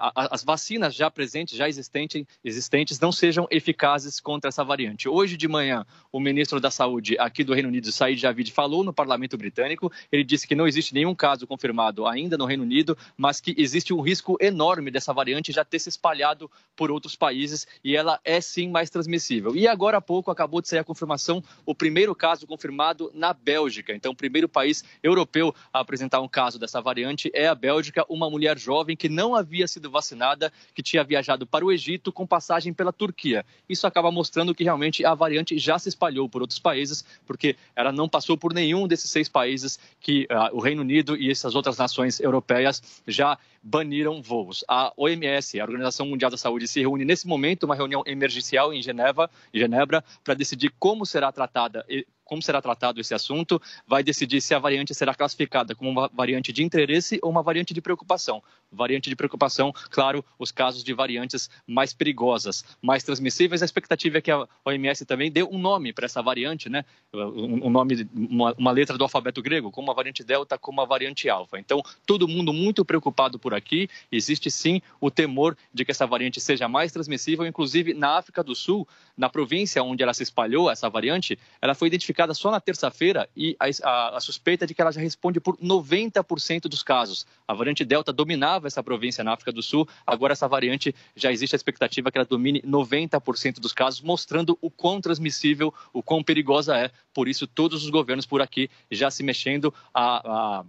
[0.00, 5.08] a, as vacinas já presentes, já existentes, existentes, não sejam eficazes contra essa variante.
[5.30, 8.92] Hoje de manhã, o ministro da Saúde aqui do Reino Unido, Said Javid, falou no
[8.92, 9.92] parlamento britânico.
[10.10, 13.94] Ele disse que não existe nenhum caso confirmado ainda no Reino Unido, mas que existe
[13.94, 18.40] um risco enorme dessa variante já ter se espalhado por outros países e ela é
[18.40, 19.54] sim mais transmissível.
[19.54, 23.94] E agora há pouco acabou de sair a confirmação, o primeiro caso confirmado na Bélgica.
[23.94, 28.28] Então, o primeiro país europeu a apresentar um caso dessa variante é a Bélgica, uma
[28.28, 32.74] mulher jovem que não havia sido vacinada, que tinha viajado para o Egito com passagem
[32.74, 33.46] pela Turquia.
[33.68, 37.92] Isso acaba mostrando que realmente a variante já se espalhou por outros países, porque ela
[37.92, 41.76] não passou por nenhum desses seis países que uh, o Reino Unido e essas outras
[41.76, 44.64] nações europeias já baniram voos.
[44.66, 48.82] A OMS, a Organização Mundial da Saúde, se reúne nesse momento, uma reunião emergencial em
[48.82, 51.84] Geneva, em Genebra, para decidir como será tratada
[52.30, 56.52] como será tratado esse assunto, vai decidir se a variante será classificada como uma variante
[56.52, 58.40] de interesse ou uma variante de preocupação.
[58.72, 63.62] Variante de preocupação, claro, os casos de variantes mais perigosas, mais transmissíveis.
[63.62, 66.84] A expectativa é que a OMS também dê um nome para essa variante, né?
[67.12, 71.58] Um nome, uma, letra do alfabeto grego, como a variante Delta, como a variante Alfa.
[71.58, 73.88] Então, todo mundo muito preocupado por aqui.
[74.10, 78.54] Existe sim o temor de que essa variante seja mais transmissível, inclusive na África do
[78.54, 78.86] Sul,
[79.16, 83.56] na província onde ela se espalhou, essa variante, ela foi identificada só na terça-feira e
[83.58, 87.26] a, a, a, suspeita é de que ela já responde por 90% dos casos.
[87.46, 91.54] A variante Delta dominava essa província na África do Sul, agora essa variante já existe
[91.54, 96.76] a expectativa que ela domine 90% dos casos, mostrando o quão transmissível, o quão perigosa
[96.76, 96.90] é.
[97.12, 99.72] Por isso, todos os governos por aqui já se mexendo.
[99.92, 100.64] A, a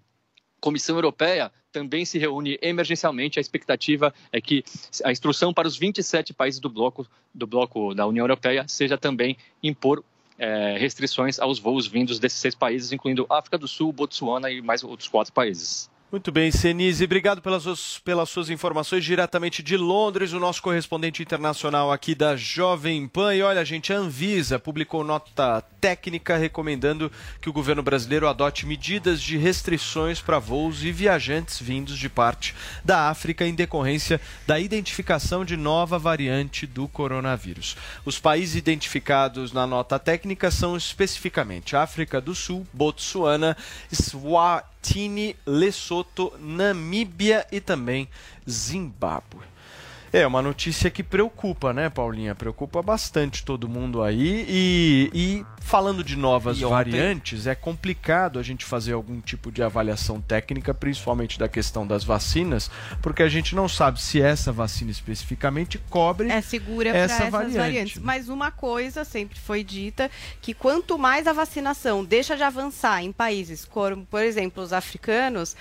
[0.59, 3.39] Comissão Europeia também se reúne emergencialmente.
[3.39, 4.63] A expectativa é que
[5.03, 9.37] a instrução para os 27 países do bloco, do bloco da União Europeia seja também
[9.63, 10.03] impor
[10.37, 14.83] é, restrições aos voos vindos desses seis países, incluindo África do Sul, Botsuana e mais
[14.83, 15.89] outros quatro países.
[16.11, 21.89] Muito bem, Senise, obrigado pelas, pelas suas informações diretamente de Londres, o nosso correspondente internacional
[21.89, 23.33] aqui da Jovem Pan.
[23.33, 27.09] E olha, gente, a Anvisa publicou nota técnica recomendando
[27.39, 32.53] que o governo brasileiro adote medidas de restrições para voos e viajantes vindos de parte
[32.83, 37.77] da África em decorrência da identificação de nova variante do coronavírus.
[38.03, 43.55] Os países identificados na nota técnica são especificamente África do Sul, Botsuana,
[43.93, 48.09] Swat Eswatini, Lesoto, Namíbia e também
[48.49, 49.45] Zimbábue.
[50.13, 52.35] É uma notícia que preocupa, né, Paulinha?
[52.35, 54.45] Preocupa bastante todo mundo aí.
[54.47, 59.63] E, e falando de novas e variantes, é complicado a gente fazer algum tipo de
[59.63, 62.69] avaliação técnica, principalmente da questão das vacinas,
[63.01, 67.57] porque a gente não sabe se essa vacina especificamente cobre é segura essa essas variante.
[67.57, 67.97] variantes.
[67.99, 70.11] Mas uma coisa sempre foi dita
[70.41, 75.55] que quanto mais a vacinação deixa de avançar em países como, por exemplo, os africanos,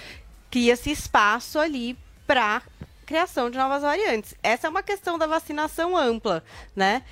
[0.50, 1.96] cria-se espaço ali
[2.26, 2.62] para
[3.10, 4.36] criação de novas variantes.
[4.40, 6.44] Essa é uma questão da vacinação ampla,
[6.76, 7.02] né?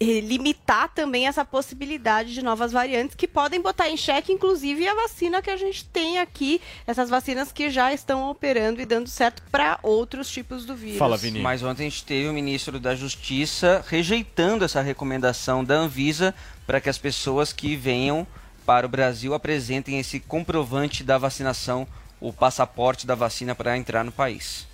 [0.00, 4.94] E limitar também essa possibilidade de novas variantes que podem botar em xeque, inclusive, a
[4.94, 9.42] vacina que a gente tem aqui, essas vacinas que já estão operando e dando certo
[9.52, 10.96] para outros tipos do vírus.
[10.96, 11.40] Fala, Vini.
[11.40, 16.34] Mas ontem a gente teve o ministro da Justiça rejeitando essa recomendação da Anvisa
[16.66, 18.26] para que as pessoas que venham
[18.64, 21.86] para o Brasil apresentem esse comprovante da vacinação,
[22.18, 24.71] o passaporte da vacina para entrar no país.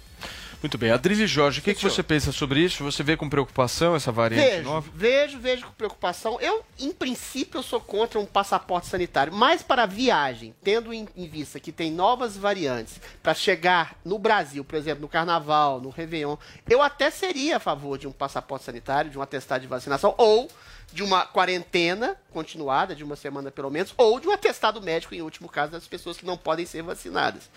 [0.61, 0.91] Muito bem.
[0.91, 2.83] Adrive Jorge, o que, que você pensa sobre isso?
[2.83, 4.91] Você vê com preocupação essa variante vejo, nova?
[4.93, 6.41] Vejo, vejo com preocupação.
[6.41, 11.29] Eu, em princípio, eu sou contra um passaporte sanitário, mas para viagem, tendo em, em
[11.29, 16.37] vista que tem novas variantes para chegar no Brasil, por exemplo, no Carnaval, no Réveillon,
[16.69, 20.49] eu até seria a favor de um passaporte sanitário, de um atestado de vacinação, ou
[20.93, 25.23] de uma quarentena continuada, de uma semana pelo menos, ou de um atestado médico, em
[25.23, 27.49] último caso, das pessoas que não podem ser vacinadas.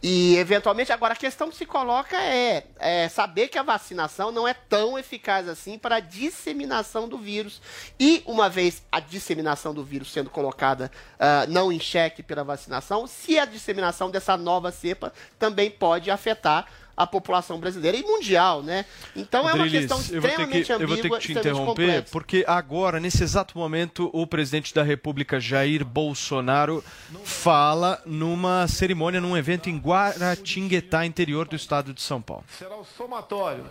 [0.00, 4.46] E, eventualmente, agora a questão que se coloca é, é, saber que a vacinação não
[4.46, 7.60] é tão eficaz assim para a disseminação do vírus.
[7.98, 13.06] E, uma vez a disseminação do vírus sendo colocada uh, não em xeque pela vacinação,
[13.08, 16.68] se a disseminação dessa nova cepa também pode afetar
[16.98, 18.84] a população brasileira e mundial, né?
[19.14, 20.82] Então é uma questão extremamente que, ambígua.
[20.82, 22.08] Eu vou ter que te interromper, complexa.
[22.10, 26.84] porque agora, nesse exato momento, o presidente da República, Jair Bolsonaro,
[27.22, 32.44] fala numa cerimônia, num evento em Guaratinguetá, interior do estado de São Paulo.
[32.58, 33.64] Será o somatório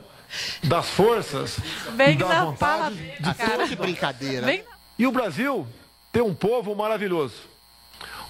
[0.63, 1.59] das forças
[1.95, 4.45] Bem e da vontade de cara, que brincadeira.
[4.45, 4.63] Bem...
[4.97, 5.67] E o Brasil
[6.13, 7.35] tem um povo maravilhoso.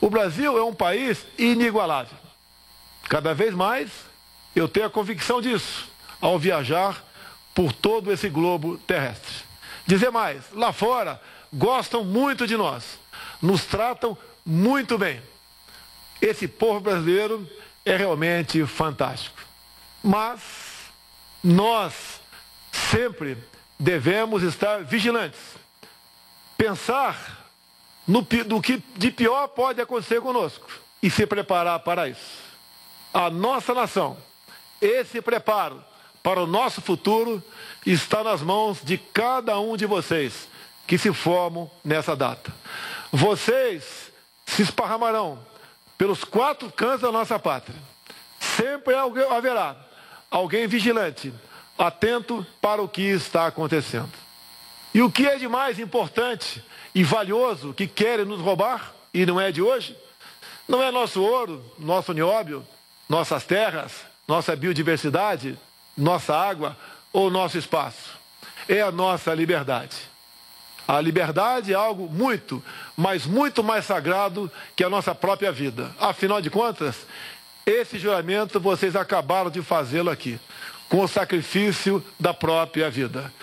[0.02, 2.18] O Brasil é um país inigualável.
[3.08, 4.07] Cada vez mais
[4.60, 5.88] eu tenho a convicção disso
[6.20, 7.04] ao viajar
[7.54, 9.46] por todo esse globo terrestre.
[9.86, 11.22] Dizer mais, lá fora
[11.54, 13.00] gostam muito de nós,
[13.42, 15.22] nos tratam muito bem.
[16.22, 17.48] Esse povo brasileiro
[17.86, 19.40] é realmente fantástico.
[20.04, 20.42] Mas
[21.44, 22.20] nós
[22.72, 23.38] sempre
[23.80, 25.40] devemos estar vigilantes.
[26.58, 27.48] Pensar
[28.08, 30.68] no, do que de pior pode acontecer conosco
[31.02, 32.48] e se preparar para isso.
[33.14, 34.18] A nossa nação
[34.82, 35.84] esse preparo
[36.22, 37.42] para o nosso futuro
[37.86, 40.48] está nas mãos de cada um de vocês
[40.86, 42.54] que se formam nessa data.
[43.12, 44.12] Vocês
[44.46, 45.40] se esparramarão
[45.98, 47.78] pelos quatro cantos da nossa pátria.
[48.40, 49.76] Sempre haverá
[50.30, 51.34] alguém vigilante,
[51.78, 54.12] atento para o que está acontecendo.
[54.94, 56.64] E o que é de mais importante
[56.94, 59.98] e valioso que querem nos roubar, e não é de hoje?
[60.68, 62.66] Não é nosso ouro, nosso nióbio,
[63.08, 63.94] nossas terras,
[64.28, 65.58] nossa biodiversidade,
[65.98, 66.78] nossa água
[67.14, 68.18] ou nosso espaço.
[68.68, 69.96] É a nossa liberdade.
[70.88, 72.64] A liberdade é algo muito,
[72.96, 75.92] mas muito mais sagrado que a nossa própria vida.
[76.00, 76.96] Afinal de contas,
[77.66, 80.40] esse juramento vocês acabaram de fazê-lo aqui,
[80.88, 83.34] com o sacrifício da própria vida.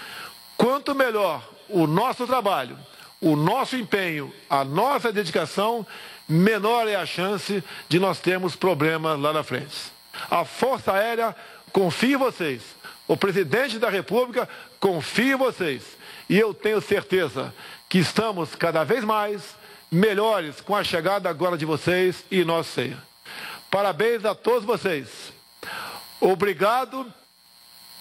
[0.56, 2.78] Quanto melhor o nosso trabalho,
[3.20, 5.86] o nosso empenho, a nossa dedicação,
[6.26, 9.93] menor é a chance de nós termos problemas lá na frente.
[10.30, 11.34] A Força Aérea
[11.72, 12.62] confia em vocês.
[13.06, 14.48] O presidente da República
[14.80, 15.82] confia em vocês.
[16.28, 17.54] E eu tenho certeza
[17.88, 19.42] que estamos cada vez mais
[19.90, 22.98] melhores com a chegada agora de vocês e nosso ceia.
[23.70, 25.32] Parabéns a todos vocês.
[26.20, 27.12] Obrigado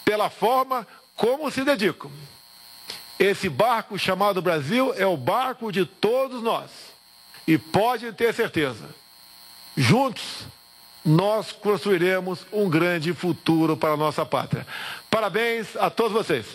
[0.06, 2.12] pela forma como se dedicam.
[3.20, 6.70] Esse barco chamado Brasil é o barco de todos nós.
[7.48, 8.90] E pode ter certeza,
[9.76, 10.46] juntos
[11.06, 14.66] nós construiremos um grande futuro para a nossa pátria.
[15.10, 16.46] Parabéns a todos vocês.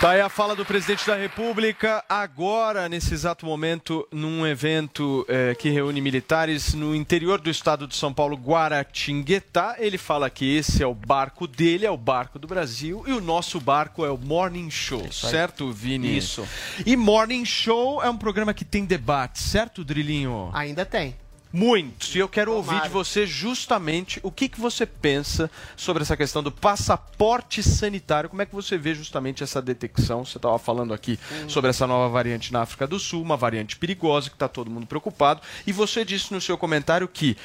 [0.00, 5.54] Tá aí a fala do presidente da República, agora, nesse exato momento, num evento eh,
[5.54, 9.76] que reúne militares no interior do estado de São Paulo, Guaratinguetá.
[9.78, 13.20] Ele fala que esse é o barco dele, é o barco do Brasil, e o
[13.20, 15.32] nosso barco é o Morning Show, Isso aí.
[15.32, 16.16] certo, Vini?
[16.16, 16.48] Isso.
[16.86, 20.48] E Morning Show é um programa que tem debate, certo, Drilinho?
[20.54, 21.14] Ainda tem.
[21.52, 22.14] Muitos.
[22.14, 22.86] E eu quero ouvir Tomara.
[22.86, 28.30] de você justamente o que, que você pensa sobre essa questão do passaporte sanitário.
[28.30, 30.24] Como é que você vê justamente essa detecção?
[30.24, 31.18] Você estava falando aqui
[31.48, 34.86] sobre essa nova variante na África do Sul, uma variante perigosa que está todo mundo
[34.86, 35.40] preocupado.
[35.66, 37.36] E você disse no seu comentário que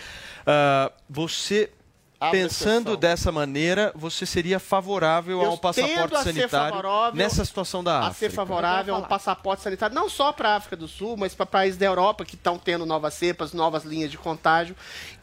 [0.46, 1.72] ah, você.
[2.32, 6.82] Pensando dessa maneira, você seria favorável Eu ao passaporte a sanitário
[7.14, 8.20] nessa situação da a África?
[8.20, 11.46] ser favorável a um passaporte sanitário, não só para a África do Sul, mas para
[11.46, 14.76] países da Europa que estão tendo novas cepas, novas linhas de contágio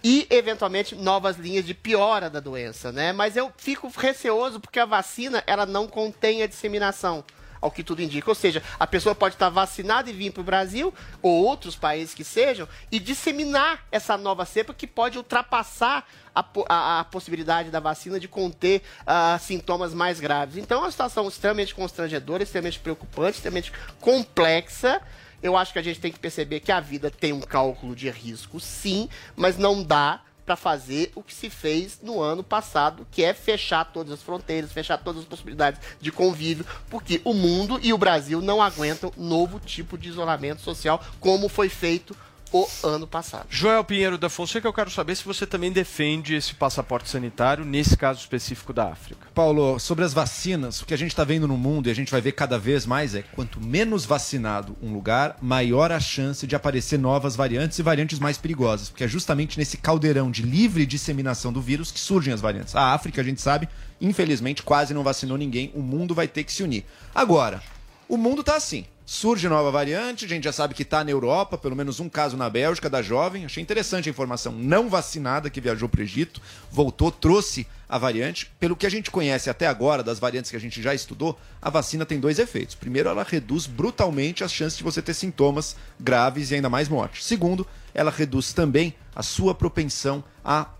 [0.04, 3.12] e, eventualmente, novas linhas de piora da doença, né?
[3.12, 7.24] Mas eu fico receoso porque a vacina, ela não contém a disseminação.
[7.62, 8.28] Ao que tudo indica.
[8.28, 12.12] Ou seja, a pessoa pode estar vacinada e vir para o Brasil, ou outros países
[12.12, 17.78] que sejam, e disseminar essa nova cepa que pode ultrapassar a, a- a possibilidade da
[17.78, 20.56] vacina de conter ah, sintomas mais graves.
[20.56, 23.70] Então é uma situação extremamente constrangedora, extremamente preocupante, extremamente
[24.00, 25.00] complexa.
[25.42, 28.08] Eu acho que a gente tem que perceber que a vida tem um cálculo de
[28.10, 33.22] risco, sim, mas não dá para fazer o que se fez no ano passado, que
[33.22, 37.92] é fechar todas as fronteiras, fechar todas as possibilidades de convívio, porque o mundo e
[37.92, 42.16] o Brasil não aguentam novo tipo de isolamento social como foi feito
[42.52, 43.46] o ano passado.
[43.48, 47.96] Joel Pinheiro da Fonseca, eu quero saber se você também defende esse passaporte sanitário, nesse
[47.96, 49.26] caso específico da África.
[49.34, 52.12] Paulo, sobre as vacinas, o que a gente está vendo no mundo e a gente
[52.12, 56.54] vai ver cada vez mais é quanto menos vacinado um lugar, maior a chance de
[56.54, 61.52] aparecer novas variantes e variantes mais perigosas, porque é justamente nesse caldeirão de livre disseminação
[61.52, 62.76] do vírus que surgem as variantes.
[62.76, 63.68] A África, a gente sabe,
[64.00, 66.84] infelizmente quase não vacinou ninguém, o mundo vai ter que se unir.
[67.14, 67.62] Agora,
[68.08, 68.84] o mundo tá assim.
[69.04, 72.36] Surge nova variante, a gente já sabe que tá na Europa, pelo menos um caso
[72.36, 73.44] na Bélgica da jovem.
[73.44, 74.52] Achei interessante a informação.
[74.52, 78.50] Não vacinada que viajou para o Egito, voltou, trouxe a variante.
[78.60, 81.68] Pelo que a gente conhece até agora, das variantes que a gente já estudou, a
[81.68, 82.76] vacina tem dois efeitos.
[82.76, 87.24] Primeiro, ela reduz brutalmente as chances de você ter sintomas graves e ainda mais morte.
[87.24, 90.70] Segundo, ela reduz também a sua propensão a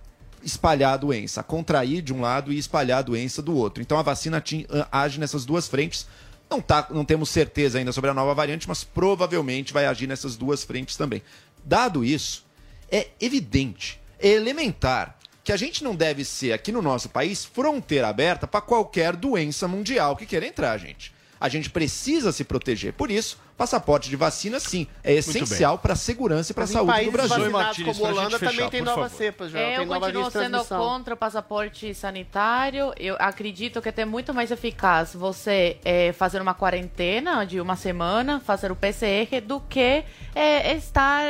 [0.45, 3.83] espalhar a doença, a contrair de um lado e espalhar a doença do outro.
[3.83, 4.43] Então a vacina
[4.91, 6.07] age nessas duas frentes.
[6.53, 10.37] Não, tá, não temos certeza ainda sobre a nova variante, mas provavelmente vai agir nessas
[10.37, 11.23] duas frentes também.
[11.65, 12.45] Dado isso,
[12.91, 18.07] é evidente, é elementar que a gente não deve ser aqui no nosso país fronteira
[18.07, 21.15] aberta para qualquer doença mundial que queira entrar, gente.
[21.43, 22.93] A gente precisa se proteger.
[22.93, 27.05] Por isso, passaporte de vacina, sim, é essencial para a segurança e para a saúde
[27.05, 27.51] do Brasil.
[27.51, 29.59] vacinados como Holanda também tem novas cepas, já.
[29.59, 32.93] É, tem eu nova linha continuo sendo contra o passaporte sanitário.
[32.97, 37.75] Eu acredito que é até muito mais eficaz você é, fazer uma quarentena de uma
[37.75, 40.05] semana, fazer o PCR, do que
[40.37, 41.25] é, estar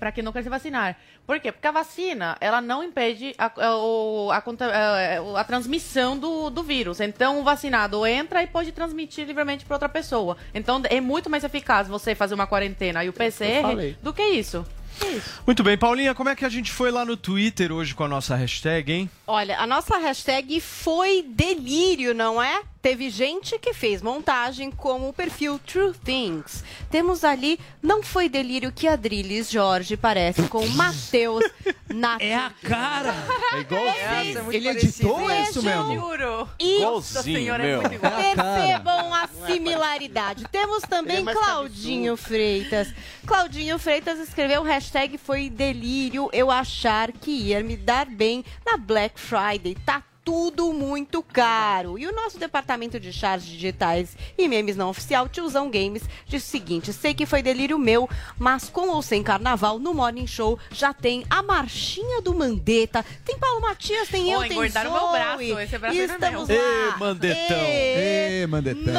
[0.00, 0.98] para quem não quer se vacinar.
[1.26, 1.52] Por quê?
[1.52, 6.50] Porque a vacina, ela não impede a, a- o- a conta- a- a transmissão do,
[6.50, 7.00] do vírus.
[7.00, 10.36] Então, o vacinado entra e pode transmitir livremente para outra pessoa.
[10.52, 14.66] Então, é muito mais eficaz você fazer uma quarentena e o PCR do que isso.
[15.02, 15.40] É isso.
[15.46, 18.08] Muito bem, Paulinha, como é que a gente foi lá no Twitter hoje com a
[18.08, 19.10] nossa hashtag, hein?
[19.26, 22.60] Olha, a nossa hashtag foi delírio, não é?
[22.82, 26.64] Teve gente que fez montagem como o perfil True Things.
[26.90, 31.44] Temos ali, não foi delírio que Adriles Jorge parece com o Matheus
[31.88, 32.20] Nath.
[32.20, 33.14] É a cara!
[33.52, 34.52] É igualzinho.
[34.52, 35.94] Ele editou ou é isso mesmo?
[35.94, 36.48] Juro.
[36.58, 37.82] E Igualzinho, meu.
[37.82, 40.44] é Percebam a similaridade.
[40.50, 42.92] Temos Ele também é Claudinho Freitas.
[43.24, 49.20] Claudinho Freitas escreveu hashtag foi delírio eu achar que ia me dar bem na Black
[49.20, 49.76] Friday.
[49.86, 51.98] Tá tudo muito caro.
[51.98, 56.46] E o nosso departamento de chars digitais e memes não oficial, Tiozão Games, diz o
[56.46, 58.08] seguinte: sei que foi delírio meu,
[58.38, 63.38] mas com ou sem carnaval, no Morning Show já tem a marchinha do Mandetta, tem
[63.38, 65.00] Paulo Matias, tem eu, Ô, tem engordaram Zoe.
[65.00, 66.14] meu braço, esse braço e é meu.
[66.14, 66.96] estamos Ê, lá.
[66.98, 67.56] Mandetão.
[67.58, 68.94] Ê, Mandetão.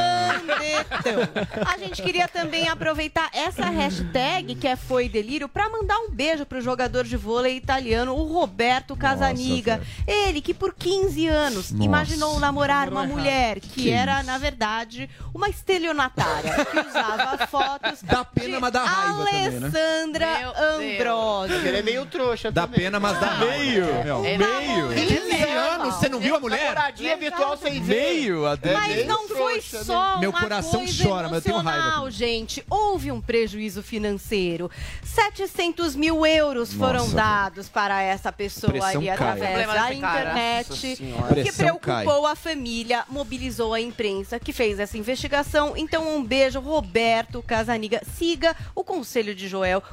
[0.48, 1.64] Mandetão.
[1.66, 6.46] A gente queria também aproveitar essa hashtag que é Foi Delírio para mandar um beijo
[6.46, 9.82] pro jogador de vôlei italiano, o Roberto Casaniga.
[10.08, 11.84] Ele que por 15 anos Nossa.
[11.84, 14.26] imaginou namorar uma Namorou mulher que, Que era, isso.
[14.28, 19.58] na verdade, uma estelionatária que usava fotos Dá pena, de mas dá raiva também, né?
[19.68, 20.28] Alessandra
[20.76, 21.68] Ambrosio.
[21.68, 22.80] Ele é meio trouxa Dá também.
[22.82, 23.86] pena, mas dá raiva Meio.
[24.20, 24.26] ó.
[24.26, 24.90] É Meio.
[25.08, 26.60] 15 anos, você não viu a mulher?
[26.74, 27.96] Namoradinha virtual sem ver.
[27.96, 28.80] Meio, Adriles.
[28.80, 31.80] Mas não foi trouxa, só Meu uma coração coisa chora, mas eu tenho raiva.
[31.80, 32.64] emocional, gente.
[32.70, 34.70] Houve um prejuízo financeiro.
[35.04, 40.96] 700 mil euros foram Nossa, dados para essa pessoa ali através da internet.
[41.04, 41.24] Senhora.
[41.24, 45.74] O que Pressão preocupou a família, mobilizou a imprensa que fez essa investigação.
[45.76, 48.02] Então, um beijo, Roberto Casaniga.
[48.16, 49.84] Siga o conselho de Joel.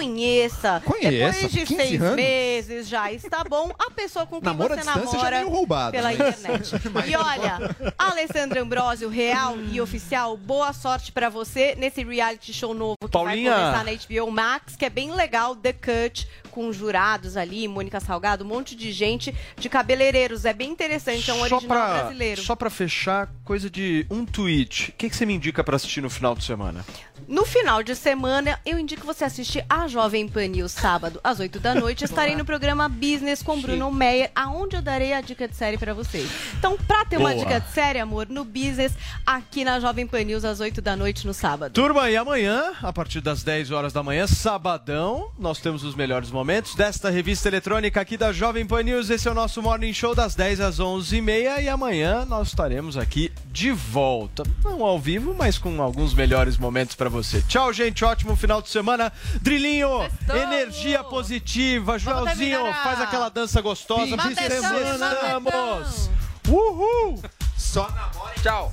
[0.00, 0.80] Conheça.
[0.84, 2.14] Conheça, Depois de 15 seis anos.
[2.16, 3.72] meses já está bom.
[3.76, 6.70] A pessoa com quem Namoro à você já é namora meio roubado, pela mas- internet.
[7.10, 12.94] E olha, Alessandra Ambrosio, real e oficial, boa sorte pra você nesse reality show novo
[13.02, 13.50] que Paulinha.
[13.50, 13.84] vai começar
[14.14, 18.48] na HBO Max, que é bem legal, The Cut, com jurados ali, Mônica Salgado, um
[18.48, 20.44] monte de gente de cabeleireiros.
[20.44, 22.42] É bem interessante, é um Só original pra, brasileiro.
[22.42, 24.90] só pra fechar, coisa de um tweet.
[24.90, 26.84] O que, que você me indica pra assistir no final de semana?
[27.28, 31.60] No final de semana, eu indico você assistir a Jovem Pan News sábado, às 8
[31.60, 32.04] da noite.
[32.04, 35.94] Estarei no programa Business com Bruno Meyer, aonde eu darei a dica de série pra
[35.94, 36.28] vocês.
[36.58, 37.44] Então, pra ter uma Boa.
[37.44, 38.92] dica de série, amor, no Business,
[39.26, 41.72] aqui na Jovem Pan News, às 8 da noite no sábado.
[41.72, 46.30] Turma, e amanhã, a partir das 10 horas da manhã, sabadão, nós temos os melhores
[46.30, 49.10] momentos desta revista eletrônica aqui da Jovem Pan News.
[49.10, 53.30] Esse é o nosso Morning Show das 10 às 11h30 e amanhã nós estaremos aqui
[53.46, 54.42] de volta.
[54.64, 57.42] Não ao vivo, mas com alguns melhores momentos pra você.
[57.42, 58.04] Tchau, gente.
[58.04, 59.12] Ótimo final de semana.
[59.42, 61.98] Drilinho, energia positiva.
[61.98, 62.82] Joelzinho, terminar.
[62.82, 64.16] faz aquela dança gostosa.
[64.16, 65.12] Fim de semana.
[65.12, 66.10] Estamos.
[66.48, 67.20] Uhul.
[67.56, 68.72] Só namora Tchau.